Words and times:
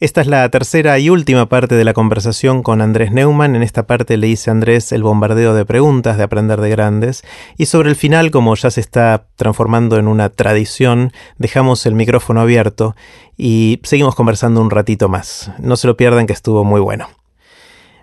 Esta 0.00 0.22
es 0.22 0.28
la 0.28 0.48
tercera 0.48 0.98
y 0.98 1.10
última 1.10 1.50
parte 1.50 1.74
de 1.74 1.84
la 1.84 1.92
conversación 1.92 2.62
con 2.62 2.80
Andrés 2.80 3.12
Neumann. 3.12 3.54
En 3.54 3.62
esta 3.62 3.86
parte 3.86 4.16
le 4.16 4.28
hice 4.28 4.48
a 4.48 4.52
Andrés 4.52 4.92
el 4.92 5.02
bombardeo 5.02 5.52
de 5.52 5.66
preguntas 5.66 6.16
de 6.16 6.22
Aprender 6.22 6.58
de 6.62 6.70
Grandes. 6.70 7.22
Y 7.58 7.66
sobre 7.66 7.90
el 7.90 7.96
final, 7.96 8.30
como 8.30 8.54
ya 8.54 8.70
se 8.70 8.80
está 8.80 9.26
transformando 9.36 9.98
en 9.98 10.08
una 10.08 10.30
tradición, 10.30 11.12
dejamos 11.36 11.84
el 11.84 11.94
micrófono 11.94 12.40
abierto 12.40 12.96
y 13.36 13.78
seguimos 13.82 14.14
conversando 14.14 14.62
un 14.62 14.70
ratito 14.70 15.10
más. 15.10 15.52
No 15.58 15.76
se 15.76 15.86
lo 15.86 15.98
pierdan 15.98 16.26
que 16.26 16.32
estuvo 16.32 16.64
muy 16.64 16.80
bueno. 16.80 17.06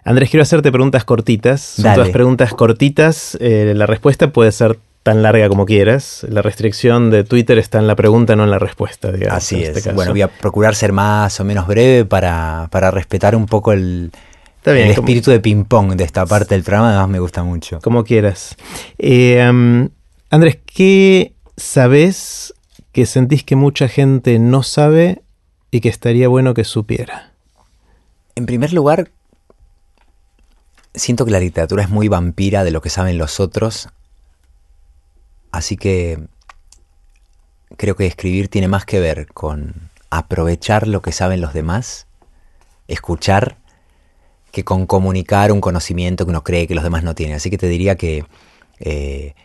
Andrés, 0.03 0.29
quiero 0.29 0.43
hacerte 0.43 0.71
preguntas 0.71 1.03
cortitas. 1.03 1.61
Son 1.61 1.95
todas 1.95 2.09
preguntas 2.09 2.53
cortitas. 2.53 3.35
Eh, 3.41 3.73
la 3.75 3.87
respuesta 3.87 4.31
puede 4.31 4.51
ser 4.51 4.77
tan 5.07 5.23
larga 5.23 5.47
como 5.47 5.65
quieras. 5.65 6.25
La 6.29 6.41
restricción 6.41 7.09
de 7.11 7.23
Twitter 7.23 7.57
está 7.59 7.79
en 7.79 7.87
la 7.87 7.95
pregunta, 7.95 8.35
no 8.35 8.43
en 8.43 8.51
la 8.51 8.59
respuesta, 8.59 9.09
digamos. 9.09 9.37
Así 9.37 9.63
es. 9.63 9.77
Este 9.77 9.93
bueno, 9.93 10.11
voy 10.11 10.21
a 10.21 10.27
procurar 10.27 10.75
ser 10.75 10.91
más 10.91 11.39
o 11.39 11.45
menos 11.45 11.65
breve 11.65 12.03
para, 12.03 12.67
respetar 12.91 13.33
un 13.33 13.45
poco 13.45 13.71
el, 13.71 14.11
espíritu 14.65 15.31
de 15.31 15.39
ping-pong 15.39 15.95
de 15.95 16.03
esta 16.03 16.25
parte 16.25 16.55
del 16.55 16.65
programa. 16.65 16.89
Además, 16.89 17.07
me 17.07 17.19
gusta 17.19 17.41
mucho. 17.43 17.79
Como 17.79 18.03
quieras. 18.03 18.57
Eh, 18.97 19.41
Andrés, 20.29 20.59
¿qué 20.65 21.31
sabes 21.55 22.53
que 22.91 23.05
sentís 23.05 23.45
que 23.45 23.55
mucha 23.55 23.87
gente 23.87 24.39
no 24.39 24.61
sabe 24.61 25.21
y 25.71 25.79
que 25.79 25.87
estaría 25.87 26.27
bueno 26.27 26.53
que 26.53 26.65
supiera? 26.65 27.31
En 28.35 28.45
primer 28.45 28.73
lugar, 28.73 29.09
siento 30.93 31.23
que 31.23 31.31
la 31.31 31.39
literatura 31.39 31.83
es 31.83 31.89
muy 31.89 32.09
vampira 32.09 32.65
de 32.65 32.71
lo 32.71 32.81
que 32.81 32.89
saben 32.89 33.17
los 33.17 33.39
otros 33.39 33.87
Así 35.51 35.77
que 35.77 36.19
creo 37.75 37.95
que 37.95 38.05
escribir 38.05 38.47
tiene 38.49 38.67
más 38.67 38.85
que 38.85 38.99
ver 38.99 39.27
con 39.27 39.89
aprovechar 40.09 40.87
lo 40.87 41.01
que 41.01 41.11
saben 41.11 41.41
los 41.41 41.53
demás, 41.53 42.07
escuchar, 42.87 43.57
que 44.51 44.63
con 44.63 44.85
comunicar 44.85 45.51
un 45.51 45.61
conocimiento 45.61 46.25
que 46.25 46.31
uno 46.31 46.43
cree 46.43 46.67
que 46.67 46.75
los 46.75 46.83
demás 46.83 47.03
no 47.03 47.15
tienen. 47.15 47.35
Así 47.35 47.49
que 47.49 47.57
te 47.57 47.67
diría 47.67 47.95
que 47.95 48.25
eh, 48.79 49.35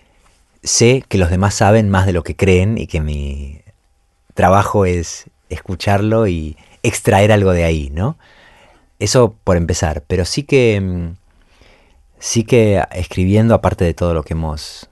sé 0.63 1.05
que 1.09 1.19
los 1.19 1.31
demás 1.31 1.55
saben 1.55 1.91
más 1.91 2.07
de 2.07 2.13
lo 2.13 2.23
que 2.23 2.37
creen 2.37 2.79
y 2.79 2.87
que 2.87 3.01
mi 3.01 3.61
trabajo 4.35 4.87
es 4.87 5.27
escucharlo 5.49 6.27
y 6.27 6.57
extraer 6.83 7.33
algo 7.33 7.53
de 7.53 7.65
ahí, 7.65 7.91
¿no? 7.91 8.17
Eso 8.99 9.37
por 9.45 9.57
empezar, 9.57 10.05
pero 10.07 10.25
sí 10.25 10.45
que 10.45 10.81
mm, 10.81 11.17
sí 12.19 12.45
que 12.45 12.83
escribiendo 12.93 13.55
aparte 13.55 13.85
de 13.85 13.95
todo 13.95 14.15
lo 14.15 14.23
que 14.23 14.35
hemos 14.35 14.89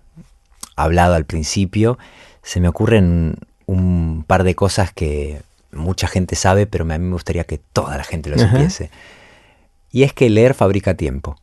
hablado 0.82 1.14
al 1.14 1.24
principio, 1.24 1.98
se 2.42 2.60
me 2.60 2.68
ocurren 2.68 3.36
un 3.66 4.24
par 4.26 4.44
de 4.44 4.54
cosas 4.54 4.92
que 4.92 5.42
mucha 5.72 6.08
gente 6.08 6.36
sabe, 6.36 6.66
pero 6.66 6.84
a 6.84 6.98
mí 6.98 6.98
me 6.98 7.12
gustaría 7.12 7.44
que 7.44 7.58
toda 7.58 7.96
la 7.96 8.04
gente 8.04 8.30
lo 8.30 8.38
supiese. 8.38 8.90
Y 9.92 10.02
es 10.02 10.12
que 10.12 10.30
leer 10.30 10.54
fabrica 10.54 10.94
tiempo. 10.94 11.36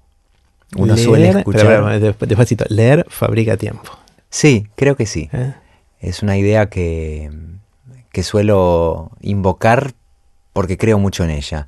Uno 0.75 0.97
suele 0.97 1.29
escuchar. 1.29 1.99
despacito, 1.99 2.65
leer 2.69 3.05
fabrica 3.09 3.57
tiempo. 3.57 3.91
Sí, 4.29 4.67
creo 4.75 4.95
que 4.95 5.05
sí. 5.05 5.29
¿Eh? 5.31 5.53
Es 5.99 6.21
una 6.21 6.37
idea 6.37 6.67
que, 6.69 7.31
que 8.11 8.23
suelo 8.23 9.11
invocar 9.21 9.93
porque 10.53 10.77
creo 10.77 10.99
mucho 10.99 11.23
en 11.23 11.29
ella. 11.29 11.67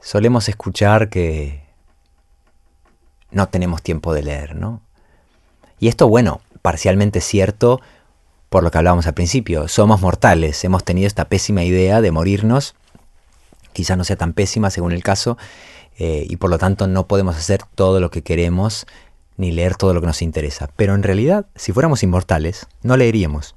Solemos 0.00 0.48
escuchar 0.48 1.08
que 1.08 1.62
no 3.30 3.48
tenemos 3.48 3.82
tiempo 3.82 4.14
de 4.14 4.22
leer, 4.22 4.54
¿no? 4.54 4.80
Y 5.78 5.88
esto, 5.88 6.08
bueno, 6.08 6.40
parcialmente 6.66 7.20
cierto 7.20 7.80
por 8.48 8.64
lo 8.64 8.72
que 8.72 8.78
hablábamos 8.78 9.06
al 9.06 9.14
principio. 9.14 9.68
Somos 9.68 10.00
mortales, 10.00 10.64
hemos 10.64 10.82
tenido 10.82 11.06
esta 11.06 11.26
pésima 11.26 11.62
idea 11.62 12.00
de 12.00 12.10
morirnos, 12.10 12.74
quizás 13.72 13.96
no 13.96 14.02
sea 14.02 14.16
tan 14.16 14.32
pésima 14.32 14.70
según 14.70 14.90
el 14.90 15.04
caso, 15.04 15.38
eh, 15.96 16.26
y 16.28 16.38
por 16.38 16.50
lo 16.50 16.58
tanto 16.58 16.88
no 16.88 17.06
podemos 17.06 17.36
hacer 17.36 17.60
todo 17.76 18.00
lo 18.00 18.10
que 18.10 18.22
queremos 18.22 18.84
ni 19.36 19.52
leer 19.52 19.76
todo 19.76 19.94
lo 19.94 20.00
que 20.00 20.08
nos 20.08 20.22
interesa. 20.22 20.68
Pero 20.74 20.96
en 20.96 21.04
realidad, 21.04 21.46
si 21.54 21.70
fuéramos 21.70 22.02
inmortales, 22.02 22.66
no 22.82 22.96
leeríamos. 22.96 23.54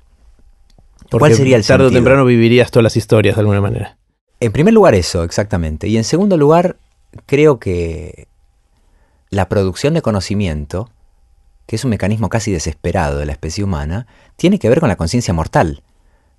¿Cuál 1.09 1.33
sería 1.33 1.57
el 1.57 1.65
tarde 1.65 1.87
o 1.87 1.91
temprano 1.91 2.25
vivirías 2.25 2.69
todas 2.69 2.83
las 2.83 2.95
historias 2.95 3.37
de 3.37 3.39
alguna 3.39 3.59
manera. 3.59 3.97
En 4.39 4.51
primer 4.51 4.75
lugar 4.75 4.93
eso, 4.93 5.23
exactamente. 5.23 5.87
Y 5.87 5.97
en 5.97 6.03
segundo 6.03 6.37
lugar, 6.37 6.75
creo 7.25 7.57
que 7.57 8.27
la 9.31 9.49
producción 9.49 9.95
de 9.95 10.03
conocimiento 10.03 10.91
que 11.69 11.75
es 11.75 11.83
un 11.83 11.91
mecanismo 11.91 12.29
casi 12.29 12.51
desesperado 12.51 13.19
de 13.19 13.27
la 13.27 13.31
especie 13.31 13.63
humana, 13.63 14.07
tiene 14.37 14.57
que 14.57 14.69
ver 14.69 14.79
con 14.79 14.89
la 14.89 14.95
conciencia 14.95 15.35
mortal. 15.35 15.83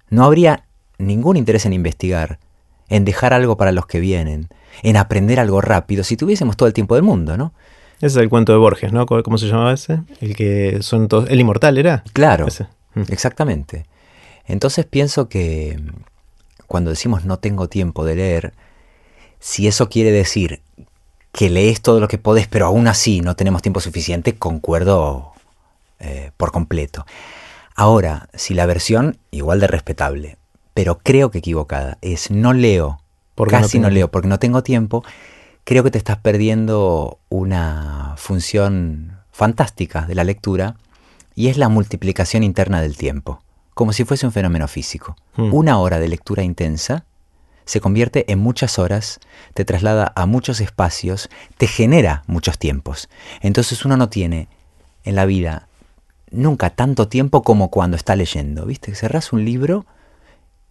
No 0.09 0.25
habría 0.25 0.65
ningún 0.99 1.37
interés 1.37 1.67
en 1.67 1.73
investigar, 1.73 2.41
en 2.89 3.05
dejar 3.05 3.33
algo 3.33 3.57
para 3.57 3.71
los 3.71 3.87
que 3.87 4.01
vienen, 4.01 4.49
en 4.83 4.97
aprender 4.97 5.39
algo 5.39 5.61
rápido, 5.61 6.03
si 6.03 6.17
tuviésemos 6.17 6.57
todo 6.57 6.67
el 6.67 6.73
tiempo 6.73 6.97
del 6.97 7.05
mundo, 7.05 7.37
¿no? 7.37 7.53
Ese 7.99 8.07
es 8.07 8.17
el 8.17 8.29
cuento 8.29 8.51
de 8.51 8.59
Borges, 8.59 8.93
¿no? 8.93 9.07
¿Cómo 9.07 9.39
se 9.39 9.47
llamaba 9.47 9.73
ese? 9.73 10.01
El 10.21 10.35
que 10.35 10.79
son 10.83 11.07
todos. 11.07 11.31
El 11.31 11.39
inmortal 11.39 11.79
era. 11.79 12.03
Claro. 12.13 12.49
Mm. 12.95 13.03
Exactamente. 13.13 13.87
Entonces 14.47 14.85
pienso 14.85 15.29
que 15.29 15.81
cuando 16.67 16.91
decimos 16.91 17.25
no 17.25 17.39
tengo 17.39 17.69
tiempo 17.69 18.05
de 18.05 18.17
leer, 18.17 18.53
si 19.39 19.69
eso 19.69 19.89
quiere 19.89 20.11
decir 20.11 20.61
que 21.33 21.51
lees 21.51 21.81
todo 21.81 22.01
lo 22.01 22.09
que 22.09 22.19
podés, 22.19 22.49
pero 22.49 22.67
aún 22.67 22.89
así 22.89 23.21
no 23.21 23.37
tenemos 23.37 23.63
tiempo 23.63 23.81
suficiente, 23.81 24.37
concuerdo 24.37 25.33
eh, 25.99 26.33
por 26.37 26.53
completo. 26.53 27.07
Ahora, 27.77 28.29
si 28.35 28.55
la 28.55 28.67
versión, 28.67 29.19
igual 29.31 29.61
de 29.61 29.67
respetable, 29.67 30.37
pero 30.75 30.99
creo 30.99 31.31
que 31.31 31.39
equivocada, 31.39 31.99
es 32.01 32.31
no 32.31 32.53
leo, 32.53 33.01
casi 33.49 33.79
no, 33.79 33.89
no 33.89 33.95
leo 33.95 34.11
porque 34.11 34.29
no 34.29 34.39
tengo 34.39 34.63
tiempo, 34.63 35.05
creo 35.65 35.85
que 35.85 35.91
te 35.91 35.99
estás 35.99 36.19
perdiendo 36.19 37.19
una 37.29 38.15
función 38.17 39.19
fantástica 39.31 40.07
de 40.07 40.15
la 40.15 40.25
lectura 40.25 40.77
y 41.35 41.49
es 41.49 41.57
la 41.57 41.69
multiplicación 41.69 42.43
interna 42.43 42.83
del 42.83 42.97
tiempo, 42.97 43.43
como 43.75 43.93
si 43.93 44.05
fuese 44.05 44.27
un 44.27 44.33
fenómeno 44.33 44.69
físico. 44.69 45.17
Hmm. 45.37 45.55
Una 45.55 45.79
hora 45.79 45.99
de 45.99 46.09
lectura 46.09 46.43
intensa 46.43 47.05
se 47.65 47.81
convierte 47.81 48.31
en 48.33 48.39
muchas 48.39 48.79
horas, 48.79 49.21
te 49.55 49.65
traslada 49.65 50.13
a 50.17 50.27
muchos 50.27 50.61
espacios, 50.61 51.29
te 51.57 51.67
genera 51.67 52.23
muchos 52.27 52.59
tiempos. 52.59 53.09
Entonces 53.41 53.85
uno 53.85 53.97
no 53.97 54.09
tiene 54.09 54.49
en 55.05 55.15
la 55.15 55.27
vida 55.27 55.69
nunca 56.31 56.71
tanto 56.71 57.09
tiempo 57.09 57.43
como 57.43 57.71
cuando 57.71 57.97
está 57.97 58.17
leyendo. 58.17 58.67
¿Viste? 58.67 58.95
Cerrás 58.95 59.33
un 59.33 59.45
libro 59.45 59.87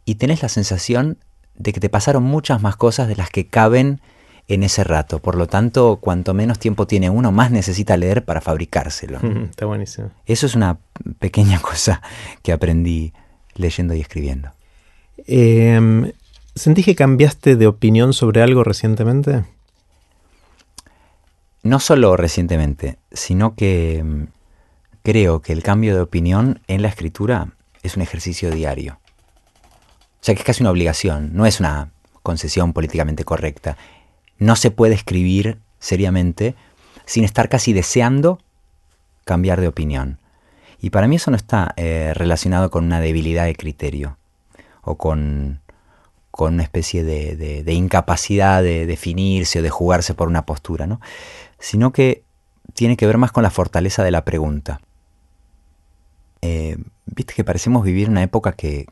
y 0.06 0.16
tenés 0.16 0.42
la 0.42 0.50
sensación 0.50 1.18
de 1.56 1.74
que 1.74 1.80
te 1.80 1.90
pasaron 1.90 2.24
muchas 2.24 2.62
más 2.62 2.76
cosas 2.76 3.08
de 3.08 3.16
las 3.16 3.30
que 3.30 3.48
caben 3.48 4.02
en 4.48 4.64
ese 4.64 4.84
rato. 4.84 5.20
Por 5.20 5.36
lo 5.36 5.48
tanto, 5.48 5.98
cuanto 6.02 6.34
menos 6.34 6.58
tiempo 6.58 6.88
tiene 6.88 7.10
uno, 7.10 7.32
más 7.32 7.52
necesita 7.52 7.96
leer 7.98 8.26
para 8.26 8.42
fabricárselo. 8.42 9.20
Está 9.50 9.66
buenísimo. 9.66 10.10
Eso 10.26 10.46
es 10.46 10.56
una 10.56 10.80
pequeña 11.20 11.60
cosa 11.60 12.02
que 12.42 12.52
aprendí 12.52 13.14
leyendo 13.54 13.94
y 13.94 14.02
escribiendo. 14.02 14.52
Eh, 15.28 16.14
¿Sentís 16.56 16.86
que 16.86 16.96
cambiaste 16.96 17.56
de 17.56 17.68
opinión 17.68 18.14
sobre 18.14 18.42
algo 18.42 18.64
recientemente? 18.64 19.46
No 21.64 21.80
solo 21.80 22.18
recientemente, 22.18 22.98
sino 23.12 23.56
que 23.56 24.04
mm, 24.04 24.24
creo 25.04 25.42
que 25.42 25.54
el 25.54 25.64
cambio 25.64 25.96
de 25.96 26.02
opinión 26.02 26.62
en 26.68 26.82
la 26.82 26.88
escritura 26.88 27.54
es 27.84 27.96
un 27.96 28.02
ejercicio 28.02 28.52
diario. 28.52 29.00
O 30.22 30.22
sea 30.22 30.36
que 30.36 30.42
es 30.42 30.46
casi 30.46 30.64
una 30.64 30.72
obligación, 30.72 31.32
no 31.34 31.46
es 31.46 31.60
una 31.60 31.92
concesión 32.24 32.74
políticamente 32.74 33.24
correcta. 33.24 33.78
No 34.38 34.56
se 34.56 34.72
puede 34.72 34.96
escribir 34.96 35.60
seriamente 35.80 36.56
sin 37.06 37.24
estar 37.24 37.50
casi 37.50 37.74
deseando 37.74 38.40
cambiar 39.24 39.62
de 39.62 39.68
opinión. 39.68 40.20
Y 40.82 40.90
para 40.90 41.08
mí 41.08 41.18
eso 41.18 41.32
no 41.32 41.38
está 41.38 41.74
eh, 41.78 42.14
relacionado 42.16 42.70
con 42.70 42.86
una 42.86 43.02
debilidad 43.02 43.46
de 43.46 43.56
criterio 43.56 44.18
o 44.82 44.96
con 44.96 45.62
con 46.40 46.54
una 46.54 46.64
especie 46.64 47.04
de, 47.04 47.74
incapacidad 47.74 48.64
de 48.64 48.86
definirse 48.86 49.60
o 49.60 49.62
de 49.62 49.70
jugarse 49.70 50.14
por 50.14 50.30
una 50.30 50.46
postura, 50.46 50.88
¿no? 50.88 51.02
sino 51.60 51.92
que 51.92 52.24
tiene 52.74 52.96
que 52.96 53.06
ver 53.06 53.18
más 53.18 53.34
con 53.34 53.44
la 53.44 53.50
fortaleza 53.50 54.06
de 54.06 54.12
la 54.12 54.24
pregunta. 54.24 54.80
Eh, 56.42 56.78
viste 57.08 57.34
que 57.34 57.44
parecemos 57.44 57.84
vivir 57.84 58.10
una 58.10 58.24
época 58.24 58.54
que, 58.54 58.86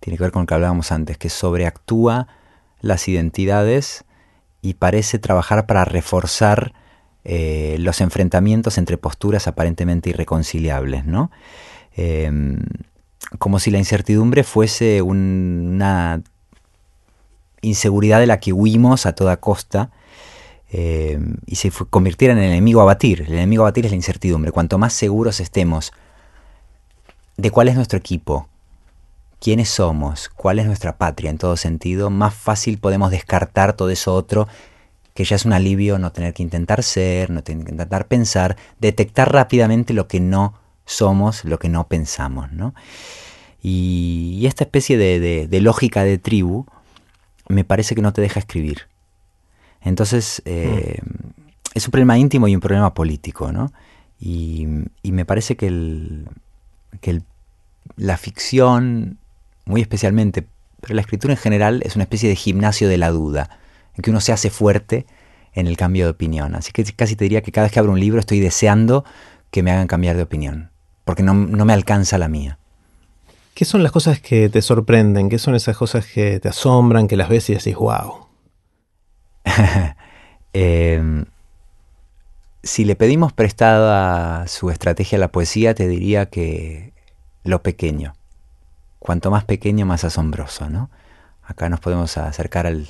tiene 0.00 0.18
que 0.18 0.24
ver 0.24 0.30
con 0.30 0.42
lo 0.42 0.46
que 0.46 0.52
hablábamos 0.52 0.92
antes, 0.92 1.16
que 1.16 1.30
sobreactúa 1.30 2.28
las 2.82 3.08
identidades 3.08 4.04
y 4.60 4.74
parece 4.74 5.18
trabajar 5.18 5.64
para 5.64 5.86
reforzar 5.86 6.74
eh, 7.24 7.76
los 7.78 8.02
enfrentamientos 8.02 8.76
entre 8.76 8.98
posturas 8.98 9.48
aparentemente 9.48 10.10
irreconciliables, 10.10 11.06
¿no? 11.06 11.30
Eh, 11.96 12.30
como 13.38 13.58
si 13.58 13.70
la 13.70 13.78
incertidumbre 13.78 14.44
fuese 14.44 15.02
una 15.02 16.22
inseguridad 17.62 18.20
de 18.20 18.26
la 18.26 18.40
que 18.40 18.52
huimos 18.52 19.06
a 19.06 19.14
toda 19.14 19.38
costa 19.38 19.90
eh, 20.70 21.18
y 21.46 21.56
se 21.56 21.70
convirtiera 21.70 22.32
en 22.32 22.38
el 22.38 22.50
enemigo 22.50 22.80
a 22.80 22.84
batir. 22.84 23.22
El 23.22 23.34
enemigo 23.34 23.62
a 23.62 23.70
batir 23.70 23.86
es 23.86 23.92
la 23.92 23.96
incertidumbre. 23.96 24.52
Cuanto 24.52 24.78
más 24.78 24.92
seguros 24.92 25.40
estemos 25.40 25.92
de 27.36 27.50
cuál 27.50 27.68
es 27.68 27.76
nuestro 27.76 27.98
equipo, 27.98 28.48
quiénes 29.40 29.68
somos, 29.68 30.28
cuál 30.28 30.58
es 30.58 30.66
nuestra 30.66 30.96
patria 30.96 31.30
en 31.30 31.38
todo 31.38 31.56
sentido, 31.56 32.10
más 32.10 32.34
fácil 32.34 32.78
podemos 32.78 33.10
descartar 33.10 33.74
todo 33.74 33.90
eso 33.90 34.14
otro, 34.14 34.48
que 35.14 35.24
ya 35.24 35.36
es 35.36 35.44
un 35.44 35.52
alivio 35.52 35.98
no 35.98 36.12
tener 36.12 36.34
que 36.34 36.42
intentar 36.42 36.82
ser, 36.82 37.30
no 37.30 37.42
tener 37.42 37.64
que 37.64 37.72
intentar 37.72 38.06
pensar, 38.06 38.56
detectar 38.80 39.32
rápidamente 39.32 39.94
lo 39.94 40.08
que 40.08 40.20
no 40.20 40.54
somos, 40.86 41.44
lo 41.44 41.58
que 41.58 41.68
no 41.68 41.86
pensamos. 41.88 42.50
¿no? 42.52 42.74
Y, 43.62 44.44
esta 44.46 44.64
especie 44.64 44.96
de, 44.96 45.60
lógica 45.60 46.04
de 46.04 46.18
tribu 46.18 46.66
me 47.48 47.64
parece 47.64 47.94
que 47.94 48.02
no 48.02 48.12
te 48.12 48.22
deja 48.22 48.40
escribir. 48.40 48.82
Entonces, 49.82 50.40
eh, 50.46 50.98
es 51.74 51.86
un 51.86 51.90
problema 51.90 52.18
íntimo 52.18 52.48
y 52.48 52.54
un 52.54 52.60
problema 52.60 52.94
político, 52.94 53.52
¿no? 53.52 53.72
Y, 54.18 54.66
me 55.02 55.24
parece 55.24 55.56
que, 55.56 55.70
la 57.96 58.16
ficción 58.16 59.18
muy 59.66 59.80
especialmente, 59.80 60.46
pero 60.80 60.94
la 60.94 61.02
escritura 61.02 61.34
en 61.34 61.38
general 61.38 61.82
es 61.84 61.96
una 61.96 62.04
especie 62.04 62.28
de 62.28 62.36
gimnasio 62.36 62.88
de 62.88 62.96
la 62.96 63.10
duda, 63.10 63.58
en 63.94 64.02
que 64.02 64.10
uno 64.10 64.20
se 64.20 64.32
hace 64.32 64.50
fuerte 64.50 65.06
en 65.52 65.66
el 65.66 65.76
cambio 65.76 66.04
de 66.04 66.10
opinión. 66.10 66.54
Así 66.54 66.72
que 66.72 66.84
casi 66.84 67.16
te 67.16 67.24
diría 67.24 67.42
que 67.42 67.52
cada 67.52 67.66
vez 67.66 67.72
que 67.72 67.78
abro 67.78 67.92
un 67.92 68.00
libro 68.00 68.20
estoy 68.20 68.40
deseando 68.40 69.04
que 69.50 69.62
me 69.62 69.70
hagan 69.70 69.86
cambiar 69.86 70.16
de 70.16 70.22
opinión, 70.22 70.70
porque 71.06 71.22
no, 71.22 71.34
me 71.34 71.72
alcanza 71.72 72.18
la 72.18 72.28
mía. 72.28 72.58
¿Qué 73.54 73.64
son 73.64 73.82
las 73.82 73.92
cosas 73.92 74.20
que 74.20 74.50
te 74.50 74.60
sorprenden? 74.60 75.30
¿Qué 75.30 75.38
son 75.38 75.54
esas 75.54 75.78
cosas 75.78 76.04
que 76.04 76.38
te 76.40 76.50
asombran, 76.50 77.08
que 77.08 77.16
las 77.16 77.30
ves 77.30 77.48
y 77.48 77.54
decís, 77.54 77.76
wow? 77.76 78.26
Em, 80.58 81.26
si 82.62 82.86
le 82.86 82.96
pedimos 82.96 83.34
prestada 83.34 84.46
su 84.48 84.70
estrategia 84.70 85.16
a 85.16 85.20
la 85.20 85.28
poesía, 85.28 85.74
te 85.74 85.86
diría 85.86 86.26
que 86.26 86.94
lo 87.44 87.62
pequeño 87.62 88.14
cuanto 89.06 89.30
más 89.30 89.44
pequeño, 89.44 89.86
más 89.86 90.02
asombroso, 90.04 90.68
¿no? 90.68 90.90
Acá 91.44 91.68
nos 91.68 91.78
podemos 91.78 92.18
acercar 92.18 92.66
al, 92.66 92.88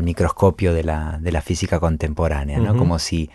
microscopio 0.00 0.72
de 0.72 0.84
la, 0.84 1.42
física 1.42 1.80
contemporánea, 1.80 2.58
¿no? 2.58 2.76
Como 2.76 2.98
si 3.00 3.30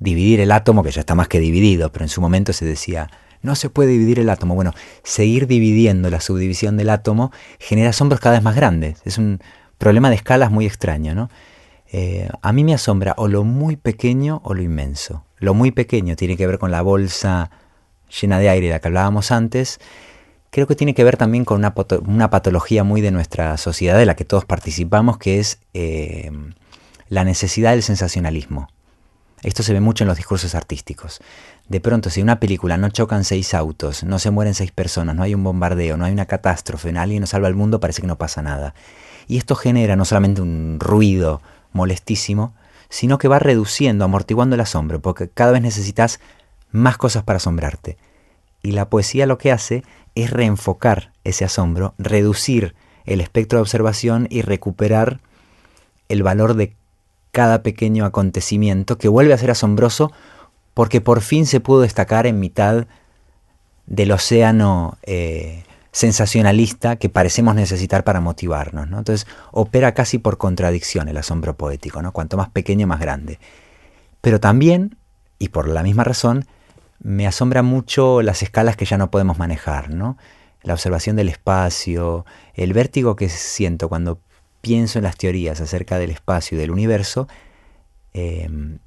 dividir 0.00 0.40
el 0.40 0.52
átomo, 0.52 0.82
que 0.82 0.90
ya 0.90 1.00
está 1.00 1.14
más 1.14 1.28
que 1.28 1.40
dividido, 1.40 1.90
pero 1.92 2.04
en 2.04 2.08
su 2.08 2.20
momento 2.20 2.52
se 2.52 2.64
decía, 2.64 3.08
no 3.42 3.54
se 3.54 3.70
puede 3.70 3.90
dividir 3.90 4.18
el 4.18 4.30
átomo. 4.30 4.54
Bueno, 4.54 4.72
seguir 5.02 5.46
dividiendo 5.46 6.10
la 6.10 6.20
subdivisión 6.20 6.76
del 6.76 6.90
átomo 6.90 7.32
genera 7.58 7.90
asombros 7.90 8.20
cada 8.20 8.36
vez 8.36 8.42
más 8.42 8.56
grandes. 8.56 9.00
Es 9.04 9.18
un 9.18 9.40
problema 9.78 10.10
de 10.10 10.16
escalas 10.16 10.50
muy 10.50 10.66
extraño, 10.66 11.14
¿no? 11.14 11.30
Eh, 11.90 12.28
a 12.42 12.52
mí 12.52 12.64
me 12.64 12.74
asombra 12.74 13.14
o 13.16 13.28
lo 13.28 13.44
muy 13.44 13.76
pequeño 13.76 14.40
o 14.44 14.54
lo 14.54 14.62
inmenso. 14.62 15.24
Lo 15.38 15.54
muy 15.54 15.70
pequeño 15.70 16.16
tiene 16.16 16.36
que 16.36 16.46
ver 16.46 16.58
con 16.58 16.70
la 16.70 16.82
bolsa 16.82 17.50
llena 18.20 18.38
de 18.38 18.48
aire 18.48 18.66
de 18.66 18.72
la 18.72 18.80
que 18.80 18.88
hablábamos 18.88 19.30
antes, 19.30 19.80
creo 20.50 20.66
que 20.66 20.74
tiene 20.74 20.94
que 20.94 21.04
ver 21.04 21.16
también 21.16 21.44
con 21.44 21.58
una, 21.58 22.30
patología 22.30 22.84
muy 22.84 23.00
de 23.00 23.10
nuestra 23.10 23.56
sociedad, 23.56 23.98
de 23.98 24.06
la 24.06 24.16
que 24.16 24.24
todos 24.24 24.44
participamos, 24.44 25.18
que 25.18 25.38
es 25.38 25.58
eh, 25.74 26.30
la 27.08 27.24
necesidad 27.24 27.72
del 27.72 27.82
sensacionalismo. 27.82 28.68
Esto 29.42 29.62
se 29.62 29.72
ve 29.72 29.80
mucho 29.80 30.04
en 30.04 30.08
los 30.08 30.16
discursos 30.16 30.54
artísticos. 30.54 31.20
De 31.68 31.80
pronto, 31.80 32.08
si 32.08 32.20
en 32.20 32.24
una 32.24 32.40
película 32.40 32.78
no 32.78 32.88
chocan 32.88 33.24
seis 33.24 33.52
autos, 33.52 34.02
no 34.02 34.18
se 34.18 34.30
mueren 34.30 34.54
seis 34.54 34.72
personas, 34.72 35.14
no 35.14 35.22
hay 35.22 35.34
un 35.34 35.44
bombardeo, 35.44 35.98
no 35.98 36.06
hay 36.06 36.12
una 36.12 36.24
catástrofe, 36.24 36.96
alguien 36.96 37.20
no 37.20 37.26
salva 37.26 37.48
el 37.48 37.54
mundo, 37.54 37.78
parece 37.78 38.00
que 38.00 38.06
no 38.06 38.16
pasa 38.16 38.40
nada. 38.40 38.74
Y 39.26 39.36
esto 39.36 39.54
genera 39.54 39.94
no 39.94 40.06
solamente 40.06 40.40
un 40.40 40.78
ruido 40.80 41.42
molestísimo, 41.72 42.54
sino 42.88 43.18
que 43.18 43.28
va 43.28 43.38
reduciendo, 43.38 44.06
amortiguando 44.06 44.54
el 44.54 44.62
asombro, 44.62 45.00
porque 45.00 45.28
cada 45.28 45.52
vez 45.52 45.60
necesitas 45.60 46.20
más 46.70 46.96
cosas 46.96 47.22
para 47.24 47.36
asombrarte. 47.36 47.98
Y 48.62 48.72
la 48.72 48.88
poesía 48.88 49.26
lo 49.26 49.36
que 49.36 49.52
hace 49.52 49.84
es 50.14 50.30
reenfocar 50.30 51.12
ese 51.22 51.44
asombro, 51.44 51.94
reducir 51.98 52.74
el 53.04 53.20
espectro 53.20 53.58
de 53.58 53.62
observación 53.62 54.26
y 54.30 54.40
recuperar 54.40 55.20
el 56.08 56.22
valor 56.22 56.54
de 56.54 56.74
cada 57.30 57.62
pequeño 57.62 58.06
acontecimiento 58.06 58.96
que 58.96 59.08
vuelve 59.08 59.34
a 59.34 59.38
ser 59.38 59.50
asombroso 59.50 60.12
porque 60.78 61.00
por 61.00 61.22
fin 61.22 61.44
se 61.44 61.58
pudo 61.58 61.80
destacar 61.80 62.28
en 62.28 62.38
mitad 62.38 62.86
del 63.86 64.12
océano 64.12 64.96
eh, 65.02 65.64
sensacionalista 65.90 66.94
que 66.94 67.08
parecemos 67.08 67.56
necesitar 67.56 68.04
para 68.04 68.20
motivarnos. 68.20 68.86
Entonces 68.86 69.26
opera 69.50 69.92
casi 69.92 70.18
por 70.18 70.38
contradicción 70.38 71.08
el 71.08 71.16
asombro 71.16 71.56
poético, 71.56 72.00
¿no? 72.00 72.12
cuanto 72.12 72.36
más 72.36 72.50
pequeño 72.50 72.86
más 72.86 73.00
grande. 73.00 73.40
Pero 74.20 74.38
también, 74.38 74.96
y 75.40 75.48
por 75.48 75.66
la 75.66 75.82
misma 75.82 76.04
razón, 76.04 76.46
me 77.00 77.26
asombra 77.26 77.64
mucho 77.64 78.22
las 78.22 78.44
escalas 78.44 78.76
que 78.76 78.84
ya 78.84 78.98
no 78.98 79.10
podemos 79.10 79.36
manejar, 79.36 79.90
¿no? 79.90 80.16
La 80.62 80.74
observación 80.74 81.16
del 81.16 81.28
espacio, 81.28 82.24
el 82.54 82.72
vértigo 82.72 83.16
que 83.16 83.28
siento 83.28 83.88
cuando 83.88 84.20
pienso 84.60 85.00
en 85.00 85.02
las 85.02 85.16
teorías 85.16 85.60
acerca 85.60 85.98
del 85.98 86.12
espacio 86.12 86.56
y 86.56 86.60
del 86.60 86.70
universo, 86.70 87.26
em, 88.12 88.78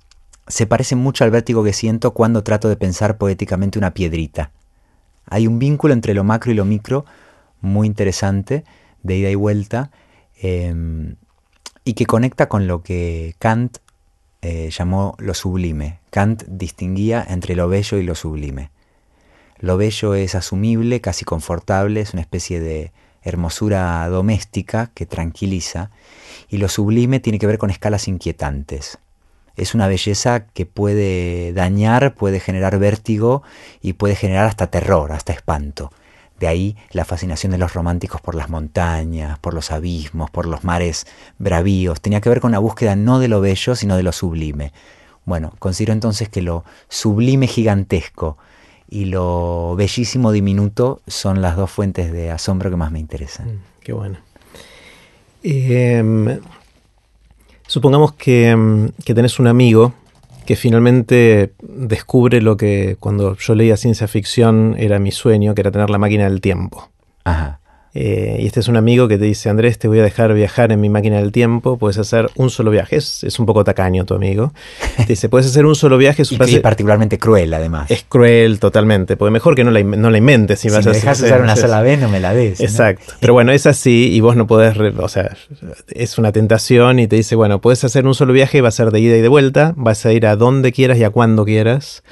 se 0.47 0.67
parece 0.67 0.95
mucho 0.95 1.23
al 1.23 1.31
vértigo 1.31 1.63
que 1.63 1.73
siento 1.73 2.11
cuando 2.11 2.43
trato 2.43 2.69
de 2.69 2.75
pensar 2.75 3.17
poéticamente 3.17 3.77
una 3.77 3.93
piedrita. 3.93 4.51
Hay 5.25 5.47
un 5.47 5.59
vínculo 5.59 5.93
entre 5.93 6.13
lo 6.13 6.23
macro 6.23 6.51
y 6.51 6.55
lo 6.55 6.65
micro 6.65 7.05
muy 7.61 7.87
interesante, 7.87 8.63
de 9.03 9.17
ida 9.17 9.29
y 9.29 9.35
vuelta, 9.35 9.91
em, 10.41 11.15
y 11.83 11.93
que 11.93 12.05
conecta 12.05 12.49
con 12.49 12.67
lo 12.67 12.83
que 12.83 13.35
Kant 13.39 13.77
eh, 14.41 14.71
llamó 14.71 15.15
lo 15.19 15.33
sublime. 15.35 15.99
Kant 16.09 16.43
distinguía 16.47 17.23
entre 17.27 17.55
lo 17.55 17.69
bello 17.69 17.97
y 17.97 18.03
lo 18.03 18.15
sublime. 18.15 18.71
Lo 19.59 19.77
bello 19.77 20.15
es 20.15 20.33
asumible, 20.33 21.01
casi 21.01 21.23
confortable, 21.23 22.01
es 22.01 22.13
una 22.13 22.21
especie 22.21 22.59
de 22.59 22.91
hermosura 23.21 24.07
doméstica 24.09 24.89
que 24.95 25.05
tranquiliza, 25.05 25.91
y 26.49 26.57
lo 26.57 26.67
sublime 26.67 27.19
tiene 27.19 27.37
que 27.37 27.45
ver 27.45 27.59
con 27.59 27.69
escalas 27.69 28.07
inquietantes. 28.07 28.97
Es 29.55 29.75
una 29.75 29.87
belleza 29.87 30.45
que 30.45 30.65
puede 30.65 31.53
dañar, 31.53 32.13
puede 32.15 32.39
generar 32.39 32.79
vértigo 32.79 33.43
y 33.81 33.93
puede 33.93 34.15
generar 34.15 34.45
hasta 34.45 34.67
terror, 34.67 35.11
hasta 35.11 35.33
espanto. 35.33 35.91
De 36.39 36.47
ahí 36.47 36.75
la 36.91 37.05
fascinación 37.05 37.51
de 37.51 37.59
los 37.59 37.73
románticos 37.73 38.19
por 38.19 38.33
las 38.33 38.49
montañas, 38.49 39.37
por 39.39 39.53
los 39.53 39.71
abismos, 39.71 40.31
por 40.31 40.47
los 40.47 40.63
mares 40.63 41.05
bravíos. 41.37 42.01
Tenía 42.01 42.19
que 42.19 42.29
ver 42.29 42.41
con 42.41 42.51
la 42.51 42.59
búsqueda 42.59 42.95
no 42.95 43.19
de 43.19 43.27
lo 43.27 43.41
bello, 43.41 43.75
sino 43.75 43.95
de 43.95 44.03
lo 44.03 44.11
sublime. 44.11 44.73
Bueno, 45.25 45.53
considero 45.59 45.93
entonces 45.93 46.29
que 46.29 46.41
lo 46.41 46.65
sublime 46.89 47.45
gigantesco 47.45 48.37
y 48.89 49.05
lo 49.05 49.75
bellísimo 49.75 50.31
diminuto 50.31 51.01
son 51.07 51.41
las 51.41 51.55
dos 51.55 51.71
fuentes 51.71 52.11
de 52.11 52.31
asombro 52.31 52.69
que 52.69 52.75
más 52.75 52.91
me 52.91 52.99
interesan. 52.99 53.47
Mm, 53.47 53.59
qué 53.81 53.93
bueno. 53.93 54.17
Em, 55.43 56.39
supongamos 57.71 58.11
que, 58.15 58.49
em, 58.49 58.89
que 59.05 59.13
tenés 59.13 59.39
un 59.39 59.47
amigo 59.47 59.93
que 60.45 60.57
finalmente 60.57 61.53
descubre 61.61 62.41
lo 62.41 62.57
que 62.57 62.97
cuando 62.99 63.37
yo 63.37 63.55
leía 63.55 63.77
ciencia 63.77 64.09
ficción 64.09 64.75
era 64.77 64.99
mi 64.99 65.11
sueño, 65.11 65.55
que 65.55 65.61
era 65.61 65.71
tener 65.71 65.89
la 65.89 65.97
máquina 65.97 66.25
del 66.25 66.41
tiempo. 66.41 66.89
Ajá. 67.23 67.60
Eh, 67.93 68.37
y 68.39 68.45
este 68.45 68.61
es 68.61 68.69
un 68.69 68.77
amigo 68.77 69.07
que 69.07 69.17
te 69.17 69.25
dice, 69.25 69.49
Andrés, 69.49 69.77
te 69.77 69.87
voy 69.87 69.99
a 69.99 70.03
dejar 70.03 70.33
viajar 70.33 70.71
en 70.71 70.79
mi 70.79 70.89
máquina 70.89 71.17
del 71.17 71.31
tiempo, 71.31 71.77
puedes 71.77 71.97
hacer 71.97 72.29
un 72.35 72.49
solo 72.49 72.71
viaje. 72.71 72.95
Es, 72.95 73.37
un 73.39 73.45
poco 73.45 73.63
tacaño 73.63 74.05
tu 74.05 74.13
amigo. 74.13 74.53
Te 74.97 75.05
dice, 75.07 75.29
puedes 75.29 75.47
hacer 75.47 75.65
un 75.65 75.75
solo 75.75 75.97
viaje. 75.97 76.21
Es 76.21 76.31
y 76.31 76.59
particularmente 76.59 77.17
cruel, 77.17 77.53
además. 77.53 77.91
Es 77.91 78.05
cruel 78.07 78.59
totalmente, 78.59 79.17
porque 79.17 79.31
mejor 79.31 79.55
que 79.55 79.63
no 79.63 79.71
la, 79.71 79.83
no 79.83 80.09
la 80.09 80.17
inventes. 80.17 80.59
Si, 80.59 80.69
vas 80.69 80.85
me 80.85 80.93
dejas 80.93 81.21
usar 81.21 81.41
una 81.41 81.55
sola 81.55 81.81
vez, 81.81 81.99
no 81.99 82.07
me 82.07 82.19
la 82.19 82.33
des. 82.33 82.61
Exacto. 82.61 83.13
Pero 83.19 83.33
bueno, 83.33 83.51
es 83.51 83.65
así 83.65 84.11
y 84.13 84.19
vos 84.21 84.35
no 84.35 84.47
podés, 84.47 84.77
o 84.77 85.07
sea, 85.09 85.35
es 85.89 86.17
una 86.17 86.31
tentación 86.31 86.99
y 86.99 87.07
te 87.07 87.15
dice, 87.15 87.35
bueno, 87.35 87.59
puedes 87.59 87.83
hacer 87.83 88.05
un 88.05 88.15
solo 88.15 88.33
viaje, 88.33 88.61
va 88.61 88.69
a 88.69 88.71
ser 88.71 88.91
de 88.91 88.99
ida 88.99 89.17
y 89.17 89.21
de 89.21 89.27
vuelta, 89.27 89.73
vas 89.75 90.05
a 90.05 90.13
ir 90.13 90.25
a 90.25 90.35
donde 90.35 90.71
quieras 90.71 90.97
y 90.97 91.03
a 91.03 91.09
cuando 91.09 91.45
quieras. 91.45 92.03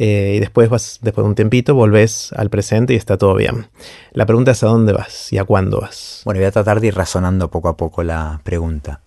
Eh, 0.00 0.34
y 0.36 0.38
después 0.38 0.68
vas, 0.68 1.00
después 1.02 1.24
de 1.24 1.28
un 1.28 1.34
tempito, 1.34 1.74
volvés 1.74 2.32
al 2.36 2.50
presente 2.50 2.92
y 2.92 2.96
está 2.96 3.18
todo 3.18 3.34
bien. 3.34 3.66
La 4.12 4.26
pregunta 4.26 4.52
es 4.52 4.62
a 4.62 4.68
dónde 4.68 4.92
vas 4.92 5.32
y 5.32 5.38
a 5.38 5.44
cuándo 5.44 5.80
vas. 5.80 6.22
Bueno, 6.24 6.38
voy 6.38 6.46
a 6.46 6.52
tratar 6.52 6.78
de 6.78 6.86
ir 6.86 6.94
razonando 6.94 7.50
poco 7.50 7.68
a 7.68 7.76
poco 7.76 8.04
la 8.04 8.40
pregunta, 8.44 9.00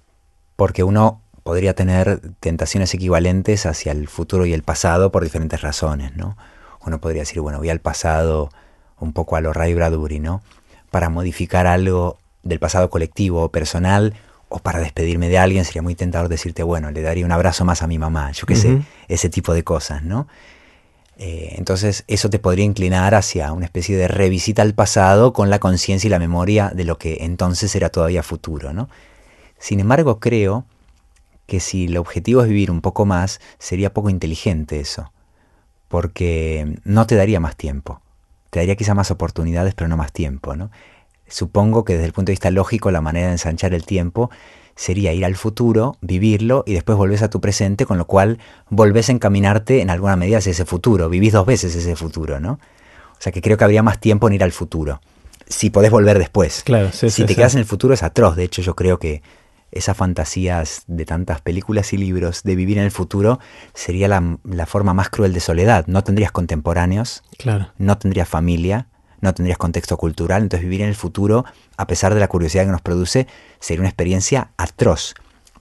porque 0.57 0.83
uno 0.83 1.21
podría 1.43 1.75
tener 1.75 2.19
tentaciones 2.41 2.93
equivalentes 2.93 3.65
hacia 3.65 3.93
el 3.93 4.09
futuro 4.09 4.45
y 4.45 4.51
el 4.51 4.63
pasado 4.63 5.13
por 5.13 5.23
diferentes 5.23 5.61
razones, 5.61 6.17
¿no? 6.17 6.35
Uno 6.85 6.99
podría 6.99 7.21
decir, 7.21 7.39
bueno, 7.39 7.59
voy 7.59 7.69
al 7.69 7.79
pasado 7.79 8.49
un 8.99 9.13
poco 9.13 9.37
a 9.37 9.41
lo 9.41 9.53
Ray 9.53 9.73
Bradbury, 9.73 10.19
¿no? 10.19 10.41
Para 10.89 11.09
modificar 11.09 11.67
algo 11.67 12.17
del 12.43 12.59
pasado 12.59 12.89
colectivo 12.89 13.43
o 13.43 13.49
personal 13.49 14.13
o 14.49 14.59
para 14.59 14.79
despedirme 14.79 15.29
de 15.29 15.37
alguien 15.37 15.63
sería 15.63 15.83
muy 15.83 15.95
tentador 15.95 16.27
decirte, 16.27 16.63
bueno, 16.63 16.91
le 16.91 17.01
daría 17.01 17.25
un 17.25 17.31
abrazo 17.31 17.63
más 17.63 17.81
a 17.81 17.87
mi 17.87 17.97
mamá, 17.97 18.33
yo 18.33 18.45
qué 18.45 18.57
sé, 18.57 18.81
ese 19.07 19.29
tipo 19.29 19.53
de 19.53 19.63
cosas, 19.63 20.03
¿no? 20.03 20.27
Eh, 21.17 21.55
entonces 21.57 22.03
eso 22.07 22.29
te 22.29 22.39
podría 22.39 22.65
inclinar 22.65 23.13
hacia 23.15 23.51
una 23.53 23.65
especie 23.65 23.95
de 23.97 24.07
revisita 24.07 24.61
al 24.61 24.73
pasado 24.73 25.33
con 25.33 25.49
la 25.49 25.59
conciencia 25.59 26.07
y 26.07 26.11
la 26.11 26.19
memoria 26.19 26.71
de 26.73 26.83
lo 26.83 26.97
que 26.97 27.19
entonces 27.21 27.75
era 27.75 27.89
todavía 27.89 28.23
futuro. 28.23 28.73
¿no? 28.73 28.89
Sin 29.59 29.79
embargo, 29.79 30.19
creo 30.19 30.65
que 31.45 31.59
si 31.59 31.85
el 31.85 31.97
objetivo 31.97 32.41
es 32.41 32.49
vivir 32.49 32.71
un 32.71 32.81
poco 32.81 33.05
más, 33.05 33.39
sería 33.59 33.93
poco 33.93 34.09
inteligente 34.09 34.79
eso, 34.79 35.11
porque 35.87 36.77
no 36.85 37.05
te 37.05 37.15
daría 37.15 37.39
más 37.39 37.55
tiempo. 37.55 38.01
Te 38.49 38.59
daría 38.59 38.75
quizá 38.75 38.93
más 38.95 39.11
oportunidades, 39.11 39.73
pero 39.75 39.87
no 39.87 39.97
más 39.97 40.11
tiempo. 40.11 40.55
¿no? 40.55 40.71
supongo 41.31 41.85
que 41.85 41.93
desde 41.93 42.07
el 42.07 42.13
punto 42.13 42.29
de 42.29 42.33
vista 42.33 42.51
lógico 42.51 42.91
la 42.91 43.01
manera 43.01 43.27
de 43.27 43.33
ensanchar 43.33 43.73
el 43.73 43.85
tiempo 43.85 44.29
sería 44.81 45.13
ir 45.13 45.25
al 45.25 45.35
futuro, 45.35 45.95
vivirlo 46.01 46.63
y 46.65 46.73
después 46.73 46.97
volvés 46.97 47.21
a 47.21 47.29
tu 47.29 47.39
presente, 47.39 47.85
con 47.85 47.99
lo 47.99 48.05
cual 48.05 48.39
volvés 48.71 49.09
a 49.09 49.11
encaminarte 49.11 49.81
en 49.81 49.91
alguna 49.91 50.15
medida 50.15 50.39
hacia 50.39 50.49
ese 50.49 50.65
futuro, 50.65 51.07
vivís 51.07 51.33
dos 51.33 51.45
veces 51.45 51.75
ese 51.75 51.95
futuro, 51.95 52.39
¿no? 52.39 52.53
O 52.53 53.19
sea 53.19 53.31
que 53.31 53.43
creo 53.43 53.57
que 53.57 53.63
habría 53.63 53.83
más 53.83 53.99
tiempo 53.99 54.27
en 54.27 54.33
ir 54.33 54.43
al 54.43 54.51
futuro, 54.51 54.99
si 55.47 55.69
podés 55.69 55.91
volver 55.91 56.17
después. 56.17 56.63
Claro, 56.63 56.91
si 56.91 57.25
te 57.25 57.35
quedas 57.35 57.53
en 57.53 57.59
el 57.59 57.67
futuro 57.67 57.93
es 57.93 58.01
atroz, 58.01 58.35
de 58.35 58.43
hecho 58.43 58.63
yo 58.63 58.75
creo 58.75 58.97
que 58.97 59.21
esas 59.71 59.95
fantasías 59.95 60.81
de 60.87 61.05
tantas 61.05 61.41
películas 61.41 61.93
y 61.93 61.97
libros 61.97 62.41
de 62.41 62.55
vivir 62.55 62.79
en 62.79 62.85
el 62.85 62.91
futuro 62.91 63.39
sería 63.75 64.07
la, 64.07 64.39
la 64.43 64.65
forma 64.65 64.95
más 64.95 65.09
cruel 65.09 65.31
de 65.31 65.41
soledad. 65.41 65.85
No 65.85 66.03
tendrías 66.03 66.31
contemporáneos, 66.31 67.21
claro. 67.37 67.69
no 67.77 67.99
tendrías 67.99 68.27
familia, 68.27 68.87
no 69.21 69.33
tendrías 69.33 69.57
contexto 69.57 69.97
cultural, 69.97 70.43
entonces 70.43 70.67
vivir 70.67 70.81
en 70.81 70.89
el 70.89 70.95
futuro, 70.95 71.45
a 71.77 71.87
pesar 71.87 72.13
de 72.13 72.19
la 72.19 72.27
curiosidad 72.27 72.65
que 72.65 72.71
nos 72.71 72.81
produce, 72.81 73.27
sería 73.59 73.81
una 73.81 73.89
experiencia 73.89 74.51
atroz. 74.57 75.13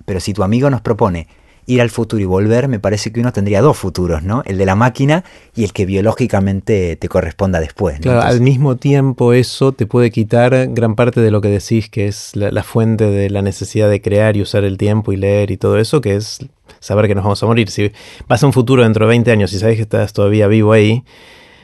Pero 0.05 0.21
si 0.21 0.33
tu 0.33 0.43
amigo 0.43 0.71
nos 0.71 0.81
propone 0.81 1.29
ir 1.67 1.81
al 1.81 1.91
futuro 1.91 2.21
y 2.21 2.27
volver, 2.27 2.69
me 2.69 2.81
parece 2.81 3.13
que 3.13 3.21
uno 3.21 3.33
tendría 3.33 3.61
dos 3.61 3.77
futuros, 3.77 4.23
¿no? 4.23 4.43
El 4.45 4.59
de 4.59 4.67
la 4.67 4.75
máquina 4.75 5.25
y 5.55 5.65
el 5.65 5.73
que 5.73 5.87
biológicamente 5.87 6.97
te 6.97 7.09
corresponda 7.09 7.61
después. 7.61 8.01
Claro, 8.01 8.23
al 8.23 8.41
mismo 8.41 8.77
tiempo 8.77 9.33
eso 9.33 9.73
te 9.73 9.87
puede 9.87 10.11
quitar 10.11 10.69
gran 10.71 10.95
parte 10.97 11.21
de 11.21 11.31
lo 11.31 11.41
que 11.41 11.49
decís, 11.49 11.89
que 11.89 12.09
es 12.09 12.35
la, 12.35 12.63
fuente 12.63 13.05
de 13.05 13.31
la 13.31 13.43
necesidad 13.43 13.89
de 13.89 14.01
crear 14.01 14.37
y 14.37 14.43
usar 14.43 14.65
el 14.65 14.79
tiempo 14.79 15.13
y 15.13 15.17
leer 15.17 15.51
y 15.51 15.57
todo 15.57 15.79
eso, 15.79 16.01
que 16.01 16.17
es 16.17 16.41
saber 16.81 17.07
que 17.07 17.15
nos 17.15 17.25
vamos 17.25 17.43
a 17.43 17.47
morir. 17.47 17.71
Si 17.71 17.93
vas 18.27 18.43
a 18.43 18.47
un 18.47 18.53
futuro 18.53 18.83
dentro 18.83 19.07
de 19.07 19.11
20 19.11 19.31
años 19.31 19.53
y 19.53 19.59
sabes 19.59 19.77
que 19.77 19.83
estás 19.83 20.13
todavía 20.13 20.49
vivo 20.49 20.73
ahí, 20.73 21.05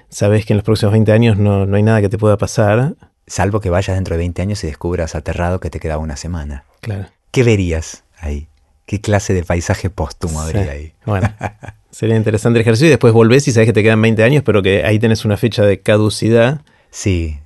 sabes 0.08 0.46
que 0.46 0.52
en 0.52 0.58
los 0.58 0.64
próximos 0.64 0.92
20 0.92 1.12
años 1.12 1.38
no, 1.38 1.66
no 1.66 1.76
hay 1.76 1.82
nada 1.82 2.00
que 2.00 2.08
te 2.08 2.18
pueda 2.18 2.36
pasar. 2.36 2.94
Salvo 3.26 3.60
que 3.60 3.70
vayas 3.70 3.96
dentro 3.96 4.14
de 4.14 4.18
20 4.18 4.42
años 4.42 4.64
y 4.64 4.66
descubras 4.66 5.14
aterrado 5.14 5.60
que 5.60 5.70
te 5.70 5.80
quedaba 5.80 6.02
una 6.02 6.16
semana. 6.16 6.64
Claro. 6.80 7.06
¿Qué 7.30 7.42
verías 7.42 8.04
ahí? 8.18 8.48
¿Qué 8.86 9.00
clase 9.00 9.34
de 9.34 9.42
paisaje 9.42 9.90
póstumo 9.90 10.40
habría 10.40 10.70
ahí? 10.70 10.92
Bueno, 11.04 11.28
sería 11.90 12.16
interesante 12.16 12.58
el 12.58 12.60
ejercicio 12.62 12.86
y 12.86 12.90
después 12.90 13.12
volvés 13.12 13.48
y 13.48 13.52
sabes 13.52 13.66
que 13.66 13.72
te 13.72 13.82
quedan 13.82 14.00
20 14.00 14.22
años, 14.22 14.42
pero 14.44 14.62
que 14.62 14.84
ahí 14.84 14.98
tenés 15.00 15.24
una 15.24 15.36
fecha 15.36 15.64
de 15.64 15.80
caducidad. 15.80 16.60
Sí. 16.90 17.40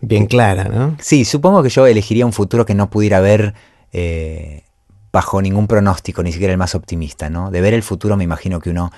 Bien 0.00 0.26
clara, 0.26 0.64
¿no? 0.64 0.96
Sí, 1.00 1.24
supongo 1.24 1.62
que 1.62 1.70
yo 1.70 1.86
elegiría 1.86 2.26
un 2.26 2.34
futuro 2.34 2.66
que 2.66 2.74
no 2.74 2.90
pudiera 2.90 3.20
ver 3.20 3.54
eh, 3.92 4.64
bajo 5.10 5.40
ningún 5.40 5.66
pronóstico, 5.66 6.22
ni 6.22 6.30
siquiera 6.30 6.52
el 6.52 6.58
más 6.58 6.74
optimista, 6.74 7.30
¿no? 7.30 7.50
De 7.50 7.62
ver 7.62 7.72
el 7.72 7.82
futuro 7.82 8.18
me 8.18 8.24
imagino 8.24 8.60
que 8.60 8.68
uno 8.68 8.92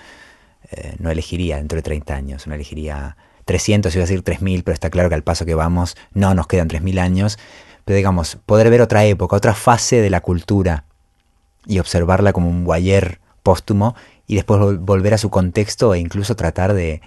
eh, 0.71 0.97
no 0.99 1.11
elegiría 1.11 1.57
dentro 1.57 1.77
de 1.77 1.83
30 1.83 2.15
años, 2.15 2.47
uno 2.47 2.55
elegiría 2.55 3.17
300, 3.45 3.95
iba 3.95 4.03
a 4.03 4.07
decir 4.07 4.23
3000, 4.23 4.63
pero 4.63 4.75
está 4.75 4.91
claro 4.91 5.09
que 5.09 5.15
al 5.15 5.23
paso 5.23 5.47
que 5.47 5.55
vamos 5.55 5.97
no 6.13 6.35
nos 6.35 6.47
quedan 6.47 6.69
3000 6.69 6.99
años, 6.99 7.39
pero 7.85 7.97
digamos, 7.97 8.37
poder 8.45 8.69
ver 8.69 8.83
otra 8.83 9.05
época, 9.05 9.37
otra 9.37 9.55
fase 9.55 10.03
de 10.03 10.11
la 10.11 10.21
cultura 10.21 10.85
y 11.67 11.79
observarla 11.79 12.33
como 12.33 12.51
un 12.51 12.65
guayer 12.65 13.21
póstumo 13.43 13.95
y 14.27 14.35
después 14.35 14.79
volver 14.81 15.15
a 15.15 15.19
su 15.19 15.31
contexto 15.31 15.95
e 15.95 15.99
incluso 15.99 16.37
tratar 16.37 16.75
de, 16.75 17.01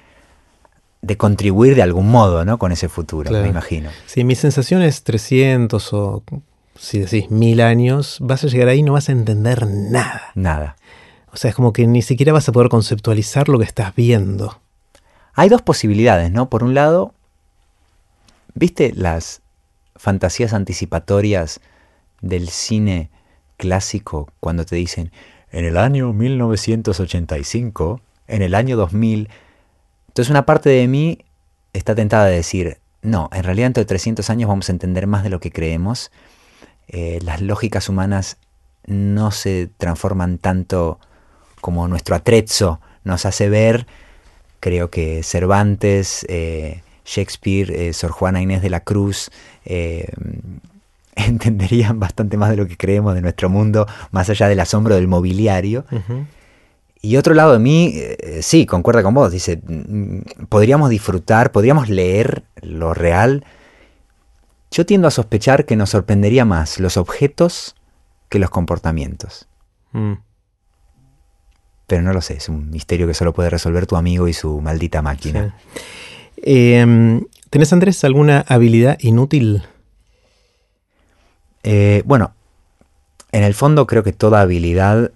de 1.01 1.17
contribuir 1.17 1.75
de 1.75 1.83
algún 1.83 2.09
modo 2.09 2.45
¿no? 2.45 2.57
con 2.57 2.71
ese 2.71 2.89
futuro, 2.89 3.31
me 3.31 3.47
imagino. 3.47 3.91
Sí, 4.07 4.23
mi 4.23 4.35
sensación 4.35 4.81
es 4.81 5.03
300 5.03 5.93
o 5.93 6.23
si 6.79 6.99
decís 6.99 7.29
mil 7.29 7.61
años, 7.61 8.17
vas 8.19 8.43
a 8.43 8.47
llegar 8.47 8.69
ahí 8.69 8.79
y 8.79 8.83
no 8.83 8.93
vas 8.93 9.09
a 9.09 9.11
entender 9.11 9.67
nada. 9.67 10.31
Nada. 10.33 10.77
O 11.33 11.37
sea, 11.37 11.49
es 11.49 11.55
como 11.55 11.73
que 11.73 11.87
ni 11.87 12.01
siquiera 12.01 12.33
vas 12.33 12.49
a 12.49 12.51
poder 12.51 12.69
conceptualizar 12.69 13.49
lo 13.49 13.57
que 13.57 13.65
estás 13.65 13.95
viendo. 13.95 14.59
Hay 15.33 15.49
dos 15.49 15.61
posibilidades, 15.61 16.31
¿no? 16.31 16.49
Por 16.49 16.63
un 16.63 16.73
lado, 16.73 17.13
¿viste 18.53 18.91
las 18.95 19.41
fantasías 19.95 20.53
anticipatorias 20.53 21.61
del 22.21 22.49
cine 22.49 23.09
clásico 23.57 24.31
cuando 24.39 24.65
te 24.65 24.75
dicen 24.75 25.11
en 25.51 25.65
el 25.65 25.77
año 25.77 26.13
1985, 26.13 28.01
en 28.27 28.41
el 28.41 28.55
año 28.55 28.77
2000. 28.77 29.29
Entonces 30.07 30.29
una 30.29 30.45
parte 30.45 30.69
de 30.69 30.87
mí 30.87 31.19
está 31.73 31.93
tentada 31.93 32.25
de 32.25 32.35
decir, 32.35 32.79
no, 33.01 33.29
en 33.31 33.43
realidad 33.43 33.67
dentro 33.67 33.81
de 33.81 33.87
300 33.87 34.29
años 34.29 34.47
vamos 34.47 34.69
a 34.69 34.71
entender 34.71 35.07
más 35.07 35.23
de 35.23 35.29
lo 35.29 35.39
que 35.39 35.51
creemos. 35.51 36.11
Eh, 36.87 37.19
las 37.21 37.41
lógicas 37.41 37.89
humanas 37.89 38.37
no 38.85 39.31
se 39.31 39.69
transforman 39.77 40.37
tanto 40.37 40.99
como 41.61 41.87
nuestro 41.87 42.15
atrezzo 42.15 42.79
nos 43.03 43.25
hace 43.25 43.49
ver. 43.49 43.87
Creo 44.59 44.89
que 44.89 45.23
Cervantes, 45.23 46.25
eh, 46.29 46.81
Shakespeare, 47.05 47.71
eh, 47.71 47.93
Sor 47.93 48.11
Juana 48.11 48.41
Inés 48.41 48.61
de 48.61 48.69
la 48.69 48.81
Cruz, 48.81 49.31
entenderían 51.15 51.99
bastante 51.99 52.37
más 52.37 52.49
de 52.49 52.57
lo 52.57 52.67
que 52.67 52.77
creemos 52.77 53.15
de 53.15 53.21
nuestro 53.21 53.49
mundo, 53.49 53.87
más 54.11 54.29
allá 54.29 54.47
del 54.47 54.59
asombro 54.59 54.95
del 54.95 55.07
mobiliario. 55.07 55.85
Y 57.01 57.17
otro 57.17 57.33
lado 57.33 57.53
de 57.53 57.59
mí, 57.59 57.93
eh, 57.95 58.39
sí, 58.43 58.67
concuerda 58.67 59.01
con 59.01 59.15
vos, 59.15 59.31
dice, 59.31 59.59
mm, 59.65 60.45
podríamos 60.49 60.89
disfrutar, 60.89 61.51
podríamos 61.51 61.89
leer 61.89 62.43
lo 62.61 62.93
real. 62.93 63.43
Yo 64.69 64.85
tiendo 64.85 65.07
a 65.07 65.11
sospechar 65.11 65.65
que 65.65 65.75
nos 65.75 65.89
sorprendería 65.89 66.45
más 66.45 66.79
los 66.79 66.97
objetos 66.97 67.75
que 68.29 68.37
los 68.37 68.51
comportamientos. 68.51 69.47
Mm. 69.93 70.13
Pero 71.91 72.03
no 72.03 72.13
lo 72.13 72.21
sé, 72.21 72.35
es 72.35 72.47
un 72.47 72.69
misterio 72.69 73.05
que 73.05 73.13
solo 73.13 73.33
puede 73.33 73.49
resolver 73.49 73.85
tu 73.85 73.97
amigo 73.97 74.29
y 74.29 74.33
su 74.33 74.61
maldita 74.61 75.01
máquina. 75.01 75.53
Em, 76.37 77.25
¿Tenés, 77.49 77.73
Andrés, 77.73 78.01
alguna 78.05 78.45
habilidad 78.47 78.97
inútil 79.01 79.63
eh, 81.63 82.01
bueno, 82.05 82.33
en 83.31 83.43
el 83.43 83.53
fondo 83.53 83.85
creo 83.87 84.03
que 84.03 84.13
toda 84.13 84.41
habilidad 84.41 85.11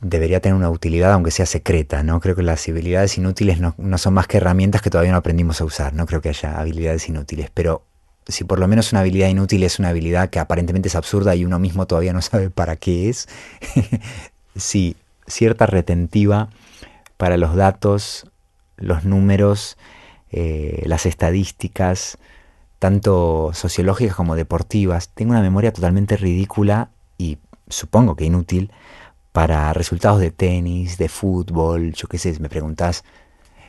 debería 0.00 0.40
tener 0.40 0.56
una 0.56 0.70
utilidad, 0.70 1.12
aunque 1.12 1.30
sea 1.30 1.46
secreta, 1.46 2.02
¿no? 2.02 2.20
Creo 2.20 2.34
que 2.34 2.42
las 2.42 2.66
habilidades 2.68 3.16
inútiles 3.18 3.60
no, 3.60 3.74
son 3.98 4.14
más 4.14 4.26
que 4.26 4.38
herramientas 4.38 4.82
que 4.82 4.90
todavía 4.90 5.12
no 5.12 5.18
aprendimos 5.18 5.60
a 5.60 5.64
usar, 5.64 5.92
no 5.92 6.06
creo 6.06 6.20
que 6.20 6.30
haya 6.30 6.58
habilidades 6.58 7.08
inútiles, 7.08 7.50
pero 7.52 7.82
si 8.26 8.44
por 8.44 8.58
lo 8.58 8.68
menos 8.68 8.92
una 8.92 9.00
habilidad 9.00 9.28
inútil 9.28 9.62
es 9.62 9.78
una 9.78 9.90
habilidad 9.90 10.30
que 10.30 10.38
aparentemente 10.38 10.88
es 10.88 10.94
absurda 10.94 11.34
y 11.34 11.44
uno 11.44 11.58
mismo 11.58 11.86
todavía 11.86 12.12
no 12.12 12.22
sabe 12.22 12.50
para 12.50 12.76
qué 12.76 13.08
es, 13.08 13.28
sí, 14.56 14.96
cierta 15.30 15.66
retentiva 15.66 16.48
para 17.16 17.36
los 17.36 17.54
datos, 17.54 18.26
los 18.76 19.04
números, 19.04 19.76
eh, 20.30 20.82
las 20.86 21.06
estadísticas, 21.06 22.18
tanto 22.78 23.50
sociológicas 23.52 24.16
como 24.16 24.36
deportivas, 24.36 25.10
tengo 25.10 25.32
una 25.32 25.42
memoria 25.42 25.72
totalmente 25.72 26.16
ridícula 26.16 26.90
y 27.18 27.38
supongo 27.68 28.16
que 28.16 28.24
inútil 28.24 28.70
para 29.32 29.72
resultados 29.72 30.20
de 30.20 30.30
tenis, 30.30 30.98
de 30.98 31.08
fútbol, 31.08 31.92
yo 31.92 32.08
qué 32.08 32.18
sé, 32.18 32.38
me 32.40 32.48
preguntás, 32.48 33.04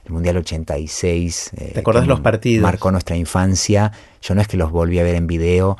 el 0.06 0.12
Mundial 0.12 0.38
86. 0.38 1.51
Eh, 1.56 1.72
¿Te 1.74 1.80
acordás 1.80 2.08
los 2.08 2.22
partidos? 2.22 2.63
Marcó 2.63 2.91
nuestra 2.91 3.15
infancia. 3.15 3.91
Yo 4.22 4.36
no 4.36 4.41
es 4.41 4.48
que 4.48 4.58
los 4.58 4.72
volví 4.72 5.00
a 5.00 5.03
ver 5.03 5.15
en 5.15 5.27
video, 5.27 5.77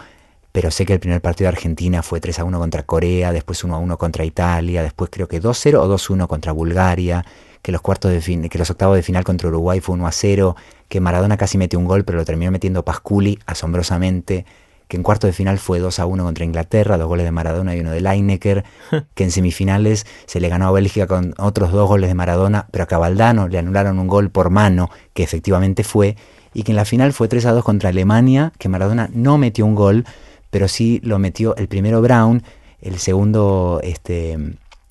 pero 0.52 0.72
sé 0.72 0.86
que 0.86 0.94
el 0.94 1.00
primer 1.00 1.22
partido 1.22 1.46
de 1.46 1.56
Argentina 1.56 2.04
fue 2.04 2.20
3 2.20 2.40
a 2.40 2.44
1 2.44 2.60
contra 2.60 2.84
Corea, 2.84 3.32
después 3.32 3.64
1 3.64 3.76
a 3.76 3.78
1 3.80 3.98
contra 3.98 4.26
Italia, 4.26 4.84
después 4.84 5.10
creo 5.12 5.28
que 5.28 5.40
2 5.40 5.58
0 5.58 5.82
o 5.82 5.88
2 5.88 6.10
1 6.10 6.28
contra 6.28 6.52
Bulgaria, 6.52 7.26
que 7.62 7.72
los 7.72 7.82
cuartos 7.82 8.12
de 8.12 8.22
fin, 8.22 8.50
que 8.50 8.58
los 8.58 8.70
octavos 8.70 8.96
de 8.96 9.04
final 9.04 9.24
contra 9.24 9.48
Uruguay 9.48 9.80
fue 9.80 9.96
1 9.96 10.08
a 10.08 10.12
0, 10.12 10.56
que 10.90 11.00
Maradona 11.00 11.38
casi 11.38 11.58
metió 11.58 11.80
un 11.80 11.86
gol, 11.86 12.04
pero 12.04 12.18
lo 12.18 12.26
terminó 12.26 12.52
metiendo 12.52 12.84
Pasculi 12.84 13.40
asombrosamente, 13.46 14.46
que 14.88 14.98
en 14.98 15.04
cuartos 15.04 15.30
de 15.30 15.34
final 15.34 15.58
fue 15.58 15.80
2 15.80 16.00
a 16.00 16.06
1 16.06 16.24
contra 16.24 16.44
Inglaterra, 16.44 16.98
dos 16.98 17.08
goles 17.08 17.26
de 17.26 17.32
Maradona 17.32 17.74
y 17.76 17.80
uno 17.80 17.92
de 17.92 18.02
Lineker, 18.02 18.66
que 19.14 19.24
en 19.24 19.32
semifinales 19.32 20.06
se 20.26 20.42
le 20.42 20.50
ganó 20.50 20.68
a 20.68 20.72
Bélgica 20.72 21.08
con 21.08 21.34
otros 21.38 21.72
dos 21.72 21.88
goles 21.88 22.10
de 22.10 22.14
Maradona, 22.14 22.68
pero 22.72 22.84
a 22.84 22.88
Cabaldano 22.88 23.48
le 23.48 23.58
anularon 23.58 24.00
un 24.00 24.08
gol 24.08 24.32
por 24.32 24.50
mano, 24.50 24.90
que 25.14 25.24
efectivamente 25.24 25.86
fue, 25.86 26.18
y 26.54 26.64
que 26.64 26.74
en 26.74 26.76
la 26.76 26.84
final 26.84 27.14
fue 27.14 27.30
3 27.30 27.46
a 27.46 27.52
2 27.54 27.64
contra 27.64 27.88
Alemania, 27.88 28.52
que 28.58 28.68
Maradona 28.68 29.10
no 29.14 29.38
metió 29.38 29.66
un 29.66 29.76
gol, 29.76 30.04
pero 30.52 30.68
sí 30.68 31.02
lo 31.04 31.18
metió 31.18 31.56
el 31.56 31.68
primero 31.68 32.02
Brown, 32.02 32.44
el 32.82 33.00
segundo 33.00 33.80
este, 33.84 34.38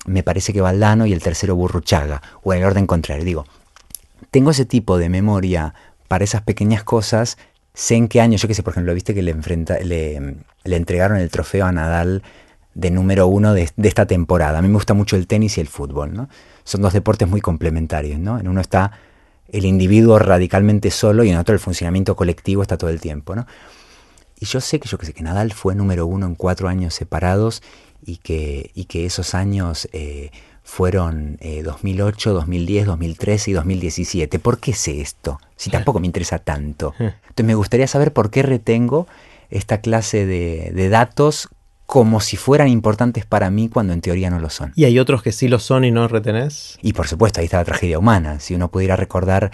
me 0.05 0.23
parece 0.23 0.51
que 0.51 0.59
Valdano 0.59 1.05
y 1.05 1.13
el 1.13 1.21
tercero 1.21 1.55
Burruchaga, 1.55 2.21
o 2.43 2.53
en 2.53 2.59
el 2.59 2.65
orden 2.65 2.87
contrario. 2.87 3.23
Digo, 3.23 3.45
tengo 4.31 4.51
ese 4.51 4.65
tipo 4.65 4.97
de 4.97 5.07
memoria 5.07 5.73
para 6.07 6.25
esas 6.25 6.41
pequeñas 6.41 6.83
cosas. 6.83 7.37
Sé 7.73 7.95
en 7.95 8.09
qué 8.09 8.19
año, 8.19 8.37
yo 8.37 8.47
que 8.47 8.53
sé, 8.53 8.63
por 8.63 8.73
ejemplo, 8.73 8.93
viste 8.93 9.13
que 9.13 9.21
le, 9.21 9.31
enfrenta, 9.31 9.79
le, 9.79 10.35
le 10.65 10.75
entregaron 10.75 11.17
el 11.17 11.29
trofeo 11.29 11.65
a 11.65 11.71
Nadal 11.71 12.21
de 12.73 12.91
número 12.91 13.27
uno 13.27 13.53
de, 13.53 13.69
esta 13.83 14.05
temporada. 14.05 14.59
A 14.59 14.61
mí 14.61 14.67
me 14.67 14.75
gusta 14.75 14.93
mucho 14.93 15.15
el 15.15 15.27
tenis 15.27 15.57
y 15.57 15.61
el 15.61 15.67
fútbol, 15.67 16.13
¿no? 16.13 16.29
Son 16.63 16.81
dos 16.81 16.93
deportes 16.93 17.27
muy 17.27 17.41
complementarios, 17.41 18.19
¿no? 18.19 18.39
En 18.39 18.47
uno 18.47 18.61
está 18.61 18.91
el 19.49 19.65
individuo 19.65 20.19
radicalmente 20.19 20.91
solo 20.91 21.23
y 21.23 21.29
en 21.29 21.37
otro 21.37 21.53
el 21.53 21.59
funcionamiento 21.59 22.15
colectivo 22.15 22.61
está 22.61 22.77
todo 22.77 22.89
el 22.89 23.01
tiempo, 23.01 23.35
¿no? 23.35 23.45
Y 24.41 24.47
yo 24.47 24.59
sé 24.59 24.79
que 24.79 24.89
yo 24.89 24.97
que 24.97 25.05
sé 25.05 25.13
que 25.13 25.21
Nadal 25.21 25.53
fue 25.53 25.75
número 25.75 26.07
uno 26.07 26.25
en 26.25 26.33
cuatro 26.33 26.67
años 26.67 26.95
separados 26.95 27.61
y 28.03 28.17
que, 28.17 28.71
y 28.73 28.85
que 28.85 29.05
esos 29.05 29.35
años 29.35 29.87
eh, 29.93 30.31
fueron 30.63 31.37
2008, 31.63 32.33
2010, 32.33 32.87
2013 32.87 33.51
y 33.51 33.53
2017. 33.53 34.39
¿Por 34.39 34.59
qué 34.59 34.73
sé 34.73 34.99
esto? 34.99 35.39
Si 35.55 35.69
tampoco 35.71 35.99
me 35.99 36.07
interesa 36.07 36.39
tanto. 36.39 36.95
Entonces 36.99 37.45
me 37.45 37.53
gustaría 37.53 37.85
saber 37.85 38.13
por 38.13 38.31
qué 38.31 38.41
retengo 38.41 39.05
esta 39.51 39.79
clase 39.79 40.25
de, 40.25 40.71
de 40.73 40.89
datos 40.89 41.49
como 41.85 42.19
si 42.19 42.35
fueran 42.35 42.67
importantes 42.67 43.27
para 43.27 43.51
mí 43.51 43.69
cuando 43.69 43.93
en 43.93 44.01
teoría 44.01 44.31
no 44.31 44.39
lo 44.39 44.49
son. 44.49 44.71
¿Y 44.75 44.85
hay 44.85 44.97
otros 44.97 45.21
que 45.21 45.31
sí 45.31 45.49
lo 45.49 45.59
son 45.59 45.83
y 45.83 45.91
no 45.91 46.07
retenés? 46.07 46.79
Y 46.81 46.93
por 46.93 47.07
supuesto, 47.07 47.41
ahí 47.41 47.45
está 47.45 47.57
la 47.57 47.65
tragedia 47.65 47.99
humana. 47.99 48.39
Si 48.39 48.55
uno 48.55 48.71
pudiera 48.71 48.95
recordar 48.95 49.51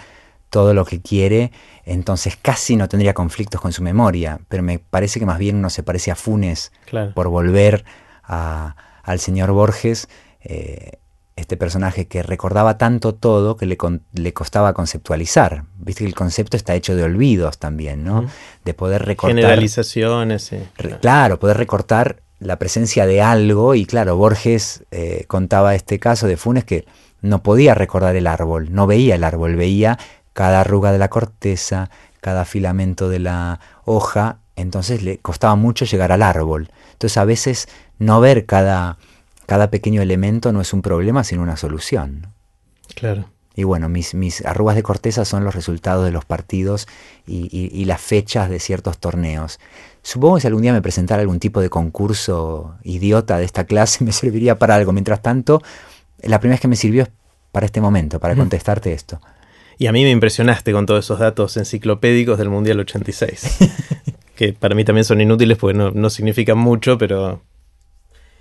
todo 0.50 0.74
lo 0.74 0.86
que 0.86 1.02
quiere, 1.02 1.52
entonces 1.86 2.38
casi 2.42 2.76
no 2.76 2.88
tendría 2.88 3.14
conflictos 3.14 3.62
con 3.62 3.74
su 3.74 3.84
memoria. 3.84 4.40
Pero 4.48 4.64
me 4.64 4.80
parece 4.80 5.20
que 5.20 5.26
más 5.26 5.40
bien 5.40 5.58
uno 5.58 5.70
se 5.70 5.84
parece 5.84 6.12
a 6.12 6.16
Funes 6.16 6.72
por 7.14 7.28
volver 7.28 7.86
al 8.24 9.20
señor 9.20 9.52
Borges, 9.52 10.10
eh, 10.42 11.00
este 11.36 11.56
personaje 11.56 12.08
que 12.08 12.24
recordaba 12.24 12.78
tanto 12.80 13.14
todo 13.14 13.58
que 13.58 13.68
le, 13.68 13.78
le, 14.14 14.34
costaba 14.34 14.74
conceptualizar. 14.74 15.66
Viste 15.78 16.04
que 16.04 16.10
el 16.10 16.16
concepto 16.16 16.58
está 16.58 16.74
hecho 16.74 16.96
de 16.96 17.04
olvidos 17.04 17.60
también, 17.60 18.04
¿no? 18.04 18.26
De 18.66 18.74
poder 18.74 19.06
recortar. 19.06 19.36
Generalizaciones, 19.36 20.44
sí. 20.44 20.58
claro, 21.00 21.40
poder 21.40 21.58
recortar 21.58 22.24
la 22.40 22.58
presencia 22.58 23.06
de 23.06 23.22
algo 23.22 23.76
y 23.76 23.86
claro, 23.86 24.18
Borges 24.18 24.84
eh, 24.92 25.26
contaba 25.28 25.76
este 25.76 26.00
caso 26.00 26.28
de 26.28 26.38
Funes 26.38 26.66
que 26.66 26.86
no 27.22 27.42
podía 27.42 27.74
recordar 27.74 28.16
el 28.16 28.28
árbol, 28.28 28.70
no 28.72 28.86
veía 28.88 29.16
el 29.16 29.24
árbol, 29.24 29.56
veía 29.56 29.98
cada 30.38 30.62
arruga 30.62 30.92
de 30.92 31.00
la 31.00 31.08
corteza, 31.08 31.90
cada 32.22 32.46
filamento 32.46 33.10
de 33.10 33.18
la 33.18 33.60
hoja, 33.86 34.38
entonces 34.56 35.02
le 35.02 35.18
costaba 35.18 35.56
mucho 35.56 35.84
llegar 35.84 36.12
al 36.12 36.22
árbol. 36.22 36.70
Entonces 36.92 37.18
a 37.18 37.26
veces 37.26 37.68
no 37.98 38.22
ver 38.22 38.46
cada, 38.46 39.00
cada 39.48 39.72
pequeño 39.72 40.00
elemento 40.00 40.52
no 40.52 40.62
es 40.62 40.74
un 40.74 40.84
problema, 40.84 41.24
sino 41.24 41.42
una 41.42 41.58
solución. 41.58 42.28
Claro. 42.94 43.26
Y 43.56 43.64
bueno, 43.64 43.90
mis, 43.90 44.14
mis 44.14 44.46
arrugas 44.46 44.76
de 44.76 44.84
corteza 44.84 45.26
son 45.26 45.44
los 45.44 45.56
resultados 45.56 46.06
de 46.06 46.12
los 46.12 46.24
partidos 46.24 46.88
y, 47.26 47.50
y 47.52 47.86
las 47.86 48.00
fechas 48.00 48.48
de 48.48 48.60
ciertos 48.60 49.00
torneos. 49.00 49.60
Supongo 50.04 50.36
que 50.36 50.42
si 50.42 50.48
algún 50.48 50.62
día 50.62 50.74
me 50.74 50.84
presentara 50.84 51.24
algún 51.24 51.40
tipo 51.40 51.62
de 51.62 51.72
concurso 51.72 52.76
idiota 52.84 53.40
de 53.40 53.46
esta 53.46 53.64
clase 53.64 54.04
me 54.06 54.12
serviría 54.12 54.60
para 54.60 54.76
algo. 54.76 54.92
Mientras 54.92 55.24
tanto, 55.24 55.64
la 56.22 56.40
primera 56.40 56.58
vez 56.58 56.62
que 56.62 56.68
me 56.68 56.76
sirvió 56.76 57.02
es 57.02 57.10
para 57.52 57.66
este 57.66 57.82
momento, 57.82 58.20
para 58.20 58.36
contestarte 58.36 58.94
esto. 58.94 59.20
Y 59.78 59.88
a 59.88 59.92
mí 59.92 60.04
me 60.04 60.12
impresionaste 60.12 60.72
con 60.72 60.86
todos 60.86 61.06
esos 61.06 61.20
datos 61.20 61.56
enciclopédicos 61.58 62.38
del 62.38 62.50
Mundial 62.50 62.80
86, 62.80 63.58
que 64.36 64.54
para 64.54 64.74
mí 64.74 64.84
también 64.84 65.06
son 65.06 65.22
inútiles 65.22 65.58
porque 65.58 65.78
no, 65.78 66.10
significan 66.10 66.58
mucho, 66.58 66.98
pero... 66.98 67.42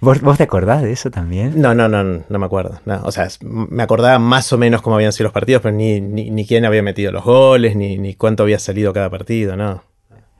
¿Vos, 0.00 0.20
te 0.36 0.44
acordás 0.44 0.82
de 0.82 0.92
eso 0.92 1.10
también? 1.10 1.60
No, 1.60 1.74
no, 1.74 1.88
no, 1.88 2.02
no 2.28 2.38
me 2.38 2.46
acuerdo. 2.46 2.80
O 3.02 3.12
sea, 3.12 3.28
me 3.40 3.82
acordaba 3.82 4.18
más 4.18 4.52
o 4.52 4.58
menos 4.58 4.82
cómo 4.82 4.96
habían 4.96 5.12
sido 5.12 5.24
los 5.24 5.32
partidos, 5.32 5.62
pero 5.62 5.74
ni, 5.74 6.00
ni, 6.00 6.46
quién 6.46 6.66
había 6.66 6.82
metido 6.82 7.12
los 7.12 7.24
goles, 7.24 7.76
ni, 7.76 7.96
ni 7.96 8.14
cuánto 8.14 8.42
había 8.42 8.58
salido 8.58 8.92
cada 8.92 9.08
partido, 9.08 9.56
no. 9.56 9.82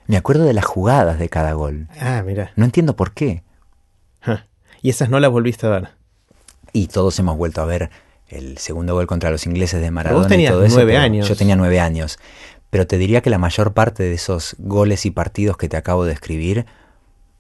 Me 0.07 0.19
acuerdo 0.19 0.45
de 0.45 0.53
las 0.53 0.67
jugadas 0.67 1.19
de 1.19 1.29
cada 1.31 1.55
gol. 1.55 1.89
Ah, 1.99 2.23
mira. 2.25 2.53
No 2.57 2.67
entiendo 2.67 2.97
por 2.97 3.13
qué. 3.13 3.43
Y 4.83 4.91
esas 4.91 5.09
no 5.09 5.19
las 5.19 5.31
volviste 5.31 5.67
a 5.67 5.71
ver. 5.71 5.89
Y 6.73 6.87
todos 6.89 7.19
hemos 7.19 7.37
vuelto 7.37 7.61
a 7.61 7.65
ver 7.65 7.91
el 8.29 8.59
segundo 8.59 8.95
gol 8.95 9.07
contra 9.07 9.31
los 9.31 9.47
ingleses 9.47 9.81
de 9.81 9.91
Maradona. 9.91 10.21
Vos 10.21 10.29
tenías 10.29 10.55
nueve 10.55 10.97
años. 10.97 11.29
Yo 11.29 11.37
tenía 11.37 11.57
nueve 11.57 11.81
años. 11.81 12.19
Pero 12.71 12.87
te 12.87 12.99
diría 12.99 13.21
que 13.21 13.31
la 13.31 13.39
mayor 13.39 13.73
parte 13.73 14.03
de 14.03 14.15
esos 14.15 14.57
goles 14.59 15.07
y 15.07 15.11
partidos 15.11 15.57
que 15.57 15.69
te 15.69 15.77
acabo 15.77 16.05
de 16.05 16.13
escribir 16.13 16.67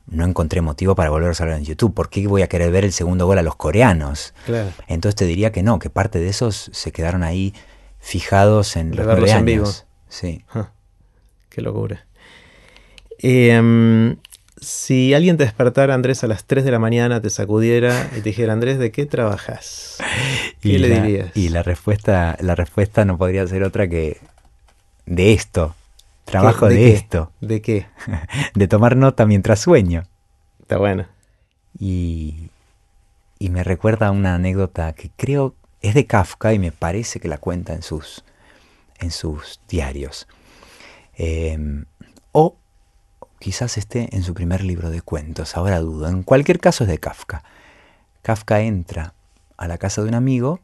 no 0.06 0.24
encontré 0.24 0.60
motivo 0.60 0.94
para 0.94 1.10
volverlos 1.10 1.40
a 1.40 1.46
ver 1.46 1.54
en 1.54 1.64
YouTube. 1.64 1.92
¿Por 1.92 2.08
qué 2.08 2.26
voy 2.28 2.42
a 2.42 2.48
querer 2.48 2.70
ver 2.70 2.84
el 2.84 2.92
segundo 2.92 3.26
gol 3.26 3.38
a 3.38 3.42
los 3.42 3.56
coreanos? 3.56 4.34
Claro. 4.44 4.70
Entonces 4.86 5.16
te 5.16 5.24
diría 5.24 5.50
que 5.50 5.62
no, 5.62 5.78
que 5.78 5.90
parte 5.90 6.20
de 6.20 6.28
esos 6.28 6.70
se 6.72 6.92
quedaron 6.92 7.24
ahí 7.24 7.54
fijados 7.98 8.76
en 8.76 8.94
los 8.94 9.04
nueve 9.04 9.32
años. 9.32 9.86
Sí. 10.08 10.44
Qué 11.48 11.60
locura. 11.60 12.06
Em, 13.18 14.16
si 14.60 15.14
alguien 15.14 15.36
te 15.36 15.44
despertara, 15.44 15.94
Andrés, 15.94 16.24
a 16.24 16.26
las 16.26 16.44
3 16.44 16.64
de 16.64 16.70
la 16.70 16.78
mañana, 16.78 17.20
te 17.20 17.30
sacudiera 17.30 18.08
y 18.12 18.16
te 18.16 18.30
dijera, 18.30 18.52
Andrés, 18.52 18.78
¿de 18.78 18.90
qué 18.90 19.06
trabajas? 19.06 19.98
¿Qué 20.60 20.78
le 20.78 21.00
dirías? 21.00 21.36
Y 21.36 21.50
la 21.50 21.62
respuesta, 21.62 22.36
la 22.40 22.54
respuesta 22.54 23.04
no 23.04 23.18
podría 23.18 23.46
ser 23.46 23.62
otra 23.62 23.88
que 23.88 24.18
de 25.04 25.32
esto. 25.32 25.74
Trabajo 26.24 26.68
de, 26.68 26.92
esto. 26.92 27.30
¿De 27.40 27.62
qué? 27.62 27.86
de 28.54 28.66
tomar 28.66 28.96
nota 28.96 29.26
mientras 29.26 29.60
sueño. 29.60 30.02
Está 30.60 30.78
bueno. 30.78 31.06
Y, 31.78 32.50
y 33.38 33.50
me 33.50 33.62
recuerda 33.62 34.10
una 34.10 34.34
anécdota 34.34 34.92
que 34.94 35.10
creo 35.16 35.54
es 35.82 35.94
de 35.94 36.06
Kafka 36.06 36.52
y 36.52 36.58
me 36.58 36.72
parece 36.72 37.20
que 37.20 37.28
la 37.28 37.38
cuenta 37.38 37.74
en 37.74 37.82
sus, 37.82 38.24
en 38.98 39.10
sus 39.10 39.60
diarios. 39.68 40.26
Em, 41.14 41.84
o 42.32 42.56
Quizás 43.38 43.76
esté 43.76 44.14
en 44.16 44.22
su 44.22 44.34
primer 44.34 44.62
libro 44.62 44.90
de 44.90 45.02
cuentos, 45.02 45.56
ahora 45.56 45.80
dudo. 45.80 46.08
En 46.08 46.22
cualquier 46.22 46.58
caso 46.58 46.84
es 46.84 46.88
de 46.88 46.98
Kafka. 46.98 47.44
Kafka 48.22 48.60
entra 48.60 49.14
a 49.56 49.68
la 49.68 49.78
casa 49.78 50.02
de 50.02 50.08
un 50.08 50.14
amigo, 50.14 50.60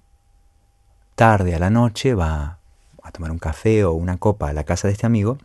tarde 1.15 1.55
a 1.55 1.59
la 1.59 1.71
noche 1.71 2.15
va 2.15 2.59
a 3.03 3.13
tomar 3.13 3.31
un 3.31 3.39
café 3.39 3.85
o 3.85 3.93
una 3.93 4.17
copa 4.17 4.49
a 4.49 4.53
la 4.53 4.65
casa 4.65 4.89
de 4.89 4.93
este 4.93 5.07
amigo 5.07 5.39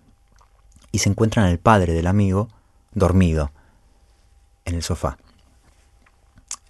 y 0.92 1.00
se 1.00 1.10
encuentran 1.10 1.46
al 1.46 1.60
padre 1.60 1.94
del 1.94 2.08
amigo 2.08 2.50
dormido 2.94 3.52
en 4.66 4.76
el 4.76 4.84
sofá. 4.84 5.18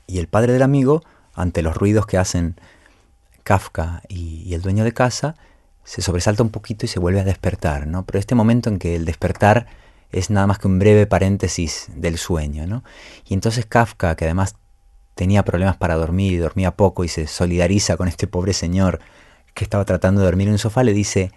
Y 0.07 0.19
el 0.19 0.27
padre 0.27 0.53
del 0.53 0.63
amigo, 0.63 1.03
ante 1.33 1.61
los 1.61 1.75
ruidos 1.75 2.05
que 2.07 2.17
hacen 2.17 2.59
Kafka 3.43 4.01
y, 4.07 4.43
y, 4.45 4.53
el 4.53 4.61
dueño 4.61 4.83
de 4.83 4.93
casa, 4.93 5.35
se 5.83 6.01
sobresalta 6.01 6.43
un 6.43 6.49
poquito 6.49 6.85
y 6.85 6.89
se 6.89 6.99
vuelve 6.99 7.21
a 7.21 7.23
despertar, 7.25 7.87
¿no? 7.87 8.05
Pero 8.05 8.19
este 8.19 8.35
momento 8.35 8.69
en 8.69 8.79
que 8.79 8.95
el 8.95 9.05
despertar 9.05 9.67
es 10.11 10.29
nada 10.29 10.47
más 10.47 10.59
que 10.59 10.67
un 10.67 10.79
breve 10.79 11.05
paréntesis 11.05 11.87
del 11.95 12.17
sueño. 12.17 12.67
¿no? 12.67 12.83
Y 13.27 13.33
entonces 13.33 13.65
Kafka, 13.65 14.15
que 14.15 14.25
además 14.25 14.55
tenía 15.15 15.43
problemas 15.43 15.77
para 15.77 15.95
dormir 15.95 16.33
y 16.33 16.37
dormía 16.37 16.71
poco 16.71 17.03
y 17.03 17.07
se 17.07 17.27
solidariza 17.27 17.97
con 17.97 18.07
este 18.07 18.27
pobre 18.27 18.53
señor 18.53 18.99
que 19.53 19.63
estaba 19.63 19.83
tratando 19.85 20.21
de 20.21 20.25
dormir 20.25 20.47
en 20.47 20.53
un 20.53 20.59
sofá, 20.59 20.83
le 20.83 20.93
dice, 20.93 21.31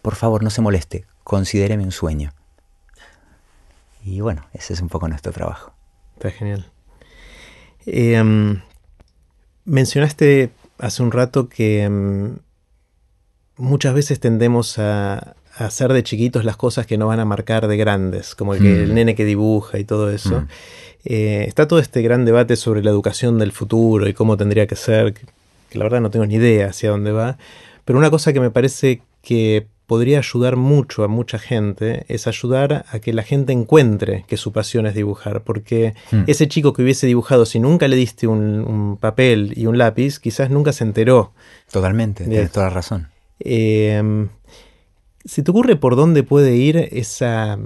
por 0.00 0.14
favor 0.14 0.42
no 0.42 0.50
se 0.50 0.62
moleste, 0.62 1.04
considéreme 1.22 1.84
un 1.84 1.92
sueño. 1.92 2.32
Y 4.02 4.20
bueno, 4.20 4.46
ese 4.54 4.72
es 4.72 4.80
un 4.80 4.88
poco 4.88 5.06
nuestro 5.08 5.32
trabajo. 5.32 5.72
Está 6.14 6.30
genial. 6.30 6.70
Em, 7.84 8.62
mencionaste 9.66 10.50
hace 10.78 11.02
un 11.02 11.12
rato 11.12 11.48
que 11.48 11.82
em, 11.82 12.38
muchas 13.58 13.94
veces 13.94 14.20
tendemos 14.20 14.78
a, 14.78 15.34
hacer 15.56 15.92
de 15.92 16.02
chiquitos 16.02 16.44
las 16.44 16.56
cosas 16.56 16.86
que 16.86 16.96
no 16.96 17.08
van 17.08 17.20
a 17.20 17.24
marcar 17.24 17.66
de 17.66 17.76
grandes, 17.76 18.34
como 18.34 18.54
el, 18.54 18.60
que 18.60 18.82
el 18.84 18.92
mm. 18.92 18.94
nene 18.94 19.14
que 19.14 19.24
dibuja 19.24 19.78
y 19.78 19.84
todo 19.84 20.10
eso. 20.10 20.42
Mm. 20.42 20.48
Eh, 21.04 21.44
está 21.46 21.66
todo 21.66 21.78
este 21.78 22.02
gran 22.02 22.24
debate 22.24 22.56
sobre 22.56 22.82
la 22.82 22.90
educación 22.90 23.38
del 23.38 23.52
futuro 23.52 24.08
y 24.08 24.14
cómo 24.14 24.36
tendría 24.36 24.66
que 24.66 24.76
ser, 24.76 25.14
que, 25.14 25.26
la 25.76 25.84
verdad 25.84 26.00
no 26.00 26.10
tengo 26.10 26.26
ni 26.26 26.36
idea 26.36 26.68
hacia 26.68 26.90
dónde 26.90 27.12
va, 27.12 27.38
pero 27.84 27.98
una 27.98 28.10
cosa 28.10 28.32
que 28.32 28.40
me 28.40 28.50
parece 28.50 29.02
que 29.22 29.66
podría 29.86 30.18
ayudar 30.18 30.56
mucho 30.56 31.02
a 31.02 31.08
mucha 31.08 31.38
gente 31.38 32.04
es 32.08 32.26
ayudar 32.26 32.84
a 32.90 32.98
que 32.98 33.12
la 33.14 33.22
gente 33.22 33.54
encuentre 33.54 34.24
que 34.28 34.36
su 34.36 34.52
pasión 34.52 34.86
es 34.86 34.94
dibujar, 34.94 35.42
porque 35.42 35.94
mm. 36.12 36.24
ese 36.26 36.46
chico 36.46 36.72
que 36.72 36.82
hubiese 36.82 37.06
dibujado, 37.06 37.46
si 37.46 37.58
nunca 37.58 37.88
le 37.88 37.96
diste 37.96 38.26
un, 38.26 38.98
papel 39.00 39.54
y 39.56 39.66
un 39.66 39.78
lápiz, 39.78 40.18
quizás 40.18 40.50
nunca 40.50 40.72
se 40.72 40.84
enteró. 40.84 41.32
Totalmente, 41.72 42.24
tienes 42.24 42.52
toda 42.52 42.66
la 42.66 42.74
razón. 42.74 43.08
Eh, 43.40 44.28
¿Se 45.28 45.42
te 45.42 45.50
ocurre 45.50 45.76
por 45.76 45.94
dónde 45.94 46.22
puede 46.22 46.56
ir 46.56 46.76
esa, 46.90 47.58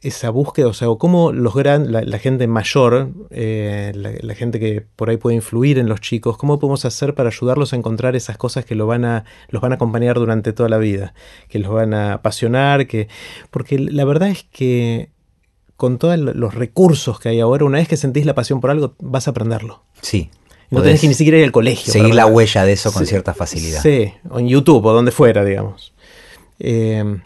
esa 0.00 0.30
búsqueda? 0.30 0.66
O 0.66 0.72
sea, 0.72 0.88
cómo 0.98 1.30
los 1.30 1.54
gran, 1.54 1.92
la, 1.92 2.18
gente 2.18 2.48
mayor, 2.48 3.10
eh, 3.30 3.92
la, 3.94 4.34
gente 4.34 4.58
que 4.58 4.84
por 4.96 5.08
ahí 5.08 5.16
puede 5.16 5.36
influir 5.36 5.78
en 5.78 5.88
los 5.88 6.00
chicos, 6.00 6.36
cómo 6.36 6.58
podemos 6.58 6.84
hacer 6.84 7.14
para 7.14 7.28
ayudarlos 7.28 7.72
a 7.72 7.76
encontrar 7.76 8.16
esas 8.16 8.36
cosas 8.36 8.64
que 8.64 8.74
lo 8.74 8.88
van 8.88 9.04
a, 9.04 9.24
los 9.48 9.62
van 9.62 9.70
a 9.70 9.74
acompañar 9.76 10.18
durante 10.18 10.52
toda 10.52 10.68
la 10.68 10.78
vida, 10.78 11.14
que 11.48 11.60
los 11.60 11.70
van 11.70 11.94
a 11.94 12.14
apasionar, 12.14 12.88
que. 12.88 13.06
Porque 13.50 13.78
la 13.78 14.04
verdad 14.04 14.30
es 14.30 14.42
que 14.42 15.10
con 15.76 15.98
todos 15.98 16.18
los 16.18 16.54
recursos 16.54 17.20
que 17.20 17.28
hay 17.28 17.38
ahora, 17.38 17.64
una 17.64 17.78
vez 17.78 17.86
que 17.86 17.96
sentís 17.96 18.26
la 18.26 18.34
pasión 18.34 18.60
por 18.60 18.72
algo, 18.72 18.96
vas 18.98 19.28
a 19.28 19.30
aprenderlo. 19.30 19.84
Sí. 20.00 20.30
No 20.70 20.82
tenés 20.82 21.00
que 21.00 21.08
ni 21.08 21.14
siquiera 21.14 21.38
ir 21.38 21.44
al 21.44 21.52
colegio. 21.52 21.92
Seguir 21.92 22.14
la 22.14 22.26
huella 22.26 22.64
de 22.64 22.72
eso 22.72 22.92
con 22.92 23.06
cierta 23.06 23.32
facilidad. 23.34 23.82
Sí, 23.82 24.12
o 24.28 24.38
en 24.38 24.48
YouTube 24.48 24.84
o 24.84 24.92
donde 24.92 25.12
fuera, 25.12 25.44
digamos. 25.44 25.92
Eh, 26.58 27.20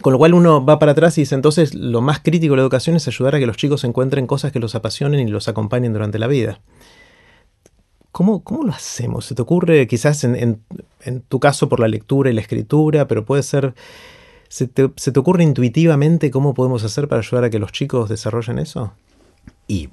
con 0.00 0.12
lo 0.12 0.18
cual 0.18 0.34
uno 0.34 0.64
va 0.64 0.78
para 0.78 0.92
atrás 0.92 1.18
y 1.18 1.22
dice 1.22 1.34
entonces 1.34 1.74
lo 1.74 2.00
más 2.00 2.20
crítico 2.20 2.52
de 2.52 2.58
la 2.58 2.62
educación 2.62 2.96
es 2.96 3.08
ayudar 3.08 3.34
a 3.34 3.38
que 3.38 3.46
los 3.46 3.56
chicos 3.56 3.82
encuentren 3.84 4.26
cosas 4.26 4.52
que 4.52 4.60
los 4.60 4.74
apasionen 4.74 5.26
y 5.26 5.30
los 5.30 5.48
acompañen 5.48 5.92
durante 5.92 6.18
la 6.18 6.28
vida. 6.28 6.60
¿Cómo, 8.12 8.42
cómo 8.42 8.64
lo 8.64 8.72
hacemos? 8.72 9.26
¿Se 9.26 9.34
te 9.34 9.42
ocurre 9.42 9.86
quizás 9.86 10.24
en, 10.24 10.62
tu 11.28 11.40
caso 11.40 11.68
por 11.68 11.80
la 11.80 11.88
lectura 11.88 12.30
y 12.30 12.32
la 12.32 12.40
escritura, 12.40 13.06
pero 13.06 13.24
puede 13.24 13.42
ser... 13.42 13.74
¿se 14.48 14.66
te, 14.66 14.90
¿Se 14.96 15.12
te 15.12 15.20
ocurre 15.20 15.42
intuitivamente 15.42 16.30
cómo 16.30 16.54
podemos 16.54 16.82
hacer 16.82 17.06
para 17.06 17.20
ayudar 17.20 17.44
a 17.44 17.50
que 17.50 17.58
los 17.58 17.70
chicos 17.70 18.08
desarrollen 18.08 18.58
eso? 18.58 18.92
Y 19.66 19.90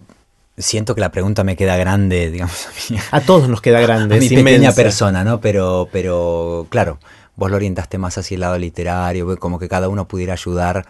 siento 0.57 0.95
que 0.95 1.01
la 1.01 1.11
pregunta 1.11 1.43
me 1.43 1.55
queda 1.55 1.77
grande, 1.77 2.31
digamos. 2.31 2.67
A, 3.11 3.21
todos 3.21 3.49
nos 3.49 3.61
queda 3.61 3.79
grande. 3.81 4.15
A 4.15 4.19
mi 4.19 4.29
pequeña 4.29 4.71
persona, 4.71 5.23
¿no? 5.23 5.41
Pero, 5.41 5.89
pero, 5.91 6.67
claro, 6.69 6.99
vos 7.35 7.49
lo 7.49 7.57
orientaste 7.57 7.97
más 7.97 8.17
hacia 8.17 8.35
el 8.35 8.41
lado 8.41 8.57
literario, 8.57 9.37
como 9.37 9.59
que 9.59 9.67
cada 9.67 9.89
uno 9.89 10.07
pudiera 10.07 10.33
ayudar 10.33 10.85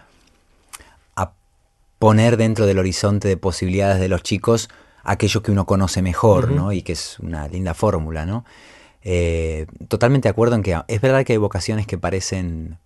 a 1.16 1.32
poner 2.00 2.38
dentro 2.38 2.66
del 2.66 2.80
horizonte 2.80 3.28
de 3.28 3.38
posibilidades 3.38 4.00
de 4.00 4.08
los 4.08 4.24
chicos 4.24 4.70
aquello 5.04 5.44
que 5.44 5.52
uno 5.52 5.66
conoce 5.66 6.02
mejor, 6.02 6.52
¿no? 6.52 6.72
Y 6.72 6.82
que 6.82 6.94
es 6.94 7.20
una 7.20 7.48
linda 7.48 7.74
fórmula, 7.74 8.26
¿no? 8.26 8.44
Eh, 9.04 9.68
totalmente 9.88 10.28
de 10.28 10.32
acuerdo 10.32 10.56
en 10.56 10.64
que 10.64 10.82
es 10.88 11.00
verdad 11.00 11.24
que 11.24 11.34
hay 11.34 11.38
vocaciones 11.38 11.86
que 11.86 12.00
parecen 12.00 12.80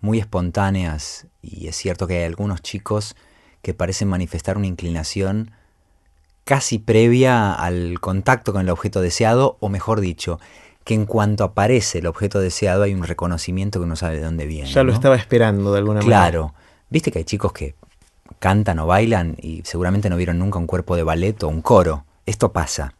muy 0.00 0.20
espontáneas 0.20 1.26
y 1.42 1.66
es 1.66 1.74
cierto 1.74 2.06
que 2.06 2.18
hay 2.18 2.24
algunos 2.24 2.62
chicos 2.62 3.16
que 3.62 3.74
parecen 3.74 4.06
manifestar 4.06 4.56
una 4.56 4.68
inclinación 4.68 5.50
casi 6.48 6.78
previa 6.78 7.52
al 7.52 8.00
contacto 8.00 8.54
con 8.54 8.62
el 8.62 8.70
objeto 8.70 9.02
deseado, 9.02 9.58
o 9.60 9.68
mejor 9.68 10.00
dicho, 10.00 10.40
que 10.82 10.94
en 10.94 11.04
cuanto 11.04 11.44
aparece 11.44 11.98
el 11.98 12.06
objeto 12.06 12.40
deseado 12.40 12.84
hay 12.84 12.94
un 12.94 13.02
reconocimiento 13.02 13.78
que 13.78 13.84
uno 13.84 13.96
sabe 13.96 14.16
de 14.16 14.22
dónde 14.22 14.46
viene. 14.46 14.70
Ya 14.70 14.82
lo 14.82 14.94
estaba 14.94 15.16
esperando 15.16 15.72
de 15.72 15.78
alguna 15.80 16.00
manera. 16.00 16.22
Claro. 16.22 16.54
Viste 16.88 17.12
que 17.12 17.18
hay 17.18 17.26
chicos 17.26 17.52
que 17.52 17.74
cantan 18.38 18.78
o 18.78 18.86
bailan 18.86 19.36
y 19.42 19.60
seguramente 19.66 20.08
no 20.08 20.16
vieron 20.16 20.38
nunca 20.38 20.58
un 20.58 20.66
cuerpo 20.66 20.96
de 20.96 21.02
ballet 21.02 21.42
o 21.42 21.48
un 21.48 21.60
coro. 21.60 22.06
Esto 22.24 22.50
pasa. 22.50 22.94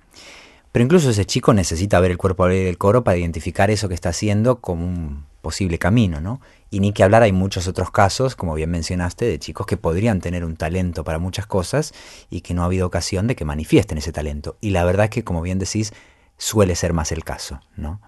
Pero 0.71 0.85
incluso 0.85 1.09
ese 1.09 1.25
chico 1.25 1.55
necesita 1.55 2.01
ver 2.01 2.11
el 2.11 2.19
cuerpo 2.19 2.49
del 2.49 2.77
coro 2.77 3.03
para 3.03 3.17
identificar 3.17 3.71
eso 3.71 3.89
que 3.89 3.95
está 3.95 4.11
haciendo 4.11 4.61
como 4.61 4.85
un 4.85 5.25
posible 5.41 5.79
camino, 5.79 6.21
¿no? 6.21 6.41
Y 6.71 6.81
ni 6.81 6.93
que 6.93 7.03
hablar, 7.03 7.23
hay 7.23 7.33
muchos 7.33 7.67
otros 7.69 7.91
casos, 7.91 8.37
como 8.37 8.55
bien 8.55 8.71
mencionaste, 8.71 9.25
de 9.25 9.39
chicos 9.39 9.67
que 9.67 9.77
podrían 9.77 10.21
tener 10.21 10.45
un 10.45 10.57
talento 10.57 11.05
para 11.05 11.19
muchas 11.19 11.47
cosas 11.47 11.95
y 12.31 12.43
que 12.43 12.55
no 12.55 12.63
ha 12.63 12.67
habido 12.67 12.87
ocasión 12.87 13.27
de 13.27 13.37
que 13.37 13.45
manifiesten 13.45 13.99
ese 13.99 14.13
talento. 14.13 14.57
Y 14.61 14.71
la 14.71 14.85
verdad 14.85 15.05
es 15.05 15.11
que, 15.11 15.25
como 15.25 15.41
bien 15.43 15.59
decís, 15.59 15.93
suele 16.37 16.75
ser 16.75 16.93
más 16.93 17.13
el 17.13 17.25
caso, 17.25 17.61
¿no? 17.77 18.01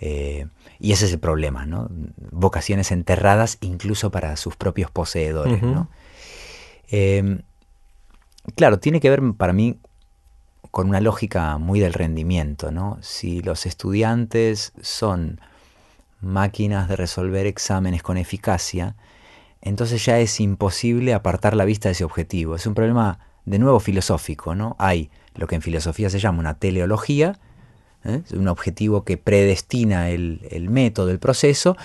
Eh, 0.00 0.46
y 0.80 0.92
ese 0.92 1.06
es 1.06 1.12
el 1.12 1.18
problema, 1.18 1.66
¿no? 1.66 1.88
Vocaciones 2.30 2.90
enterradas 2.90 3.58
incluso 3.60 4.10
para 4.10 4.36
sus 4.36 4.56
propios 4.56 4.90
poseedores, 4.90 5.62
¿no? 5.62 5.88
Em, 6.88 7.42
claro, 8.56 8.78
tiene 8.78 9.00
que 9.00 9.10
ver 9.10 9.22
para 9.36 9.52
mí 9.52 9.78
con 10.70 10.88
una 10.88 11.00
lógica 11.00 11.56
muy 11.58 11.80
del 11.80 11.92
rendimiento, 11.92 12.72
¿no? 12.72 12.98
Si 13.00 13.40
los 13.42 13.64
estudiantes 13.66 14.72
son 14.82 15.40
máquinas 16.24 16.88
de 16.88 16.96
resolver 16.96 17.46
exámenes 17.46 18.02
con 18.02 18.16
eficacia, 18.16 18.96
entonces 19.60 20.04
ya 20.04 20.18
es 20.18 20.40
imposible 20.40 21.14
apartar 21.14 21.56
la 21.56 21.64
vista 21.64 21.88
de 21.88 21.92
ese 21.92 22.04
objetivo. 22.04 22.54
Es 22.54 22.66
un 22.66 22.74
problema 22.74 23.18
de 23.44 23.58
nuevo 23.58 23.80
filosófico, 23.80 24.54
¿no? 24.54 24.76
Hay 24.78 25.10
lo 25.34 25.46
que 25.46 25.54
en 25.54 25.62
filosofía 25.62 26.10
se 26.10 26.18
llama 26.18 26.38
una 26.38 26.58
teleología, 26.58 27.38
¿eh? 28.04 28.22
un 28.32 28.48
objetivo 28.48 29.04
que 29.04 29.16
predestina 29.16 30.10
el, 30.10 30.68
método, 30.68 31.10
el 31.10 31.18
proceso. 31.18 31.76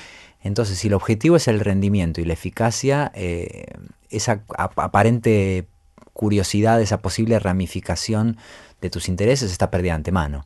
Entonces, 0.41 0.77
si 0.77 0.87
el 0.87 0.93
objetivo 0.93 1.35
es 1.35 1.47
el 1.47 1.59
rendimiento 1.59 2.21
y 2.21 2.25
la 2.25 2.33
eficacia, 2.33 3.11
eh, 3.15 3.65
esa 4.09 4.43
aparente 4.55 5.67
curiosidad, 6.13 6.81
esa 6.81 7.01
posible 7.01 7.39
ramificación 7.39 8.37
de 8.81 8.89
tus 8.89 9.09
intereses 9.09 9.51
está 9.51 9.71
perdida 9.71 9.93
de 9.93 9.97
antemano. 9.97 10.45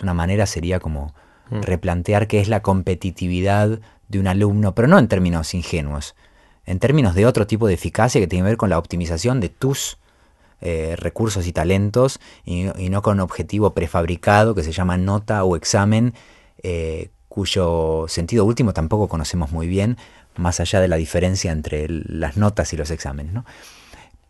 una 0.00 0.14
manera 0.14 0.46
sería 0.46 0.80
como 0.80 1.14
mm. 1.52 1.62
replantear 1.62 2.26
qué 2.26 2.40
es 2.40 2.48
la 2.48 2.60
competitividad 2.60 3.80
de 4.08 4.18
un 4.18 4.26
alumno, 4.26 4.74
pero 4.74 4.88
no 4.88 4.98
en 4.98 5.08
términos 5.08 5.54
ingenuos, 5.54 6.14
en 6.66 6.78
términos 6.78 7.14
de 7.14 7.26
otro 7.26 7.46
tipo 7.46 7.66
de 7.66 7.74
eficacia 7.74 8.20
que 8.20 8.26
tiene 8.26 8.44
que 8.44 8.50
ver 8.50 8.56
con 8.56 8.70
la 8.70 8.78
optimización 8.78 9.40
de 9.40 9.48
tus 9.48 9.98
eh, 10.60 10.94
recursos 10.96 11.46
y 11.46 11.52
talentos 11.52 12.20
y, 12.44 12.64
no 12.64 13.02
con 13.02 13.14
un 13.14 13.20
objetivo 13.20 13.74
prefabricado 13.74 14.54
que 14.54 14.62
se 14.62 14.70
llama 14.70 14.96
nota 14.96 15.42
o 15.44 15.56
examen, 15.56 16.14
eh, 16.62 17.10
cuyo 17.28 18.04
sentido 18.06 18.44
último 18.44 18.72
tampoco 18.72 19.08
conocemos 19.08 19.50
muy 19.50 19.66
bien, 19.66 19.96
más 20.36 20.60
allá 20.60 20.80
de 20.80 20.88
la 20.88 20.96
diferencia 20.96 21.50
entre 21.50 21.86
las 21.88 22.36
notas 22.36 22.72
y 22.72 22.76
los 22.76 22.90
exámenes. 22.90 23.32
¿no? 23.32 23.44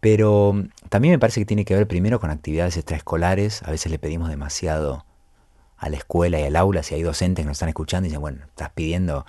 Pero 0.00 0.54
también 0.88 1.12
me 1.12 1.18
parece 1.18 1.40
que 1.40 1.46
tiene 1.46 1.64
que 1.64 1.74
ver 1.74 1.86
primero 1.86 2.18
con 2.18 2.30
actividades 2.30 2.76
extraescolares. 2.76 3.62
A 3.64 3.70
veces 3.70 3.92
le 3.92 3.98
pedimos 3.98 4.30
demasiado 4.30 5.04
a 5.82 5.88
la 5.88 5.96
escuela 5.96 6.38
y 6.38 6.44
al 6.44 6.54
aula. 6.54 6.84
Si 6.84 6.94
hay 6.94 7.02
docentes 7.02 7.42
que 7.42 7.46
nos 7.46 7.56
están 7.56 7.68
escuchando 7.68 8.06
y 8.06 8.10
dicen, 8.10 8.20
bueno, 8.20 8.38
estás 8.46 8.70
pidiendo 8.70 9.26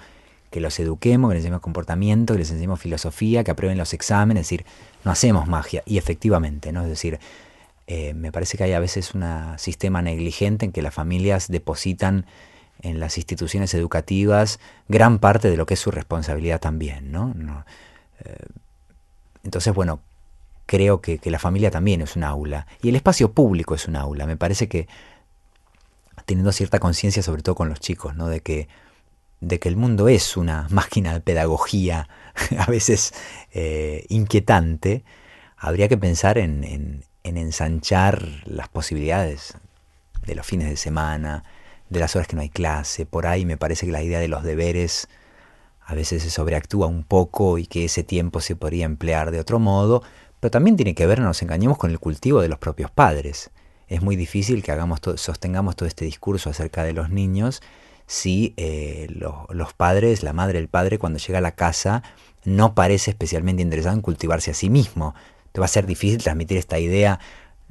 que 0.52 0.60
los 0.60 0.80
eduquemos, 0.80 1.30
que 1.30 1.34
les 1.34 1.42
enseñemos 1.42 1.62
comportamiento, 1.62 2.34
que 2.34 2.40
les 2.40 2.52
enseñemos 2.52 2.80
filosofía, 2.80 3.44
que 3.44 3.50
aprueben 3.50 3.80
los 3.80 3.92
exámenes. 3.94 4.42
Es 4.42 4.50
decir, 4.50 4.66
no 5.04 5.12
hacemos 5.12 5.48
magia. 5.48 5.82
Y 5.88 5.98
efectivamente, 5.98 6.72
¿no? 6.72 6.84
Es 6.84 6.90
decir, 6.90 7.20
eh, 7.88 8.14
me 8.14 8.32
parece 8.32 8.56
que 8.56 8.66
hay 8.66 8.74
a 8.74 8.80
veces 8.80 9.16
un 9.16 9.26
sistema 9.58 10.04
negligente 10.04 10.66
en 10.66 10.72
que 10.72 10.84
las 10.84 10.94
familias 10.94 11.48
depositan 11.48 12.28
en 12.84 13.00
las 13.00 13.18
instituciones 13.18 13.74
educativas 13.74 14.60
gran 14.88 15.18
parte 15.18 15.50
de 15.50 15.58
lo 15.58 15.66
que 15.66 15.74
es 15.74 15.80
su 15.80 15.90
responsabilidad 15.90 16.62
también, 16.62 17.12
¿no? 17.12 17.34
Eh, 18.24 18.36
entonces, 19.44 19.74
bueno, 19.74 20.02
creo 20.68 21.02
que, 21.02 21.20
la 21.26 21.40
familia 21.40 21.72
también 21.72 22.02
es 22.02 22.16
un 22.16 22.24
aula 22.24 22.68
y 22.82 22.90
el 22.90 22.96
espacio 22.96 23.32
público 23.32 23.74
es 23.74 23.88
un 23.88 23.96
aula. 23.96 24.28
Me 24.28 24.38
parece 24.38 24.68
que 24.68 24.88
teniendo 26.26 26.52
cierta 26.52 26.80
conciencia, 26.80 27.24
sobre 27.24 27.42
todo 27.42 27.56
con 27.56 27.70
los 27.70 27.80
chicos, 27.80 28.16
¿no? 28.16 28.28
De 28.28 28.42
que, 28.42 28.68
de 29.42 29.60
que 29.60 29.70
el 29.70 29.76
mundo 29.76 30.08
es 30.08 30.38
una 30.38 30.68
máquina 30.72 31.14
de 31.14 31.22
pedagogía 31.22 32.10
a 32.58 32.66
veces 32.66 33.14
eh, 33.54 34.06
inquietante, 34.10 35.04
habría 35.58 35.88
que 35.88 35.98
pensar 35.98 36.38
en, 36.38 37.04
en 37.24 37.38
ensanchar 37.38 38.28
las 38.46 38.68
posibilidades 38.68 39.56
de 40.26 40.36
los 40.36 40.46
fines 40.46 40.70
de 40.70 40.78
semana, 40.78 41.44
de 41.90 42.00
las 42.00 42.16
horas 42.16 42.28
que 42.28 42.36
no 42.36 42.42
hay 42.42 42.50
clase. 42.50 43.06
Por 43.06 43.28
ahí 43.28 43.46
me 43.46 43.58
parece 43.58 43.86
que 43.86 43.92
la 43.92 44.04
idea 44.04 44.20
de 44.20 44.28
los 44.28 44.44
deberes 44.44 45.08
a 45.86 45.96
veces 45.96 46.24
se 46.24 46.30
sobreactúa 46.30 46.88
un 46.88 47.04
poco 47.04 47.58
y 47.58 47.68
que 47.68 47.86
ese 47.86 48.04
tiempo 48.04 48.42
se 48.42 48.56
podría 48.56 48.86
emplear 48.86 49.32
de 49.32 49.40
otro 49.40 49.60
modo, 49.60 50.04
pero 50.40 50.52
también 50.52 50.76
tiene 50.76 50.96
que 50.96 51.06
ver, 51.06 51.20
no 51.20 51.26
nos 51.26 51.42
engañemos, 51.42 51.78
con 51.78 51.92
el 51.92 52.00
cultivo 52.00 52.42
de 52.42 52.50
los 52.50 52.60
propios 52.60 52.92
padres. 52.92 53.52
Es 53.88 54.02
muy 54.02 54.16
difícil 54.16 54.64
que 54.64 54.72
hagamos 54.72 55.00
sostengamos 55.16 55.76
todo 55.76 55.88
este 55.88 56.06
discurso 56.06 56.50
acerca 56.50 56.84
de 56.84 56.94
los 56.94 57.10
niños 57.10 57.62
si 58.06 58.54
eh, 58.58 59.08
los 59.10 59.74
padres, 59.74 60.24
la 60.24 60.34
madre, 60.34 60.60
el 60.60 60.68
padre, 60.68 61.00
cuando 61.00 61.20
llega 61.20 61.40
a 61.40 61.42
la 61.42 61.56
casa, 61.56 62.04
no 62.44 62.76
parece 62.76 63.12
especialmente 63.12 63.62
interesado 63.62 63.96
en 63.96 64.02
cultivarse 64.02 64.52
a 64.52 64.54
sí 64.54 64.70
mismo. 64.70 65.16
Te 65.52 65.60
va 65.60 65.66
a 65.66 65.70
ser 65.70 65.86
difícil 65.86 66.22
transmitir 66.22 66.58
esta 66.58 66.80
idea. 66.80 67.20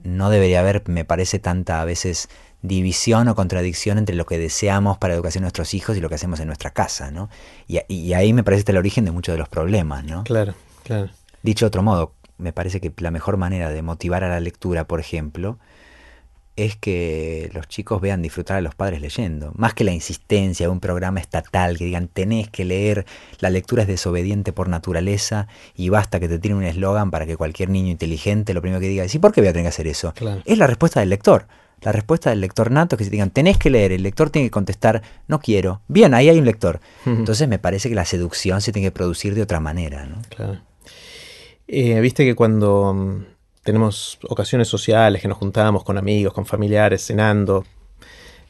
No 0.03 0.31
debería 0.31 0.61
haber, 0.61 0.83
me 0.89 1.05
parece, 1.05 1.39
tanta 1.39 1.83
a 1.83 1.85
veces 1.85 2.29
división 2.63 3.29
o 3.29 3.35
contradicción 3.35 3.99
entre 3.99 4.15
lo 4.15 4.25
que 4.25 4.39
deseamos 4.39 4.97
para 4.97 5.13
la 5.13 5.17
educación 5.17 5.43
de 5.43 5.47
nuestros 5.47 5.75
hijos 5.75 5.97
y 5.97 6.01
lo 6.01 6.09
que 6.09 6.15
hacemos 6.15 6.41
en 6.41 6.47
nuestra 6.47 6.71
casa, 6.71 7.11
¿no? 7.11 7.29
Y, 7.67 8.13
ahí 8.15 8.33
me 8.33 8.45
parece 8.45 8.61
está 8.61 8.73
el 8.73 8.79
origen 8.79 9.05
de 9.05 9.11
muchos 9.11 9.35
de 9.35 9.39
los 9.39 9.49
problemas, 9.49 10.05
¿no? 10.05 10.25
Claro, 10.25 10.55
claro. 10.85 11.11
Dicho 11.43 11.67
de 11.67 11.69
otro 11.69 11.83
modo, 11.83 12.15
me 12.39 12.53
parece 12.53 12.81
que 12.81 12.93
la 12.99 13.11
mejor 13.11 13.37
manera 13.37 13.71
de 13.71 13.83
motivar 13.83 14.23
a 14.23 14.29
la 14.29 14.41
lectura, 14.41 14.87
por 14.87 15.01
ejemplo, 15.01 15.59
es 16.57 16.77
que 16.77 17.51
los 17.55 17.67
chicos 17.69 18.01
vean 18.01 18.21
disfrutar 18.21 18.59
a 18.59 18.61
los 18.61 18.75
padres 18.75 19.01
leyendo. 19.01 19.53
Más 19.57 19.75
que 19.75 19.85
la 19.85 19.93
insistencia 19.93 20.67
de 20.67 20.73
un 20.73 20.81
programa 20.81 21.21
estatal 21.21 21.79
que 21.79 21.85
digan 21.85 22.09
tenés 22.09 22.49
que 22.51 22.65
leer, 22.65 23.07
la 23.41 23.51
lectura 23.51 23.83
es 23.83 23.89
desobediente 23.89 24.53
por 24.53 24.69
naturaleza 24.69 25.49
y 25.75 25.89
basta 25.89 26.21
que 26.21 26.29
te 26.29 26.39
tiren 26.39 26.59
un 26.59 26.65
eslogan 26.65 27.11
para 27.11 27.27
que 27.27 27.37
cualquier 27.37 27.71
niño 27.71 27.91
inteligente 27.91 28.55
lo 28.55 28.61
primero 28.61 28.81
que 28.81 28.89
diga 28.89 29.05
es 29.05 29.15
¿y 29.15 29.19
por 29.19 29.33
qué 29.33 29.41
voy 29.41 29.49
a 29.49 29.53
tener 29.53 29.65
que 29.65 29.69
hacer 29.69 29.87
eso? 29.87 30.13
Es 30.45 30.59
la 30.59 30.67
respuesta 30.67 31.01
del 31.01 31.09
lector. 31.09 31.47
La 31.81 31.91
respuesta 31.91 32.31
del 32.31 32.41
lector 32.41 32.71
nato 32.71 32.95
es 32.95 32.99
que 32.99 33.05
se 33.05 33.11
digan, 33.11 33.31
tenés 33.31 33.59
que 33.59 33.69
leer, 33.69 33.91
el 33.91 34.05
lector 34.05 34.31
tiene 34.31 34.47
que 34.47 34.53
contestar, 34.53 35.03
no 35.27 35.41
quiero. 35.41 35.81
Bien, 35.89 36.15
ahí 36.15 36.29
hay 36.29 36.39
un 36.39 36.45
lector. 36.45 36.81
Entonces 37.07 37.49
me 37.49 37.59
parece 37.59 37.89
que 37.89 37.97
la 37.97 38.05
seducción 38.05 38.61
se 38.61 38.73
tiene 38.73 38.87
que 38.87 38.93
producir 38.93 39.35
de 39.35 39.43
otra 39.43 39.59
manera. 39.59 40.07
¿no? 40.07 40.23
Claro. 40.29 40.61
Eh, 41.67 42.01
Viste 42.01 42.25
que 42.25 42.37
cuando 42.37 42.95
mm, 42.95 43.25
tenemos 43.63 44.19
ocasiones 44.29 44.69
sociales, 44.69 45.23
que 45.23 45.29
nos 45.29 45.39
juntamos 45.39 45.85
con 45.85 45.99
amigos, 45.99 46.33
con 46.33 46.47
familiares, 46.47 47.07
cenando, 47.07 47.65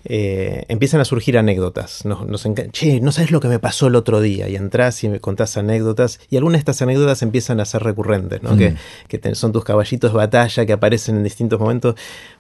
eh, 0.05 0.65
empiezan 0.69 1.01
a 1.01 1.05
surgir 1.05 1.39
anécdotas. 1.39 2.05
Nos, 2.05 2.27
nos 2.27 2.47
che, 2.73 3.01
no 3.01 3.13
sabes 3.13 3.31
lo 3.31 3.41
que 3.41 3.49
me 3.49 3.59
pasó 3.59 3.87
el 3.87 3.95
otro 3.95 4.21
día. 4.21 4.49
Y 4.49 4.57
entras 4.57 5.03
y 5.05 5.09
me 5.09 5.21
contás 5.21 5.57
anécdotas. 5.57 6.21
Y 6.29 6.37
algunas 6.37 6.59
de 6.59 6.61
estas 6.61 6.83
anécdotas 6.83 7.23
empiezan 7.23 7.61
a 7.61 7.65
ser 7.65 7.83
recurrentes, 7.83 8.43
¿no? 8.43 8.57
Que, 8.57 8.71
mm. 8.71 9.35
son 9.35 9.53
tus 9.53 9.65
caballitos 9.65 10.13
de 10.13 10.17
batalla 10.17 10.67
que 10.67 10.73
aparecen 10.73 11.17
en 11.17 11.25
distintos 11.25 11.61
momentos. 11.61 11.95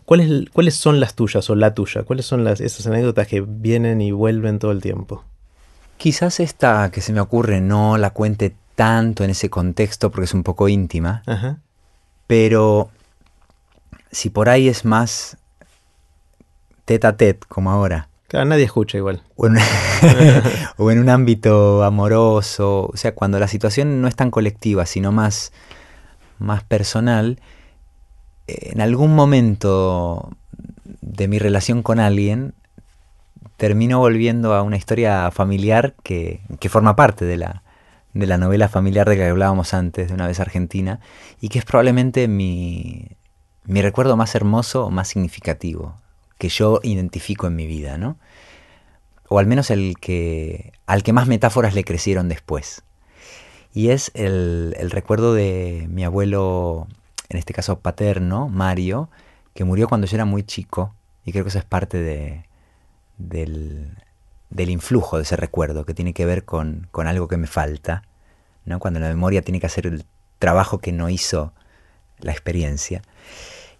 ¿Cuáles, 0.04 0.50
¿Cuáles 0.52 0.74
son 0.74 0.98
las 0.98 1.14
tuyas 1.14 1.48
o 1.50 1.54
la 1.54 1.74
tuya? 1.74 2.02
¿Cuáles 2.02 2.26
son 2.26 2.42
las, 2.42 2.60
esas 2.60 2.86
anécdotas 2.86 3.28
que 3.28 3.44
vienen 3.46 4.00
y 4.00 4.10
vuelven 4.12 4.58
todo 4.58 4.72
el 4.72 4.80
tiempo? 4.80 5.24
Quizás 5.98 6.40
esta 6.40 6.90
que 6.90 7.00
se 7.00 7.12
me 7.12 7.20
ocurre 7.20 7.60
no 7.60 7.96
la 7.96 8.10
cuente 8.10 8.56
tanto 8.74 9.22
en 9.22 9.30
ese 9.30 9.50
contexto 9.50 10.10
porque 10.10 10.24
es 10.24 10.34
un 10.34 10.42
poco 10.42 10.68
íntima. 10.68 11.22
Pero 12.26 12.90
si 14.10 14.30
por 14.30 14.48
ahí 14.48 14.68
es 14.68 14.84
más 14.84 15.36
tete 16.84 17.06
a 17.06 17.16
tete, 17.16 17.46
como 17.48 17.70
ahora. 17.70 18.08
Claro, 18.28 18.46
nadie 18.46 18.64
escucha 18.64 18.98
igual. 18.98 19.22
O 20.78 20.90
en, 20.90 20.98
un 20.98 21.08
ámbito 21.08 21.82
amoroso, 21.84 22.90
o 22.92 22.96
sea, 22.96 23.14
cuando 23.14 23.38
la 23.38 23.48
situación 23.48 24.00
no 24.00 24.08
es 24.08 24.16
tan 24.16 24.30
colectiva, 24.30 24.86
sino 24.86 25.12
más, 25.12 25.52
más 26.38 26.64
personal, 26.64 27.40
en 28.46 28.80
algún 28.80 29.14
momento 29.14 30.30
de 31.00 31.28
mi 31.28 31.38
relación 31.38 31.82
con 31.82 32.00
alguien 32.00 32.54
termino 33.56 33.98
volviendo 33.98 34.54
a 34.54 34.62
una 34.62 34.76
historia 34.76 35.30
familiar 35.30 35.94
que, 36.02 36.40
que 36.58 36.68
forma 36.68 36.96
parte 36.96 37.24
de 37.24 37.36
la, 37.36 37.62
de 38.14 38.26
la 38.26 38.38
novela 38.38 38.68
familiar 38.68 39.08
de 39.08 39.16
la 39.16 39.24
que 39.24 39.30
hablábamos 39.30 39.74
antes, 39.74 40.08
de 40.08 40.14
una 40.14 40.26
vez 40.26 40.40
argentina, 40.40 41.00
y 41.40 41.48
que 41.48 41.58
es 41.58 41.64
probablemente 41.64 42.28
mi, 42.28 43.08
mi 43.64 43.82
recuerdo 43.82 44.16
más 44.16 44.34
hermoso 44.34 44.86
o 44.86 44.90
más 44.90 45.08
significativo 45.08 45.96
que 46.38 46.48
yo 46.48 46.80
identifico 46.82 47.46
en 47.46 47.56
mi 47.56 47.66
vida, 47.66 47.98
¿no? 47.98 48.18
O 49.28 49.38
al 49.38 49.46
menos 49.46 49.70
el 49.70 49.96
que, 50.00 50.72
al 50.86 51.02
que 51.02 51.12
más 51.12 51.28
metáforas 51.28 51.74
le 51.74 51.84
crecieron 51.84 52.28
después. 52.28 52.82
Y 53.72 53.90
es 53.90 54.10
el, 54.14 54.74
el 54.78 54.90
recuerdo 54.90 55.34
de 55.34 55.86
mi 55.88 56.04
abuelo, 56.04 56.88
en 57.28 57.38
este 57.38 57.54
caso 57.54 57.78
paterno, 57.78 58.48
Mario, 58.48 59.08
que 59.54 59.64
murió 59.64 59.88
cuando 59.88 60.06
yo 60.06 60.16
era 60.16 60.24
muy 60.24 60.42
chico, 60.42 60.94
y 61.24 61.32
creo 61.32 61.44
que 61.44 61.50
eso 61.50 61.58
es 61.58 61.64
parte 61.64 61.98
de, 61.98 62.44
del, 63.18 63.96
del 64.52 64.70
influjo 64.70 65.16
de 65.16 65.22
ese 65.22 65.36
recuerdo, 65.36 65.84
que 65.84 65.94
tiene 65.94 66.12
que 66.12 66.26
ver 66.26 66.44
con, 66.44 66.88
con 66.90 67.06
algo 67.06 67.28
que 67.28 67.36
me 67.36 67.46
falta, 67.46 68.02
¿no? 68.64 68.78
cuando 68.78 69.00
la 69.00 69.08
memoria 69.08 69.42
tiene 69.42 69.60
que 69.60 69.66
hacer 69.66 69.86
el 69.86 70.04
trabajo 70.38 70.78
que 70.78 70.92
no 70.92 71.08
hizo 71.08 71.52
la 72.18 72.32
experiencia. 72.32 73.02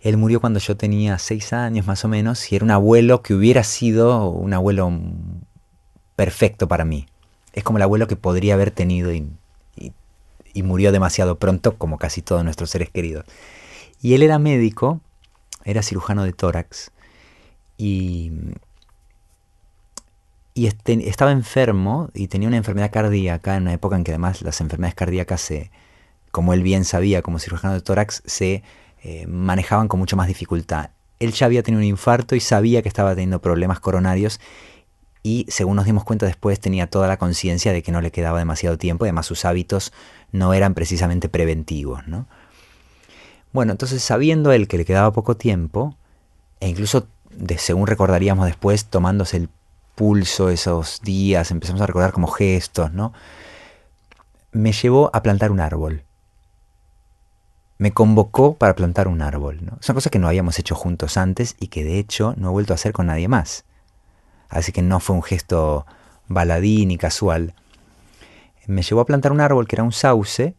Él 0.01 0.17
murió 0.17 0.41
cuando 0.41 0.59
yo 0.59 0.77
tenía 0.77 1.19
seis 1.19 1.53
años 1.53 1.87
más 1.87 2.05
o 2.05 2.09
menos 2.09 2.51
y 2.51 2.57
era 2.57 2.65
un 2.65 2.71
abuelo 2.71 3.23
que 3.23 3.35
hubiera 3.35 3.63
sido 3.63 4.29
un 4.31 4.53
abuelo 4.53 4.91
perfecto 6.17 6.67
para 6.67 6.85
mí. 6.85 7.07
Es 7.53 7.63
como 7.63 7.79
el 7.79 7.83
abuelo 7.83 8.09
que 8.09 8.17
podría 8.17 8.55
haber 8.55 8.71
tenido 8.71 9.13
y, 9.13 9.29
y, 9.77 9.93
y 10.55 10.63
murió 10.63 10.91
demasiado 10.91 11.39
pronto, 11.39 11.77
como 11.77 11.99
casi 11.99 12.23
todos 12.23 12.43
nuestros 12.43 12.71
seres 12.71 12.91
queridos. 12.91 13.27
Y 14.01 14.15
él 14.15 14.23
era 14.23 14.39
médico, 14.41 15.01
era 15.65 15.83
cirujano 15.83 16.25
de 16.25 16.33
tórax 16.33 16.91
y, 17.77 18.33
y 20.55 20.67
este, 20.67 21.09
estaba 21.09 21.33
enfermo 21.33 22.11
y 22.15 22.29
tenía 22.29 22.49
una 22.49 22.57
enfermedad 22.57 22.91
cardíaca 22.91 23.57
en 23.57 23.63
una 23.63 23.73
época 23.73 23.97
en 23.97 24.05
que 24.05 24.13
además 24.13 24.43
las 24.43 24.61
enfermedades 24.61 24.95
cardíacas 24.95 25.41
se, 25.41 25.71
como 26.31 26.53
él 26.53 26.63
bien 26.63 26.85
sabía 26.85 27.23
como 27.23 27.39
cirujano 27.39 27.75
de 27.75 27.81
tórax, 27.81 28.23
se 28.27 28.63
eh, 29.03 29.27
manejaban 29.27 29.89
con 29.89 30.01
mucha 30.01 30.17
más 30.17 30.29
dificultad. 30.29 30.91
Él 31.21 31.33
ya 31.33 31.47
había 31.47 31.63
tenido 31.63 31.81
un 31.81 31.87
infarto 31.87 32.35
y 32.35 32.41
sabía 32.41 32.83
que 32.83 32.89
estaba 32.89 33.15
teniendo 33.15 33.41
problemas 33.41 33.81
coronarios 33.81 34.41
y 35.23 35.47
según 35.49 35.77
nos 35.77 35.87
dimos 35.87 36.05
cuenta 36.05 36.27
después 36.27 36.59
tenía 36.59 36.89
toda 36.89 37.07
la 37.07 37.17
conciencia 37.17 37.73
de 37.73 37.83
que 37.83 37.93
no 37.93 38.01
le 38.01 38.11
quedaba 38.11 38.39
demasiado 38.39 38.77
tiempo 38.77 39.05
y 39.05 39.09
además 39.09 39.27
sus 39.27 39.45
hábitos 39.45 39.93
no 40.33 40.53
eran 40.53 40.75
precisamente 40.75 41.29
preventivos. 41.29 42.07
¿no? 42.09 42.27
Bueno, 43.53 43.73
entonces 43.73 44.03
sabiendo 44.03 44.53
él 44.53 44.69
que 44.69 44.79
le 44.79 44.85
quedaba 44.85 45.13
poco 45.13 45.37
tiempo, 45.37 45.97
e 46.61 46.69
incluso 46.69 47.07
según 47.57 47.87
recordaríamos 47.87 48.47
después, 48.47 48.87
tomándose 48.87 49.37
el 49.37 49.49
pulso 49.95 50.49
esos 50.49 51.01
días, 51.03 51.51
empezamos 51.51 51.83
a 51.83 51.87
recordar 51.87 52.13
como 52.13 52.29
gestos, 52.29 52.93
¿no? 52.93 53.13
Me 54.53 54.73
llevó 54.73 55.11
a 55.15 55.23
plantar 55.23 55.51
un 55.51 55.61
árbol. 55.61 56.05
Me 57.79 57.93
convocó 57.93 58.55
para 58.55 58.75
plantar 58.77 59.09
un 59.09 59.23
árbol. 59.23 59.59
¿no? 59.65 59.79
Es 59.81 59.89
una 59.89 59.95
cosa 59.95 60.11
que 60.11 60.19
no 60.19 60.29
habíamos 60.29 60.59
hecho 60.59 60.75
juntos 60.75 61.17
antes 61.17 61.57
y 61.59 61.69
que 61.69 61.85
de 61.85 61.99
hecho 61.99 62.35
no 62.37 62.49
he 62.49 62.53
vuelto 62.53 62.73
a 62.73 62.77
hacer 62.77 62.93
con 62.93 63.07
nadie 63.07 63.29
más. 63.29 63.65
Así 64.49 64.71
que 64.71 64.83
no 64.83 65.01
fue 65.01 65.17
un 65.17 65.23
gesto 65.23 65.87
baladí 66.29 66.87
ni 66.87 66.99
casual. 66.99 67.55
Me 68.67 68.83
llevó 68.83 69.01
a 69.01 69.07
plantar 69.07 69.33
un 69.33 69.41
árbol 69.41 69.67
que 69.67 69.77
era 69.77 69.83
un 69.83 69.93
sauce. 69.93 70.55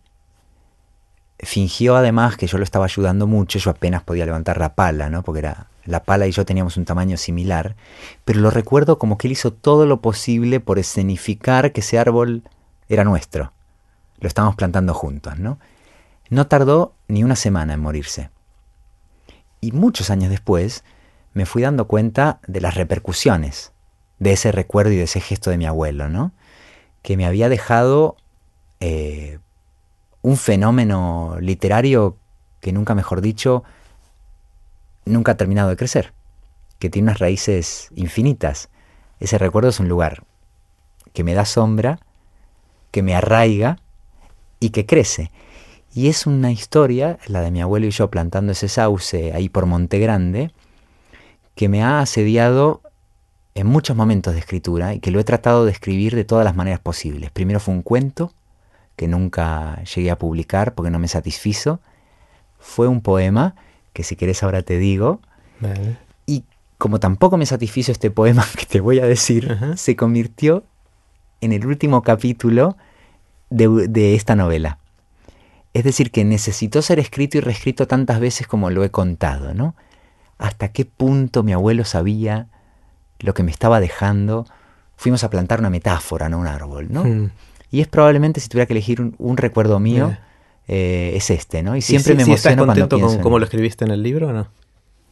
Fingió 1.39 1.95
además 1.95 2.37
que 2.37 2.47
yo 2.47 2.57
lo 2.57 2.63
estaba 2.63 2.85
ayudando 2.85 3.27
mucho, 3.27 3.59
yo 3.59 3.71
apenas 3.71 4.03
podía 4.03 4.25
levantar 4.25 4.57
la 4.57 4.75
pala, 4.75 5.09
¿no? 5.09 5.23
Porque 5.23 5.39
era 5.39 5.67
la 5.85 6.03
pala 6.03 6.27
y 6.27 6.31
yo 6.31 6.45
teníamos 6.45 6.77
un 6.77 6.85
tamaño 6.85 7.17
similar, 7.17 7.75
pero 8.23 8.39
lo 8.39 8.49
recuerdo 8.49 8.97
como 8.97 9.17
que 9.17 9.27
él 9.27 9.33
hizo 9.33 9.51
todo 9.51 9.85
lo 9.85 10.01
posible 10.01 10.59
por 10.59 10.79
escenificar 10.79 11.73
que 11.73 11.81
ese 11.81 11.99
árbol 11.99 12.43
era 12.87 13.03
nuestro. 13.03 13.51
Lo 14.19 14.27
estábamos 14.27 14.55
plantando 14.55 14.93
juntos, 14.93 15.37
¿no? 15.37 15.59
No 16.29 16.47
tardó 16.47 16.93
ni 17.07 17.23
una 17.23 17.35
semana 17.35 17.73
en 17.73 17.81
morirse. 17.81 18.29
Y 19.59 19.71
muchos 19.71 20.09
años 20.09 20.29
después 20.29 20.83
me 21.33 21.45
fui 21.45 21.61
dando 21.61 21.87
cuenta 21.87 22.39
de 22.47 22.61
las 22.61 22.75
repercusiones 22.75 23.71
de 24.19 24.33
ese 24.33 24.51
recuerdo 24.51 24.91
y 24.91 24.97
de 24.97 25.03
ese 25.03 25.19
gesto 25.19 25.49
de 25.49 25.57
mi 25.57 25.65
abuelo, 25.65 26.07
¿no? 26.07 26.31
Que 27.01 27.17
me 27.17 27.25
había 27.25 27.49
dejado 27.49 28.15
eh, 28.79 29.39
un 30.23 30.37
fenómeno 30.37 31.37
literario 31.39 32.17
que 32.61 32.71
nunca 32.71 32.95
mejor 32.95 33.21
dicho 33.21 33.63
nunca 35.05 35.33
ha 35.33 35.37
terminado 35.37 35.69
de 35.69 35.75
crecer, 35.75 36.13
que 36.79 36.89
tiene 36.89 37.09
unas 37.09 37.19
raíces 37.19 37.89
infinitas. 37.93 38.69
Ese 39.19 39.37
recuerdo 39.37 39.69
es 39.69 39.79
un 39.79 39.89
lugar 39.89 40.23
que 41.11 41.25
me 41.25 41.33
da 41.33 41.45
sombra, 41.45 41.99
que 42.89 43.03
me 43.03 43.15
arraiga 43.15 43.79
y 44.61 44.69
que 44.69 44.85
crece. 44.85 45.29
Y 45.93 46.07
es 46.07 46.25
una 46.25 46.51
historia, 46.51 47.19
la 47.27 47.41
de 47.41 47.51
mi 47.51 47.61
abuelo 47.61 47.85
y 47.85 47.91
yo 47.91 48.09
plantando 48.09 48.53
ese 48.53 48.69
sauce 48.69 49.33
ahí 49.33 49.49
por 49.49 49.65
Monte 49.65 49.99
Grande, 49.99 50.51
que 51.53 51.67
me 51.67 51.83
ha 51.83 51.99
asediado 51.99 52.81
en 53.55 53.67
muchos 53.67 53.95
momentos 53.97 54.33
de 54.33 54.39
escritura 54.39 54.93
y 54.93 54.99
que 54.99 55.11
lo 55.11 55.19
he 55.19 55.23
tratado 55.25 55.65
de 55.65 55.71
escribir 55.71 56.15
de 56.15 56.23
todas 56.23 56.45
las 56.45 56.55
maneras 56.55 56.79
posibles. 56.79 57.29
Primero 57.29 57.59
fue 57.59 57.73
un 57.73 57.81
cuento 57.81 58.33
que 59.03 59.09
nunca 59.09 59.83
llegué 59.83 60.11
a 60.11 60.17
publicar 60.17 60.75
porque 60.75 60.89
no 60.89 60.97
me 60.97 61.09
satisfizo. 61.09 61.81
Fue 62.57 62.87
un 62.87 63.01
poema 63.01 63.53
que 63.91 64.03
si 64.03 64.15
querés 64.15 64.43
ahora 64.43 64.61
te 64.61 64.77
digo. 64.77 65.19
Vale. 65.59 65.97
Y 66.25 66.45
como 66.77 67.01
tampoco 67.01 67.35
me 67.35 67.45
satisfizo 67.45 67.91
este 67.91 68.11
poema 68.11 68.45
que 68.57 68.65
te 68.65 68.79
voy 68.79 68.99
a 68.99 69.05
decir, 69.05 69.51
Ajá. 69.51 69.75
se 69.75 69.97
convirtió 69.97 70.63
en 71.41 71.51
el 71.51 71.65
último 71.67 72.01
capítulo 72.01 72.77
de, 73.49 73.89
de 73.89 74.15
esta 74.15 74.37
novela. 74.37 74.77
Es 75.73 75.83
decir, 75.83 76.09
que 76.09 76.23
necesitó 76.23 76.81
ser 76.81 76.99
escrito 76.99 77.37
y 77.37 77.41
reescrito 77.41 77.87
tantas 77.87 78.21
veces 78.21 78.47
como 78.47 78.69
lo 78.69 78.85
he 78.85 78.89
contado, 78.89 79.53
¿no? 79.53 79.75
Hasta 80.37 80.69
qué 80.69 80.85
punto 80.85 81.43
mi 81.43 81.51
abuelo 81.51 81.83
sabía 81.83 82.47
lo 83.19 83.33
que 83.33 83.43
me 83.43 83.51
estaba 83.51 83.81
dejando. 83.81 84.45
Fuimos 84.95 85.25
a 85.25 85.29
plantar 85.29 85.59
una 85.59 85.69
metáfora, 85.69 86.29
no 86.29 86.39
un 86.39 86.47
árbol, 86.47 86.87
¿no? 86.89 87.03
Mm. 87.03 87.31
Y 87.73 87.81
es 87.81 87.87
probablemente, 87.87 88.39
si 88.39 88.49
tuviera 88.49 88.67
que 88.67 88.73
elegir 88.73 89.01
un, 89.01 89.15
un 89.17 89.35
recuerdo 89.35 89.79
mío, 89.79 90.15
eh, 90.67 91.13
es 91.15 91.31
este, 91.31 91.63
¿no? 91.63 91.75
Y 91.75 91.81
siempre 91.81 92.13
¿Y 92.13 92.17
me 92.17 92.21
si- 92.23 92.25
si 92.29 92.33
estás 92.35 92.51
emociono 92.53 92.65
cuando 92.67 92.81
contento 92.87 93.07
con 93.07 93.15
en 93.17 93.21
cómo 93.23 93.39
lo 93.39 93.45
escribiste 93.45 93.83
en 93.83 93.89
el 93.91 94.03
libro 94.03 94.27
o 94.27 94.31
no? 94.31 94.47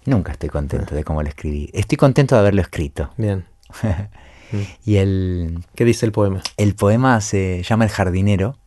Nunca 0.05 0.31
estoy 0.31 0.49
contento 0.49 0.93
de 0.93 1.03
cómo 1.03 1.23
lo 1.23 1.27
escribí. 1.29 1.71
Estoy 1.73 1.97
contento 1.97 2.35
de 2.35 2.41
haberlo 2.41 2.61
escrito. 2.61 3.09
Bien. 3.17 3.45
Mm. 4.53 4.57
Y 4.83 4.95
el, 4.97 5.63
¿Qué 5.75 5.85
dice 5.85 6.05
el 6.05 6.11
poema? 6.11 6.41
el 6.57 6.75
poema 6.75 7.21
se 7.21 7.63
llama 7.63 7.85
El 7.85 7.89
jardinero. 7.89 8.57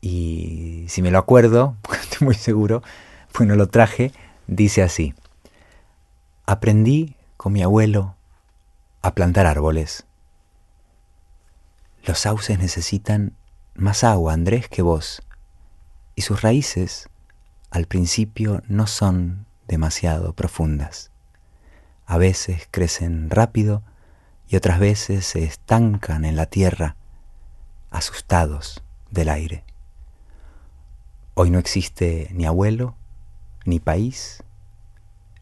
Y 0.00 0.86
si 0.88 1.02
me 1.02 1.10
lo 1.10 1.18
acuerdo, 1.18 1.76
porque 1.82 2.00
estoy 2.00 2.24
muy 2.24 2.34
seguro, 2.34 2.82
pues 3.32 3.46
no 3.46 3.54
lo 3.54 3.68
traje, 3.68 4.12
dice 4.46 4.82
así. 4.82 5.12
Aprendí 6.46 7.16
con 7.36 7.52
mi 7.52 7.62
abuelo 7.62 8.14
a 9.02 9.14
plantar 9.14 9.44
árboles. 9.46 10.04
Los 12.06 12.18
sauces 12.18 12.58
necesitan 12.58 13.34
más 13.74 14.04
agua, 14.04 14.34
Andrés, 14.34 14.68
que 14.68 14.82
vos. 14.82 15.22
Y 16.14 16.20
sus 16.20 16.42
raíces 16.42 17.08
al 17.70 17.86
principio 17.86 18.62
no 18.68 18.86
son 18.86 19.46
demasiado 19.66 20.34
profundas. 20.34 21.10
A 22.04 22.18
veces 22.18 22.68
crecen 22.70 23.30
rápido 23.30 23.82
y 24.46 24.56
otras 24.56 24.80
veces 24.80 25.24
se 25.24 25.44
estancan 25.44 26.26
en 26.26 26.36
la 26.36 26.44
tierra, 26.44 26.96
asustados 27.90 28.82
del 29.10 29.30
aire. 29.30 29.64
Hoy 31.32 31.48
no 31.48 31.58
existe 31.58 32.28
ni 32.32 32.44
abuelo, 32.44 32.96
ni 33.64 33.80
país, 33.80 34.44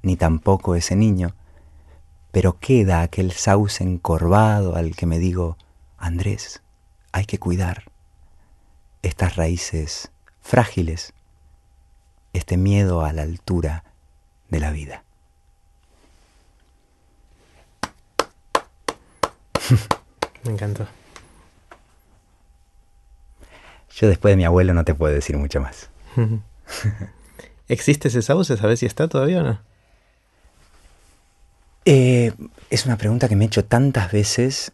ni 0.02 0.16
tampoco 0.16 0.76
ese 0.76 0.94
niño, 0.94 1.34
pero 2.30 2.60
queda 2.60 3.02
aquel 3.02 3.32
sauce 3.32 3.82
encorvado 3.82 4.76
al 4.76 4.94
que 4.94 5.06
me 5.06 5.18
digo, 5.18 5.58
Andrés, 6.02 6.60
hay 7.12 7.24
que 7.26 7.38
cuidar 7.38 7.84
estas 9.02 9.36
raíces 9.36 10.10
frágiles, 10.40 11.12
este 12.32 12.56
miedo 12.56 13.04
a 13.04 13.12
la 13.12 13.22
altura 13.22 13.84
de 14.48 14.58
la 14.58 14.72
vida. 14.72 15.04
Me 20.42 20.50
encantó. 20.50 20.88
Yo 23.94 24.08
después 24.08 24.32
de 24.32 24.36
mi 24.36 24.44
abuelo 24.44 24.74
no 24.74 24.84
te 24.84 24.96
puedo 24.96 25.14
decir 25.14 25.36
mucho 25.36 25.60
más. 25.60 25.88
¿Existe 27.68 28.08
ese 28.08 28.22
sauce? 28.22 28.56
¿Sabes 28.56 28.80
si 28.80 28.86
está 28.86 29.06
todavía 29.06 29.38
o 29.38 29.44
no? 29.44 29.60
Eh, 31.84 32.32
es 32.70 32.86
una 32.86 32.96
pregunta 32.96 33.28
que 33.28 33.36
me 33.36 33.44
he 33.44 33.46
hecho 33.46 33.64
tantas 33.64 34.10
veces 34.10 34.72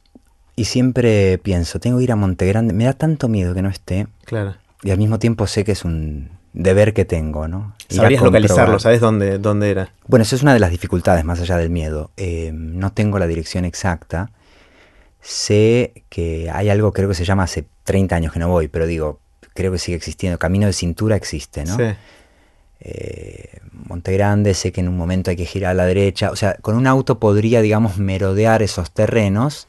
y 0.58 0.64
siempre 0.64 1.38
pienso, 1.38 1.78
tengo 1.78 1.98
que 1.98 2.04
ir 2.04 2.12
a 2.12 2.16
Montegrande, 2.16 2.72
me 2.74 2.84
da 2.84 2.92
tanto 2.92 3.28
miedo 3.28 3.54
que 3.54 3.62
no 3.62 3.68
esté 3.68 4.08
Claro. 4.24 4.56
y 4.82 4.90
al 4.90 4.98
mismo 4.98 5.18
tiempo 5.18 5.46
sé 5.46 5.64
que 5.64 5.72
es 5.72 5.84
un 5.84 6.30
deber 6.52 6.92
que 6.94 7.04
tengo, 7.04 7.46
¿no? 7.46 7.74
Sabrías 7.88 8.22
localizarlo, 8.22 8.78
¿sabes 8.80 9.00
dónde, 9.00 9.38
dónde 9.38 9.70
era? 9.70 9.92
Bueno, 10.08 10.24
eso 10.24 10.34
es 10.34 10.42
una 10.42 10.52
de 10.54 10.58
las 10.58 10.70
dificultades 10.70 11.24
más 11.24 11.40
allá 11.40 11.56
del 11.58 11.70
miedo. 11.70 12.10
Eh, 12.16 12.50
no 12.52 12.92
tengo 12.92 13.18
la 13.20 13.28
dirección 13.28 13.64
exacta. 13.64 14.30
Sé 15.20 16.02
que 16.08 16.50
hay 16.52 16.68
algo, 16.70 16.92
creo 16.92 17.08
que 17.08 17.14
se 17.14 17.24
llama 17.24 17.44
hace 17.44 17.64
30 17.84 18.16
años 18.16 18.32
que 18.32 18.38
no 18.40 18.48
voy, 18.48 18.66
pero 18.68 18.86
digo, 18.86 19.20
creo 19.54 19.70
que 19.70 19.78
sigue 19.78 19.96
existiendo. 19.96 20.38
Camino 20.38 20.66
de 20.66 20.72
cintura 20.72 21.14
existe, 21.16 21.64
¿no? 21.64 21.76
Sí. 21.76 21.84
Eh, 22.80 23.58
Monte 23.72 24.12
Grande, 24.12 24.54
sé 24.54 24.72
que 24.72 24.80
en 24.80 24.88
un 24.88 24.96
momento 24.96 25.30
hay 25.30 25.36
que 25.36 25.44
girar 25.44 25.70
a 25.70 25.74
la 25.74 25.86
derecha. 25.86 26.30
O 26.30 26.36
sea, 26.36 26.54
con 26.54 26.76
un 26.76 26.86
auto 26.86 27.18
podría, 27.18 27.62
digamos, 27.62 27.98
merodear 27.98 28.62
esos 28.62 28.90
terrenos 28.90 29.68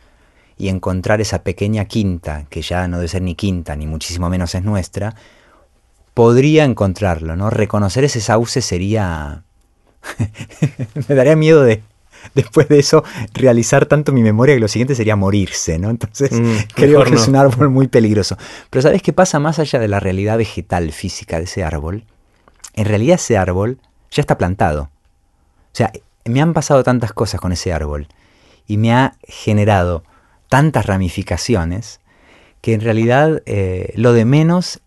y 0.60 0.68
encontrar 0.68 1.22
esa 1.22 1.42
pequeña 1.42 1.86
quinta, 1.86 2.46
que 2.50 2.62
ya 2.62 2.88
no 2.90 2.98
debe 2.98 3.08
ser 3.08 3.22
ni 3.22 3.34
quinta, 3.34 3.78
ni 3.78 3.88
muchísimo 3.88 4.30
menos 4.30 4.54
es 4.54 4.62
nuestra, 4.62 5.16
podría 6.14 6.66
encontrarlo, 6.66 7.38
¿no? 7.38 7.50
Reconocer 7.50 8.04
ese 8.04 8.20
sauce 8.20 8.62
sería... 8.62 9.44
Me 11.08 11.16
daría 11.16 11.38
miedo 11.38 11.64
de, 11.64 11.82
después 12.36 12.68
de 12.68 12.78
eso, 12.78 13.06
realizar 13.34 13.86
tanto 13.86 14.12
mi 14.12 14.22
memoria 14.22 14.54
que 14.54 14.60
lo 14.60 14.68
siguiente 14.68 14.96
sería 14.96 15.16
morirse, 15.16 15.80
¿no? 15.80 15.90
Entonces, 15.90 16.34
mm, 16.34 16.56
creo 16.76 17.06
que 17.06 17.16
es 17.16 17.30
un 17.30 17.38
árbol 17.38 17.70
muy 17.70 17.88
peligroso. 17.88 18.38
Pero 18.70 18.82
¿sabes 18.82 19.02
qué 19.02 19.14
pasa 19.14 19.40
más 19.40 19.60
allá 19.60 19.80
de 19.80 19.88
la 19.88 20.02
realidad 20.02 20.38
vegetal 20.38 20.92
física 20.92 21.38
de 21.38 21.46
ese 21.46 21.64
árbol? 21.64 22.04
En 22.74 22.84
realidad 22.84 23.16
ese 23.16 23.38
árbol 23.38 23.80
ya 24.12 24.20
está 24.20 24.38
plantado. 24.38 24.90
O 25.72 25.76
sea, 25.76 25.94
me 26.26 26.42
han 26.42 26.54
pasado 26.54 26.84
tantas 26.84 27.14
cosas 27.14 27.40
con 27.40 27.54
ese 27.54 27.72
árbol 27.72 28.10
y 28.68 28.76
me 28.76 28.94
ha 28.94 29.16
generado 29.24 30.04
tantas 30.50 30.86
ramificaciones 30.86 32.02
que 32.62 32.74
en 32.74 32.82
realidad 32.82 33.42
eh, 33.46 33.94
lo 33.96 34.14
de 34.14 34.26
menos 34.26 34.82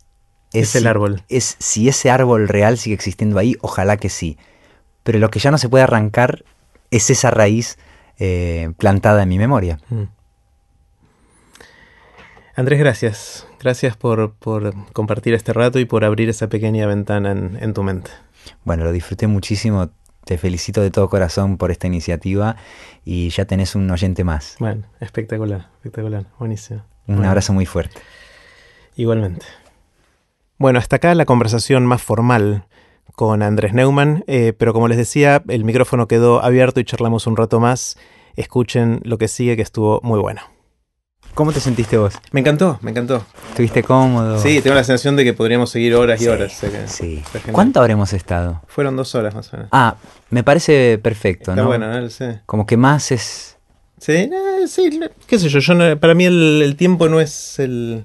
es, 0.52 0.76
el 0.76 0.86
árbol. 0.86 1.22
Es 1.28 1.56
si 1.58 1.88
ese 1.88 2.10
árbol 2.10 2.48
real 2.48 2.76
sigue 2.76 2.94
existiendo 2.94 3.38
ahí, 3.38 3.56
ojalá 3.62 3.96
que 3.96 4.10
sí. 4.10 4.36
Pero 5.02 5.18
lo 5.18 5.30
que 5.30 5.38
ya 5.38 5.50
no 5.50 5.58
se 5.58 5.68
puede 5.68 5.84
arrancar 5.84 6.44
es 6.90 7.08
esa 7.08 7.30
raíz 7.30 7.78
eh, 8.18 8.72
plantada 8.76 9.22
en 9.22 9.28
mi 9.30 9.38
memoria. 9.38 9.78
Mm. 9.88 10.02
Andrés, 12.54 12.78
gracias. 12.78 13.46
Gracias 13.60 13.96
por, 13.96 14.34
compartir 14.92 15.32
este 15.32 15.52
rato 15.52 15.78
y 15.78 15.86
por 15.86 16.04
abrir 16.04 16.28
esa 16.28 16.48
pequeña 16.48 16.86
ventana 16.86 17.32
en, 17.32 17.72
tu 17.72 17.82
mente. 17.82 18.10
Bueno, 18.64 18.84
lo 18.84 18.92
disfruté 18.92 19.26
muchísimo. 19.26 19.88
Te 20.24 20.38
felicito 20.38 20.80
de 20.80 20.90
todo 20.90 21.08
corazón 21.08 21.56
por 21.56 21.70
esta 21.70 21.86
iniciativa 21.86 22.56
y 23.04 23.30
ya 23.30 23.44
tenés 23.44 23.74
un 23.74 23.90
oyente 23.90 24.24
más. 24.24 24.56
Bueno, 24.60 24.84
espectacular, 25.00 25.70
espectacular, 25.76 26.26
buenísimo. 26.38 26.82
Un 27.08 27.24
abrazo 27.24 27.52
muy 27.52 27.66
fuerte. 27.66 28.00
Igualmente. 28.94 29.44
Bueno, 30.58 30.78
hasta 30.78 30.96
acá 30.96 31.14
la 31.14 31.24
conversación 31.24 31.86
más 31.86 32.02
formal 32.02 32.66
con 33.16 33.42
Andrés 33.42 33.74
Neumann, 33.74 34.24
eh, 34.26 34.52
pero 34.56 34.72
como 34.72 34.88
les 34.88 34.96
decía, 34.96 35.42
el 35.48 35.64
micrófono 35.64 36.06
quedó 36.06 36.42
abierto 36.42 36.78
y 36.78 36.84
charlamos 36.84 37.26
un 37.26 37.36
rato 37.36 37.58
más. 37.58 37.98
Escuchen 38.36 39.00
lo 39.02 39.18
que 39.18 39.28
sigue, 39.28 39.56
que 39.56 39.62
estuvo 39.62 40.00
muy 40.02 40.20
bueno. 40.20 40.51
¿Cómo 41.34 41.50
te 41.52 41.60
sentiste 41.60 41.96
vos? 41.96 42.14
Me 42.30 42.40
encantó, 42.40 42.78
me 42.82 42.90
encantó. 42.90 43.24
¿Estuviste 43.48 43.82
cómodo? 43.82 44.38
Sí, 44.38 44.60
tengo 44.60 44.76
la 44.76 44.84
sensación 44.84 45.16
de 45.16 45.24
que 45.24 45.32
podríamos 45.32 45.70
seguir 45.70 45.94
horas 45.94 46.20
y 46.20 46.28
horas. 46.28 46.60
sí. 46.86 47.22
¿Cuánto 47.52 47.80
habremos 47.80 48.12
estado? 48.12 48.60
Fueron 48.66 48.96
dos 48.96 49.14
horas 49.14 49.34
más 49.34 49.52
o 49.52 49.56
menos. 49.56 49.68
Ah, 49.72 49.96
me 50.28 50.44
parece 50.44 50.98
perfecto, 50.98 51.52
Está 51.52 51.62
¿no? 51.62 51.68
bueno, 51.68 51.88
¿no? 51.88 52.10
Sí. 52.10 52.26
Como 52.44 52.66
que 52.66 52.76
más 52.76 53.12
es... 53.12 53.56
Sí, 53.98 54.12
eh, 54.12 54.66
sí, 54.66 55.00
qué 55.26 55.38
sé 55.38 55.48
yo, 55.48 55.60
yo 55.60 56.00
para 56.00 56.14
mí 56.14 56.26
el, 56.26 56.74
tiempo 56.76 57.08
no 57.08 57.20
es 57.20 57.58
el... 57.58 58.04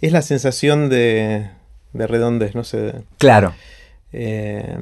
Es 0.00 0.12
la 0.12 0.22
sensación 0.22 0.88
de, 0.88 1.50
de 1.92 2.06
redondez, 2.06 2.54
no 2.54 2.64
sé. 2.64 2.94
Claro. 3.18 3.54
Eh, 4.12 4.78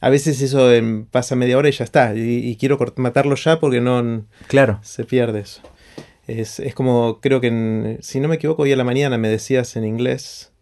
a 0.00 0.08
veces 0.08 0.40
eso 0.40 0.70
pasa 1.10 1.36
media 1.36 1.58
hora 1.58 1.68
y 1.68 1.72
ya 1.72 1.84
está. 1.84 2.14
Y, 2.14 2.56
quiero 2.56 2.78
matarlo 2.96 3.36
ya 3.36 3.60
porque 3.60 3.80
no 3.80 4.24
claro. 4.48 4.80
se 4.82 5.04
pierde 5.04 5.40
eso. 5.40 5.60
Es, 6.38 6.74
como, 6.74 7.20
creo 7.20 7.40
que, 7.40 7.98
si 8.00 8.20
no 8.20 8.28
me 8.28 8.36
equivoco, 8.36 8.62
hoy 8.62 8.72
a 8.72 8.76
la 8.76 8.84
mañana 8.84 9.18
me 9.18 9.28
decías 9.28 9.74
en 9.76 9.84
inglés 9.84 10.52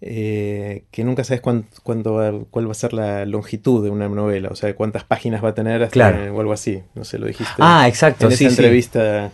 eh, 0.00 0.84
que 0.90 1.04
nunca 1.04 1.24
sabes 1.24 1.42
cuál 1.42 1.64
va 1.86 2.70
a 2.70 2.74
ser 2.74 2.92
la 2.92 3.26
longitud 3.26 3.84
de 3.84 3.90
una 3.90 4.08
novela, 4.08 4.48
o 4.50 4.56
sea, 4.56 4.74
cuántas 4.74 5.04
páginas 5.04 5.44
va 5.44 5.50
a 5.50 5.54
tener 5.54 5.88
claro. 5.90 6.34
o 6.34 6.40
algo 6.40 6.52
así. 6.52 6.82
No 6.94 7.04
sé, 7.04 7.18
lo 7.18 7.26
dijiste. 7.26 7.52
Ah, 7.58 7.86
exacto. 7.86 8.26
En 8.26 8.32
esa 8.32 8.44
entrevista. 8.44 9.30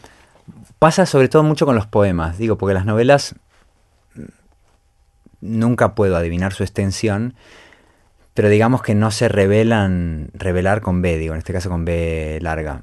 Pasa 0.79 1.07
sobre 1.07 1.29
todo 1.29 1.43
mucho 1.43 1.65
con 1.65 1.75
los 1.75 1.87
poemas, 1.87 2.37
digo, 2.37 2.59
porque 2.59 2.75
las 2.75 2.85
novelas 2.85 3.35
nunca 5.41 5.95
puedo 5.95 6.17
adivinar 6.17 6.53
su 6.53 6.65
extensión, 6.65 7.35
pero 8.35 8.49
digamos 8.49 8.83
que 8.83 8.95
no 8.95 9.11
se 9.11 9.29
revelan, 9.29 10.29
revelar 10.35 10.83
con 10.83 11.01
B, 11.01 11.17
digo, 11.17 11.33
en 11.33 11.39
este 11.39 11.53
caso 11.53 11.71
con 11.71 11.85
B 11.85 12.39
larga. 12.43 12.81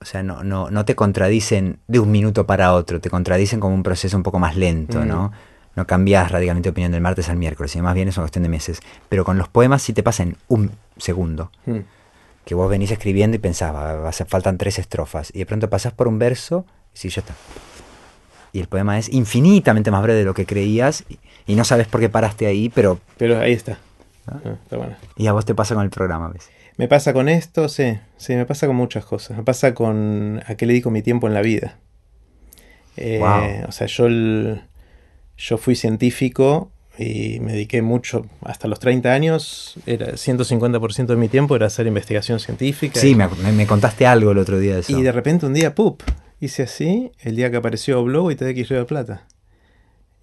O 0.00 0.04
sea, 0.04 0.22
no, 0.22 0.44
no, 0.44 0.70
no 0.70 0.84
te 0.84 0.94
contradicen 0.94 1.78
de 1.88 1.98
un 1.98 2.10
minuto 2.10 2.46
para 2.46 2.74
otro, 2.74 3.00
te 3.00 3.10
contradicen 3.10 3.60
como 3.60 3.74
un 3.74 3.82
proceso 3.82 4.16
un 4.16 4.22
poco 4.22 4.38
más 4.38 4.56
lento, 4.56 5.04
¿no? 5.04 5.32
No 5.74 5.86
cambias 5.86 6.30
radicalmente 6.30 6.68
de 6.68 6.70
opinión 6.70 6.92
del 6.92 7.02
martes 7.02 7.28
al 7.28 7.36
miércoles, 7.36 7.72
sino 7.72 7.84
más 7.84 7.94
bien 7.94 8.08
es 8.08 8.16
una 8.16 8.24
cuestión 8.24 8.42
de 8.42 8.48
meses. 8.48 8.80
Pero 9.08 9.24
con 9.24 9.36
los 9.36 9.48
poemas 9.48 9.82
sí 9.82 9.92
te 9.92 10.02
pasa 10.02 10.22
en 10.22 10.36
un 10.48 10.70
segundo. 10.96 11.50
Mm. 11.66 11.80
Que 12.44 12.54
vos 12.54 12.70
venís 12.70 12.90
escribiendo 12.90 13.36
y 13.36 13.38
pensabas, 13.38 14.24
faltan 14.28 14.56
tres 14.56 14.78
estrofas. 14.78 15.30
Y 15.34 15.40
de 15.40 15.46
pronto 15.46 15.68
pasás 15.68 15.92
por 15.92 16.08
un 16.08 16.18
verso 16.18 16.64
y 16.94 16.98
sí, 16.98 17.08
ya 17.10 17.20
está. 17.20 17.34
Y 18.52 18.60
el 18.60 18.68
poema 18.68 18.98
es 18.98 19.10
infinitamente 19.10 19.90
más 19.90 20.02
breve 20.02 20.20
de 20.20 20.24
lo 20.24 20.32
que 20.32 20.46
creías 20.46 21.04
y, 21.46 21.54
no 21.54 21.64
sabes 21.64 21.86
por 21.88 22.00
qué 22.00 22.08
paraste 22.08 22.46
ahí, 22.46 22.70
pero... 22.70 22.98
Pero 23.18 23.38
ahí 23.38 23.52
está. 23.52 23.78
Ah, 24.26 24.38
bueno. 24.70 24.96
Y 25.16 25.26
a 25.26 25.32
vos 25.32 25.44
te 25.44 25.54
pasa 25.54 25.74
con 25.74 25.84
el 25.84 25.90
programa, 25.90 26.28
¿ves? 26.28 26.48
Me 26.76 26.88
pasa 26.88 27.12
con 27.12 27.28
esto, 27.28 27.68
sí, 27.68 27.98
sí, 28.18 28.34
me 28.34 28.44
pasa 28.44 28.66
con 28.66 28.76
muchas 28.76 29.04
cosas. 29.04 29.36
Me 29.36 29.42
pasa 29.42 29.74
con 29.74 30.42
a 30.46 30.54
qué 30.56 30.66
le 30.66 30.74
dedico 30.74 30.90
mi 30.90 31.02
tiempo 31.02 31.26
en 31.26 31.34
la 31.34 31.40
vida. 31.40 31.78
Eh, 32.96 33.64
o 33.66 33.72
sea, 33.72 33.86
yo, 33.86 34.08
yo 35.36 35.58
fui 35.58 35.74
científico 35.74 36.70
y 36.98 37.40
me 37.40 37.52
dediqué 37.52 37.82
mucho, 37.82 38.26
hasta 38.42 38.68
los 38.68 38.78
30 38.80 39.12
años, 39.12 39.74
era 39.86 40.12
150% 40.12 41.06
de 41.06 41.16
mi 41.16 41.28
tiempo 41.28 41.54
era 41.56 41.66
hacer 41.66 41.86
investigación 41.86 42.40
científica. 42.40 42.98
Sí, 42.98 43.14
me, 43.14 43.28
me, 43.52 43.66
contaste 43.66 44.06
algo 44.06 44.30
el 44.32 44.38
otro 44.38 44.58
día 44.58 44.74
de 44.74 44.80
eso. 44.80 44.98
Y 44.98 45.02
de 45.02 45.12
repente 45.12 45.46
un 45.46 45.54
día, 45.54 45.74
¡pup! 45.74 46.02
Hice 46.40 46.62
así, 46.62 47.12
el 47.20 47.36
día 47.36 47.50
que 47.50 47.58
apareció 47.58 48.02
Blow 48.02 48.30
y 48.30 48.36
TDX 48.36 48.68
Río 48.68 48.78
de 48.80 48.84
Plata. 48.84 49.26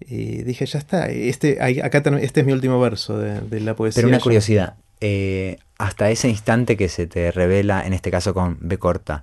Y 0.00 0.42
dije, 0.42 0.66
ya 0.66 0.78
está, 0.78 1.08
este, 1.08 1.60
acá, 1.62 2.02
este 2.20 2.40
es 2.40 2.46
mi 2.46 2.52
último 2.52 2.80
verso 2.80 3.18
de, 3.18 3.60
la 3.60 3.74
poesía. 3.76 4.02
Pero 4.02 4.08
una 4.08 4.20
curiosidad, 4.20 4.74
eh, 5.06 5.58
hasta 5.76 6.08
ese 6.08 6.30
instante 6.30 6.78
que 6.78 6.88
se 6.88 7.06
te 7.06 7.30
revela, 7.30 7.86
en 7.86 7.92
este 7.92 8.10
caso 8.10 8.32
con 8.32 8.56
B 8.62 8.78
corta, 8.78 9.22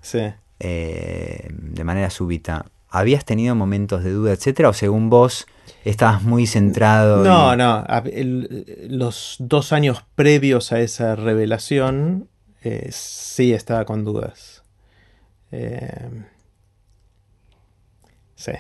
eh, 0.59 1.47
de 1.49 1.83
manera 1.83 2.11
súbita, 2.11 2.67
¿habías 2.87 3.25
tenido 3.25 3.55
momentos 3.55 4.03
de 4.03 4.11
duda, 4.11 4.31
etcétera? 4.31 4.69
¿O 4.69 4.73
según 4.73 5.09
vos 5.09 5.47
estabas 5.83 6.21
muy 6.21 6.45
centrado? 6.45 7.23
No, 7.23 7.55
no. 7.55 7.83
los 8.89 9.37
dos 9.39 9.73
años 9.73 10.05
previos 10.13 10.71
a 10.71 10.81
esa 10.81 11.15
revelación, 11.15 12.29
eh, 12.61 12.89
sí 12.91 13.51
estaba 13.51 13.85
con 13.85 14.05
dudas. 14.05 14.61
sí. 18.35 18.51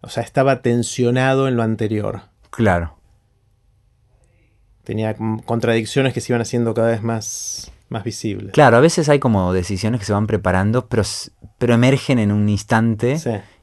O 0.00 0.08
sea, 0.08 0.24
estaba 0.24 0.60
tensionado 0.60 1.46
en 1.46 1.54
lo 1.54 1.62
anterior. 1.62 2.22
Claro 2.50 2.97
tenía 4.88 5.14
contradicciones 5.44 6.14
que 6.14 6.22
se 6.22 6.32
iban 6.32 6.40
haciendo 6.40 6.72
cada 6.72 6.88
vez 6.88 7.02
más, 7.02 7.70
más 7.90 8.04
visibles. 8.04 8.54
Claro, 8.54 8.78
a 8.78 8.80
veces 8.80 9.10
hay 9.10 9.18
como 9.18 9.52
decisiones 9.52 10.00
que 10.00 10.06
se 10.06 10.14
van 10.14 10.26
preparando, 10.26 10.88
pero, 10.88 11.02
pero 11.58 11.74
emergen 11.74 12.18
en 12.18 12.32
un 12.32 12.48
instante 12.48 13.18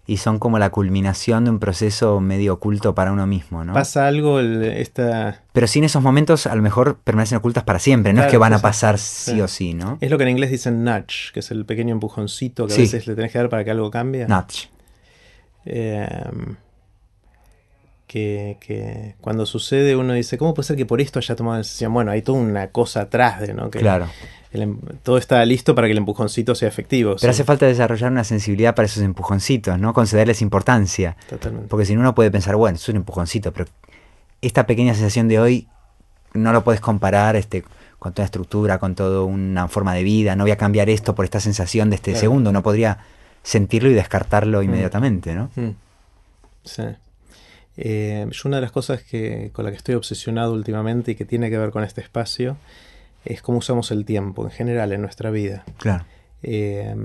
y 0.06 0.18
son 0.18 0.38
como 0.38 0.60
la 0.60 0.70
culminación 0.70 1.46
de 1.46 1.50
un 1.50 1.58
proceso 1.58 2.20
medio 2.20 2.54
oculto 2.54 2.94
para 2.94 3.12
uno 3.12 3.26
mismo, 3.26 3.66
¿no? 3.66 3.74
Pasa 3.74 4.06
algo, 4.06 4.40
esta... 4.40 5.42
Pero 5.52 5.66
sin 5.66 5.84
esos 5.84 6.04
momentos 6.04 6.46
a 6.46 6.54
lo 6.56 6.62
mejor 6.62 7.00
permanecen 7.04 7.40
ocultas 7.40 7.64
para 7.64 7.80
siempre, 7.80 8.14
no 8.14 8.22
es 8.22 8.30
que 8.30 8.38
van 8.38 8.54
a 8.54 8.60
pasar 8.60 9.00
sí, 9.00 9.42
o 9.42 9.48
sí, 9.48 9.74
¿no? 9.74 9.98
Es 10.02 10.12
lo 10.12 10.20
que 10.20 10.26
en 10.26 10.30
inglés 10.30 10.52
dicen 10.52 10.84
nudge, 10.84 11.32
que 11.34 11.40
es 11.40 11.50
el 11.50 11.66
pequeño 11.66 11.92
empujoncito 11.92 12.68
que 12.68 12.76
a 12.76 12.78
veces 12.78 13.08
le 13.08 13.16
tenés 13.16 13.32
que 13.32 13.40
dar 13.40 13.50
para 13.50 13.64
que 13.64 13.72
algo 13.72 13.90
cambie. 13.90 14.28
Nudge. 14.28 14.70
Eh, 15.66 16.08
que, 18.16 19.16
cuando 19.20 19.45
sucede 19.45 19.95
uno 19.95 20.13
dice, 20.13 20.38
¿cómo 20.38 20.53
puede 20.53 20.68
ser 20.68 20.78
que 20.78 20.86
por 20.86 21.01
esto 21.01 21.20
haya 21.20 21.36
tomado 21.36 21.55
la 21.55 21.59
decisión? 21.59 21.93
Bueno, 21.93 22.11
hay 22.11 22.22
toda 22.22 22.39
una 22.39 22.68
cosa 22.68 23.01
atrás 23.01 23.41
de, 23.41 23.53
¿no? 23.53 23.70
Que 23.70 23.80
claro. 23.80 24.07
Em, 24.51 24.78
todo 25.03 25.18
está 25.18 25.43
listo 25.45 25.76
para 25.76 25.88
que 25.88 25.91
el 25.91 25.97
empujoncito 25.97 26.55
sea 26.55 26.70
efectivo. 26.70 27.18
Pero 27.20 27.32
hace 27.32 27.43
falta 27.43 27.66
desarrollar 27.66 28.11
una 28.11 28.24
sensibilidad 28.24 28.74
para 28.74 28.86
esos 28.86 29.03
empujoncitos, 29.03 29.78
¿no? 29.80 29.93
Concederles 29.93 30.41
importancia. 30.41 31.18
Totalmente. 31.30 31.68
Porque 31.68 31.86
si 31.86 31.93
no 31.93 32.01
uno 32.01 32.16
puede 32.16 32.32
pensar, 32.32 32.55
bueno, 32.55 32.78
es 32.78 32.88
un 32.88 32.95
empujoncito, 32.95 33.51
pero 33.51 33.66
esta 34.41 34.66
pequeña 34.66 34.93
sensación 34.93 35.28
de 35.28 35.39
hoy 35.39 35.68
no 36.34 36.53
lo 36.53 36.63
puedes 36.63 36.80
comparar 36.80 37.36
este, 37.36 37.66
con 37.99 38.13
toda 38.13 38.26
estructura, 38.26 38.78
con 38.78 38.95
toda 38.95 39.26
una 39.26 39.68
forma 39.68 39.93
de 39.93 40.03
vida. 40.03 40.38
No 40.38 40.45
voy 40.45 40.51
a 40.51 40.57
cambiar 40.57 40.89
esto 40.89 41.16
por 41.16 41.26
esta 41.26 41.41
sensación 41.41 41.89
de 41.89 41.97
este 41.97 42.16
segundo. 42.16 42.53
No 42.53 42.63
podría 42.63 42.99
sentirlo 43.43 43.89
y 43.89 43.93
descartarlo 43.93 44.61
mm. 44.61 44.63
inmediatamente, 44.63 45.36
¿no? 45.36 45.49
Mm. 45.55 45.72
Sí. 46.63 46.84
Eh, 47.78 48.26
yo 48.32 48.41
una 48.45 48.57
de 48.57 48.61
las 48.61 48.71
cosas 48.71 49.03
que, 49.03 49.49
con 49.53 49.65
la 49.65 49.71
que 49.71 49.78
estoy 49.78 49.95
obsesionado 49.95 50.53
últimamente 50.53 51.11
y 51.11 51.15
que 51.15 51.26
tiene 51.26 51.49
que 51.49 51.57
ver 51.57 51.71
con 51.71 51.84
este 51.84 52.01
espacio 52.01 52.57
es 53.26 53.41
cómo 53.41 53.57
usamos 53.57 53.91
el 53.91 54.05
tiempo 54.05 54.43
en 54.43 54.51
general 54.51 54.93
en 54.93 55.01
nuestra 55.01 55.32
vida. 55.32 55.65
Claro. 55.78 56.05
Eh, 56.43 56.95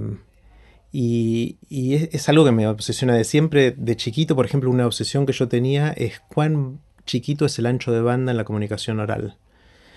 y, 0.93 1.57
es, 1.71 2.09
es, 2.13 2.29
algo 2.29 2.45
que 2.45 2.53
me 2.53 2.67
obsesiona 2.67 3.15
de 3.15 3.25
siempre. 3.25 3.73
De 3.77 3.97
chiquito, 3.97 4.37
por 4.37 4.45
ejemplo, 4.45 4.71
una 4.71 4.87
obsesión 4.87 5.25
que 5.25 5.33
yo 5.33 5.49
tenía 5.49 5.91
es 5.93 6.21
cuán 6.21 6.81
chiquito 7.07 7.47
es 7.47 7.59
el 7.59 7.67
ancho 7.67 7.93
de 7.93 8.01
banda 8.01 8.33
en 8.33 8.37
la 8.37 8.45
comunicación 8.45 9.01
oral. 9.01 9.37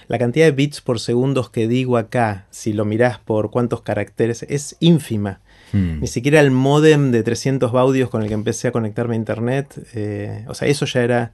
La 0.07 0.19
cantidad 0.19 0.45
de 0.45 0.51
bits 0.51 0.81
por 0.81 0.99
segundos 0.99 1.49
que 1.49 1.67
digo 1.67 1.97
acá, 1.97 2.47
si 2.49 2.73
lo 2.73 2.85
mirás 2.85 3.19
por 3.19 3.51
cuántos 3.51 3.81
caracteres, 3.81 4.43
es 4.49 4.75
ínfima. 4.79 5.41
Hmm. 5.73 5.99
Ni 5.99 6.07
siquiera 6.07 6.39
el 6.39 6.51
modem 6.51 7.11
de 7.11 7.23
300 7.23 7.71
baudios 7.71 8.09
con 8.09 8.21
el 8.21 8.29
que 8.29 8.33
empecé 8.33 8.69
a 8.69 8.71
conectarme 8.71 9.15
a 9.15 9.17
internet, 9.17 9.85
eh, 9.93 10.45
o 10.47 10.53
sea, 10.53 10.67
eso 10.67 10.85
ya 10.85 11.01
era 11.01 11.33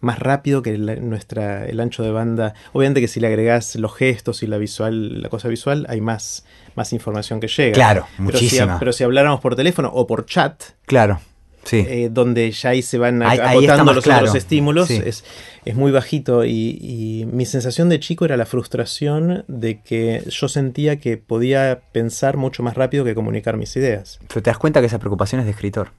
más 0.00 0.18
rápido 0.18 0.62
que 0.62 0.76
nuestra, 0.78 1.66
el 1.66 1.80
ancho 1.80 2.02
de 2.02 2.10
banda. 2.10 2.54
Obviamente 2.72 3.00
que 3.00 3.08
si 3.08 3.20
le 3.20 3.26
agregás 3.26 3.76
los 3.76 3.94
gestos 3.94 4.42
y 4.42 4.46
la 4.46 4.58
visual, 4.58 5.22
la 5.22 5.28
cosa 5.28 5.48
visual, 5.48 5.86
hay 5.88 6.00
más, 6.00 6.44
más 6.74 6.92
información 6.92 7.40
que 7.40 7.48
llega. 7.48 7.74
Claro, 7.74 8.06
pero 8.24 8.38
Si, 8.38 8.58
pero 8.78 8.92
si 8.92 9.04
habláramos 9.04 9.40
por 9.40 9.56
teléfono 9.56 9.90
o 9.92 10.06
por 10.06 10.26
chat, 10.26 10.62
claro. 10.86 11.20
Sí. 11.64 11.84
Eh, 11.86 12.08
donde 12.10 12.50
ya 12.50 12.70
ahí 12.70 12.82
se 12.82 12.98
van 12.98 13.22
agotando 13.22 13.92
los 13.92 14.06
otros 14.06 14.34
estímulos, 14.34 14.90
es, 14.90 15.24
es, 15.64 15.74
muy 15.76 15.92
bajito. 15.92 16.44
Y, 16.44 17.28
mi 17.32 17.44
sensación 17.44 17.88
de 17.88 18.00
chico 18.00 18.24
era 18.24 18.36
la 18.36 18.46
frustración 18.46 19.44
de 19.46 19.80
que 19.82 20.24
yo 20.26 20.48
sentía 20.48 20.98
que 20.98 21.18
podía 21.18 21.82
pensar 21.92 22.36
mucho 22.36 22.62
más 22.62 22.74
rápido 22.74 23.04
que 23.04 23.14
comunicar 23.14 23.56
mis 23.56 23.76
ideas. 23.76 24.18
Pero 24.28 24.42
te 24.42 24.50
das 24.50 24.58
cuenta 24.58 24.80
que 24.80 24.86
esa 24.86 24.98
preocupación 24.98 25.40
es 25.40 25.46
de 25.46 25.52
escritor. 25.52 25.92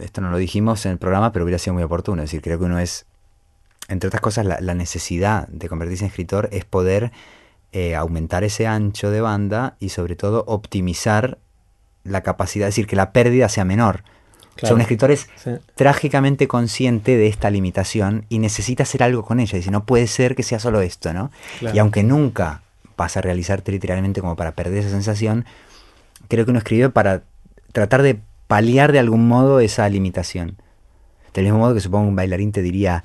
Esto 0.00 0.20
no 0.20 0.30
lo 0.30 0.38
dijimos 0.38 0.84
en 0.86 0.92
el 0.92 0.98
programa, 0.98 1.32
pero 1.32 1.44
hubiera 1.44 1.58
sido 1.58 1.74
muy 1.74 1.84
oportuno. 1.84 2.22
Es 2.22 2.30
decir, 2.30 2.42
creo 2.42 2.58
que 2.58 2.64
uno 2.64 2.80
es, 2.80 3.06
entre 3.88 4.08
otras 4.08 4.20
cosas, 4.20 4.44
la, 4.44 4.74
necesidad 4.74 5.46
de 5.46 5.68
convertirse 5.68 6.04
en 6.04 6.10
escritor 6.10 6.48
es 6.50 6.64
poder 6.64 7.12
eh, 7.70 7.94
aumentar 7.94 8.42
ese 8.42 8.66
ancho 8.66 9.12
de 9.12 9.20
banda 9.20 9.76
y 9.78 9.90
sobre 9.90 10.16
todo 10.16 10.42
optimizar 10.48 11.38
la 12.04 12.22
capacidad, 12.22 12.68
es 12.68 12.74
decir, 12.74 12.86
que 12.86 12.96
la 12.96 13.12
pérdida 13.12 13.48
sea 13.48 13.64
menor. 13.64 14.04
o 14.56 14.66
sea, 14.66 14.74
un 14.74 14.80
escritor 14.80 15.10
es 15.10 15.28
trágicamente 15.74 16.48
consciente 16.48 17.16
de 17.16 17.26
esta 17.26 17.50
limitación 17.50 18.26
y 18.28 18.38
necesita 18.38 18.82
hacer 18.82 19.02
algo 19.02 19.24
con 19.24 19.40
ella. 19.40 19.56
Dice, 19.56 19.70
no 19.70 19.84
puede 19.84 20.06
ser 20.06 20.34
que 20.34 20.42
sea 20.42 20.58
solo 20.58 20.80
esto, 20.80 21.12
¿no? 21.12 21.30
Y 21.72 21.78
aunque 21.78 22.02
nunca 22.02 22.62
vas 22.96 23.16
a 23.16 23.20
realizarte 23.20 23.72
literalmente 23.72 24.20
como 24.20 24.36
para 24.36 24.52
perder 24.52 24.78
esa 24.78 24.90
sensación, 24.90 25.44
creo 26.28 26.44
que 26.44 26.50
uno 26.50 26.58
escribe 26.58 26.90
para 26.90 27.22
tratar 27.72 28.02
de 28.02 28.20
paliar 28.46 28.92
de 28.92 28.98
algún 28.98 29.26
modo 29.26 29.60
esa 29.60 29.88
limitación. 29.88 30.56
Del 31.32 31.44
mismo 31.44 31.58
modo 31.58 31.74
que 31.74 31.80
supongo 31.80 32.08
un 32.08 32.16
bailarín 32.16 32.52
te 32.52 32.60
diría, 32.60 33.02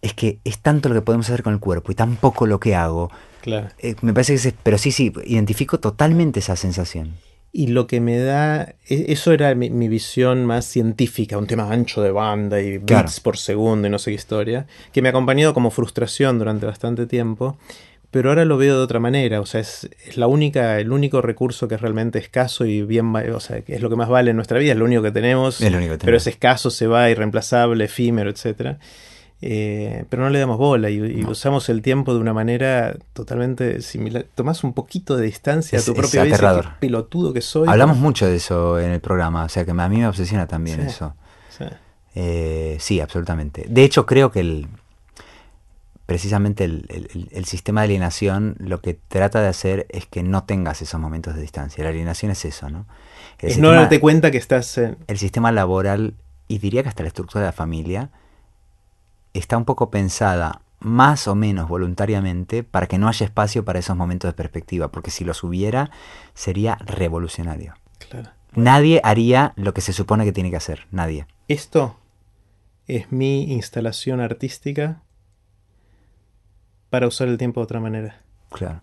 es 0.00 0.14
que 0.14 0.40
es 0.44 0.58
tanto 0.58 0.88
lo 0.88 0.96
que 0.96 1.02
podemos 1.02 1.28
hacer 1.28 1.42
con 1.42 1.52
el 1.52 1.60
cuerpo 1.60 1.92
y 1.92 1.94
tan 1.94 2.16
poco 2.16 2.46
lo 2.46 2.58
que 2.58 2.74
hago. 2.74 3.10
Claro. 3.40 3.68
Eh, 3.78 3.94
me 4.02 4.12
parece 4.12 4.34
que 4.34 4.48
es, 4.48 4.54
pero 4.62 4.78
sí, 4.78 4.90
sí, 4.90 5.12
identifico 5.24 5.78
totalmente 5.78 6.40
esa 6.40 6.56
sensación. 6.56 7.14
Y 7.54 7.66
lo 7.66 7.86
que 7.86 8.00
me 8.00 8.18
da, 8.18 8.74
e, 8.88 9.06
eso 9.08 9.32
era 9.32 9.54
mi, 9.54 9.88
visión 9.88 10.46
más 10.46 10.64
científica, 10.64 11.36
un 11.36 11.46
tema 11.46 11.70
ancho 11.70 12.02
de 12.02 12.10
banda 12.10 12.60
y 12.62 12.78
bits 12.78 13.20
por 13.20 13.36
segundo 13.36 13.86
y 13.86 13.90
no 13.90 13.98
sé 13.98 14.10
qué 14.10 14.14
historia, 14.14 14.66
que 14.92 15.02
me 15.02 15.08
ha 15.08 15.10
acompañado 15.10 15.52
como 15.52 15.70
frustración 15.70 16.38
durante 16.38 16.64
bastante 16.64 17.06
tiempo, 17.06 17.58
pero 18.10 18.30
ahora 18.30 18.46
lo 18.46 18.56
veo 18.56 18.76
de 18.76 18.82
otra 18.82 19.00
manera, 19.00 19.40
o 19.40 19.46
sea, 19.46 19.60
es, 19.60 19.88
la 20.16 20.26
única, 20.26 20.80
el 20.80 20.92
único 20.92 21.20
recurso 21.20 21.68
que 21.68 21.74
es 21.74 21.80
realmente 21.80 22.18
escaso 22.18 22.64
y 22.64 22.82
bien, 22.82 23.14
o 23.14 23.40
sea, 23.40 23.60
que 23.60 23.74
es 23.74 23.82
lo 23.82 23.90
que 23.90 23.96
más 23.96 24.08
vale 24.08 24.30
en 24.30 24.36
nuestra 24.36 24.58
vida, 24.58 24.72
es 24.72 24.78
lo 24.78 24.86
único 24.86 25.02
que 25.02 25.12
tenemos, 25.12 25.60
es 25.60 25.70
lo 25.70 25.78
único 25.78 25.92
que 25.92 25.98
tenemos. 25.98 26.04
pero 26.04 26.16
es 26.16 26.26
escaso, 26.26 26.70
se 26.70 26.86
va, 26.86 27.10
irreemplazable, 27.10 27.84
efímero, 27.84 28.30
etcétera. 28.30 28.78
Eh, 29.44 30.04
pero 30.08 30.22
no 30.22 30.30
le 30.30 30.38
damos 30.38 30.56
bola 30.56 30.88
y, 30.88 31.24
usamos 31.24 31.68
el 31.68 31.82
tiempo 31.82 32.14
de 32.14 32.20
una 32.20 32.32
manera 32.32 32.94
totalmente 33.12 33.82
similar. 33.82 34.24
Tomás 34.36 34.62
un 34.62 34.72
poquito 34.72 35.16
de 35.16 35.26
distancia 35.26 35.80
a 35.80 35.82
tu 35.82 35.94
propia 35.94 36.22
vida. 36.22 36.76
pelotudo 36.78 37.32
que 37.32 37.40
soy. 37.40 37.68
Hablamos 37.68 37.96
mucho 37.96 38.24
de 38.26 38.36
eso 38.36 38.78
en 38.78 38.92
el 38.92 39.00
programa, 39.00 39.44
o 39.44 39.48
sea 39.48 39.64
que 39.64 39.72
a 39.72 39.88
mí 39.88 39.96
me 39.98 40.06
obsesiona 40.06 40.46
también 40.46 40.80
eso. 40.80 41.16
Eh, 42.14 42.76
sí. 42.78 43.00
absolutamente. 43.00 43.66
De 43.68 43.82
hecho, 43.82 44.06
creo 44.06 44.30
que 44.30 44.38
el, 44.38 44.68
precisamente 46.06 46.62
el, 46.62 47.44
sistema 47.44 47.80
de 47.80 47.86
alienación 47.86 48.54
lo 48.60 48.80
que 48.80 48.94
trata 48.94 49.40
de 49.40 49.48
hacer 49.48 49.86
es 49.88 50.06
que 50.06 50.22
no 50.22 50.44
tengas 50.44 50.82
esos 50.82 51.00
momentos 51.00 51.34
de 51.34 51.40
distancia. 51.40 51.82
La 51.82 51.90
alienación 51.90 52.30
es 52.30 52.44
eso, 52.44 52.70
¿no? 52.70 52.86
es 53.40 53.58
no 53.58 53.72
darte 53.72 53.98
cuenta 53.98 54.30
que 54.30 54.38
estás... 54.38 54.78
En... 54.78 54.98
El 55.08 55.18
sistema 55.18 55.50
laboral, 55.50 56.14
y 56.46 56.58
diría 56.58 56.84
que 56.84 56.90
hasta 56.90 57.02
la 57.02 57.08
estructura 57.08 57.40
de 57.40 57.48
la 57.48 57.52
familia, 57.52 58.10
está 59.32 59.56
un 59.56 59.64
poco 59.64 59.90
pensada 59.90 60.62
más 60.82 61.28
o 61.28 61.34
menos 61.34 61.68
voluntariamente 61.68 62.64
para 62.64 62.86
que 62.86 62.98
no 62.98 63.08
haya 63.08 63.24
espacio 63.24 63.64
para 63.64 63.78
esos 63.78 63.96
momentos 63.96 64.28
de 64.28 64.34
perspectiva, 64.34 64.88
porque 64.90 65.10
si 65.10 65.24
los 65.24 65.42
hubiera 65.44 65.90
sería 66.34 66.76
revolucionario. 66.76 67.74
Nadie 68.54 69.00
haría 69.04 69.54
lo 69.56 69.72
que 69.72 69.80
se 69.80 69.92
supone 69.92 70.24
que 70.24 70.32
tiene 70.32 70.50
que 70.50 70.56
hacer, 70.56 70.86
nadie. 70.90 71.26
Esto 71.48 71.96
es 72.86 73.12
mi 73.12 73.52
instalación 73.52 74.20
artística 74.20 75.02
para 76.90 77.06
usar 77.06 77.28
el 77.28 77.38
tiempo 77.38 77.60
de 77.60 77.64
otra 77.64 77.80
manera. 77.80 78.20
Claro. 78.50 78.82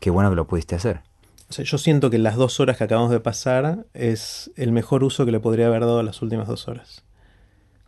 Qué 0.00 0.10
bueno 0.10 0.28
que 0.28 0.36
lo 0.36 0.46
pudiste 0.46 0.74
hacer. 0.74 1.02
yo 1.48 1.78
siento 1.78 2.10
que 2.10 2.18
las 2.18 2.34
dos 2.34 2.60
horas 2.60 2.76
que 2.76 2.84
acabamos 2.84 3.10
de 3.10 3.20
pasar 3.20 3.86
es 3.94 4.50
el 4.56 4.72
mejor 4.72 5.04
uso 5.04 5.24
que 5.24 5.32
le 5.32 5.40
podría 5.40 5.68
haber 5.68 5.80
dado 5.80 6.00
a 6.00 6.02
las 6.02 6.20
últimas 6.20 6.48
dos 6.48 6.68
horas 6.68 7.04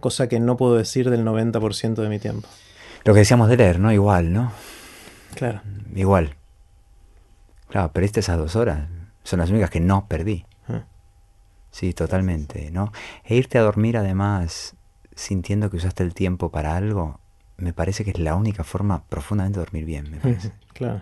cosa 0.00 0.28
que 0.28 0.40
no 0.40 0.56
puedo 0.56 0.76
decir 0.76 1.10
del 1.10 1.24
90% 1.24 1.94
de 1.94 2.08
mi 2.08 2.18
tiempo. 2.18 2.48
Lo 3.04 3.12
que 3.14 3.20
decíamos 3.20 3.48
de 3.48 3.56
leer, 3.56 3.78
¿no? 3.78 3.92
Igual, 3.92 4.32
¿no? 4.32 4.52
Claro. 5.34 5.60
Igual. 5.94 6.34
Claro, 7.68 7.92
perdiste 7.92 8.20
esas 8.20 8.38
dos 8.38 8.56
horas. 8.56 8.88
Son 9.22 9.38
las 9.38 9.50
únicas 9.50 9.70
que 9.70 9.80
no 9.80 10.06
perdí. 10.08 10.44
Ah. 10.68 10.84
Sí, 11.70 11.92
totalmente, 11.92 12.70
¿no? 12.70 12.92
E 13.24 13.36
irte 13.36 13.58
a 13.58 13.62
dormir 13.62 13.96
además 13.96 14.76
sintiendo 15.14 15.70
que 15.70 15.76
usaste 15.78 16.02
el 16.02 16.14
tiempo 16.14 16.50
para 16.50 16.76
algo, 16.76 17.20
me 17.56 17.72
parece 17.72 18.04
que 18.04 18.10
es 18.10 18.18
la 18.18 18.34
única 18.34 18.64
forma 18.64 19.04
profundamente 19.04 19.58
de 19.58 19.64
dormir 19.64 19.84
bien, 19.84 20.10
me 20.10 20.16
parece. 20.20 20.52
claro. 20.74 21.00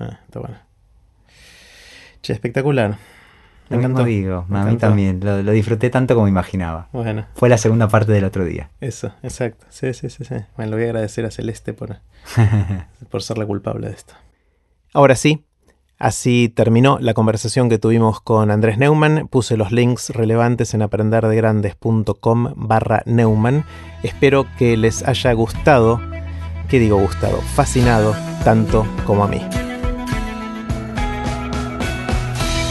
Ah, 0.00 0.18
está 0.26 0.40
bueno. 0.40 0.56
Che, 2.22 2.32
espectacular. 2.32 2.98
Lo 3.70 3.78
mismo 3.78 4.04
digo, 4.04 4.46
a 4.50 4.64
mí 4.64 4.76
también, 4.76 5.20
lo, 5.22 5.52
disfruté 5.52 5.88
tanto 5.88 6.14
como 6.14 6.28
imaginaba. 6.28 6.88
Bueno. 6.92 7.26
Fue 7.34 7.48
la 7.48 7.58
segunda 7.58 7.88
parte 7.88 8.12
del 8.12 8.24
otro 8.24 8.44
día. 8.44 8.70
Eso, 8.80 9.12
exacto. 9.22 9.66
Sí, 9.70 9.94
sí, 9.94 10.10
sí, 10.10 10.24
sí. 10.24 10.34
Bueno, 10.56 10.70
le 10.72 10.76
voy 10.76 10.84
a 10.84 10.88
agradecer 10.88 11.24
a 11.24 11.30
Celeste 11.30 11.72
por, 11.72 11.96
por 13.10 13.22
ser 13.22 13.38
la 13.38 13.46
culpable 13.46 13.88
de 13.88 13.94
esto. 13.94 14.14
Ahora 14.92 15.16
sí, 15.16 15.44
así 15.98 16.52
terminó 16.54 16.98
la 17.00 17.14
conversación 17.14 17.70
que 17.70 17.78
tuvimos 17.78 18.20
con 18.20 18.50
Andrés 18.50 18.76
Neumann. 18.76 19.28
Puse 19.28 19.56
los 19.56 19.72
links 19.72 20.10
relevantes 20.10 20.74
en 20.74 20.82
aprenderdegrandes.com 20.82 22.52
barra 22.56 23.02
Neumann. 23.06 23.64
Espero 24.02 24.46
que 24.58 24.76
les 24.76 25.02
haya 25.02 25.32
gustado, 25.32 26.00
¿qué 26.68 26.78
digo 26.78 26.98
gustado? 26.98 27.38
Fascinado 27.40 28.14
tanto 28.44 28.86
como 29.06 29.24
a 29.24 29.28
mí. 29.28 29.40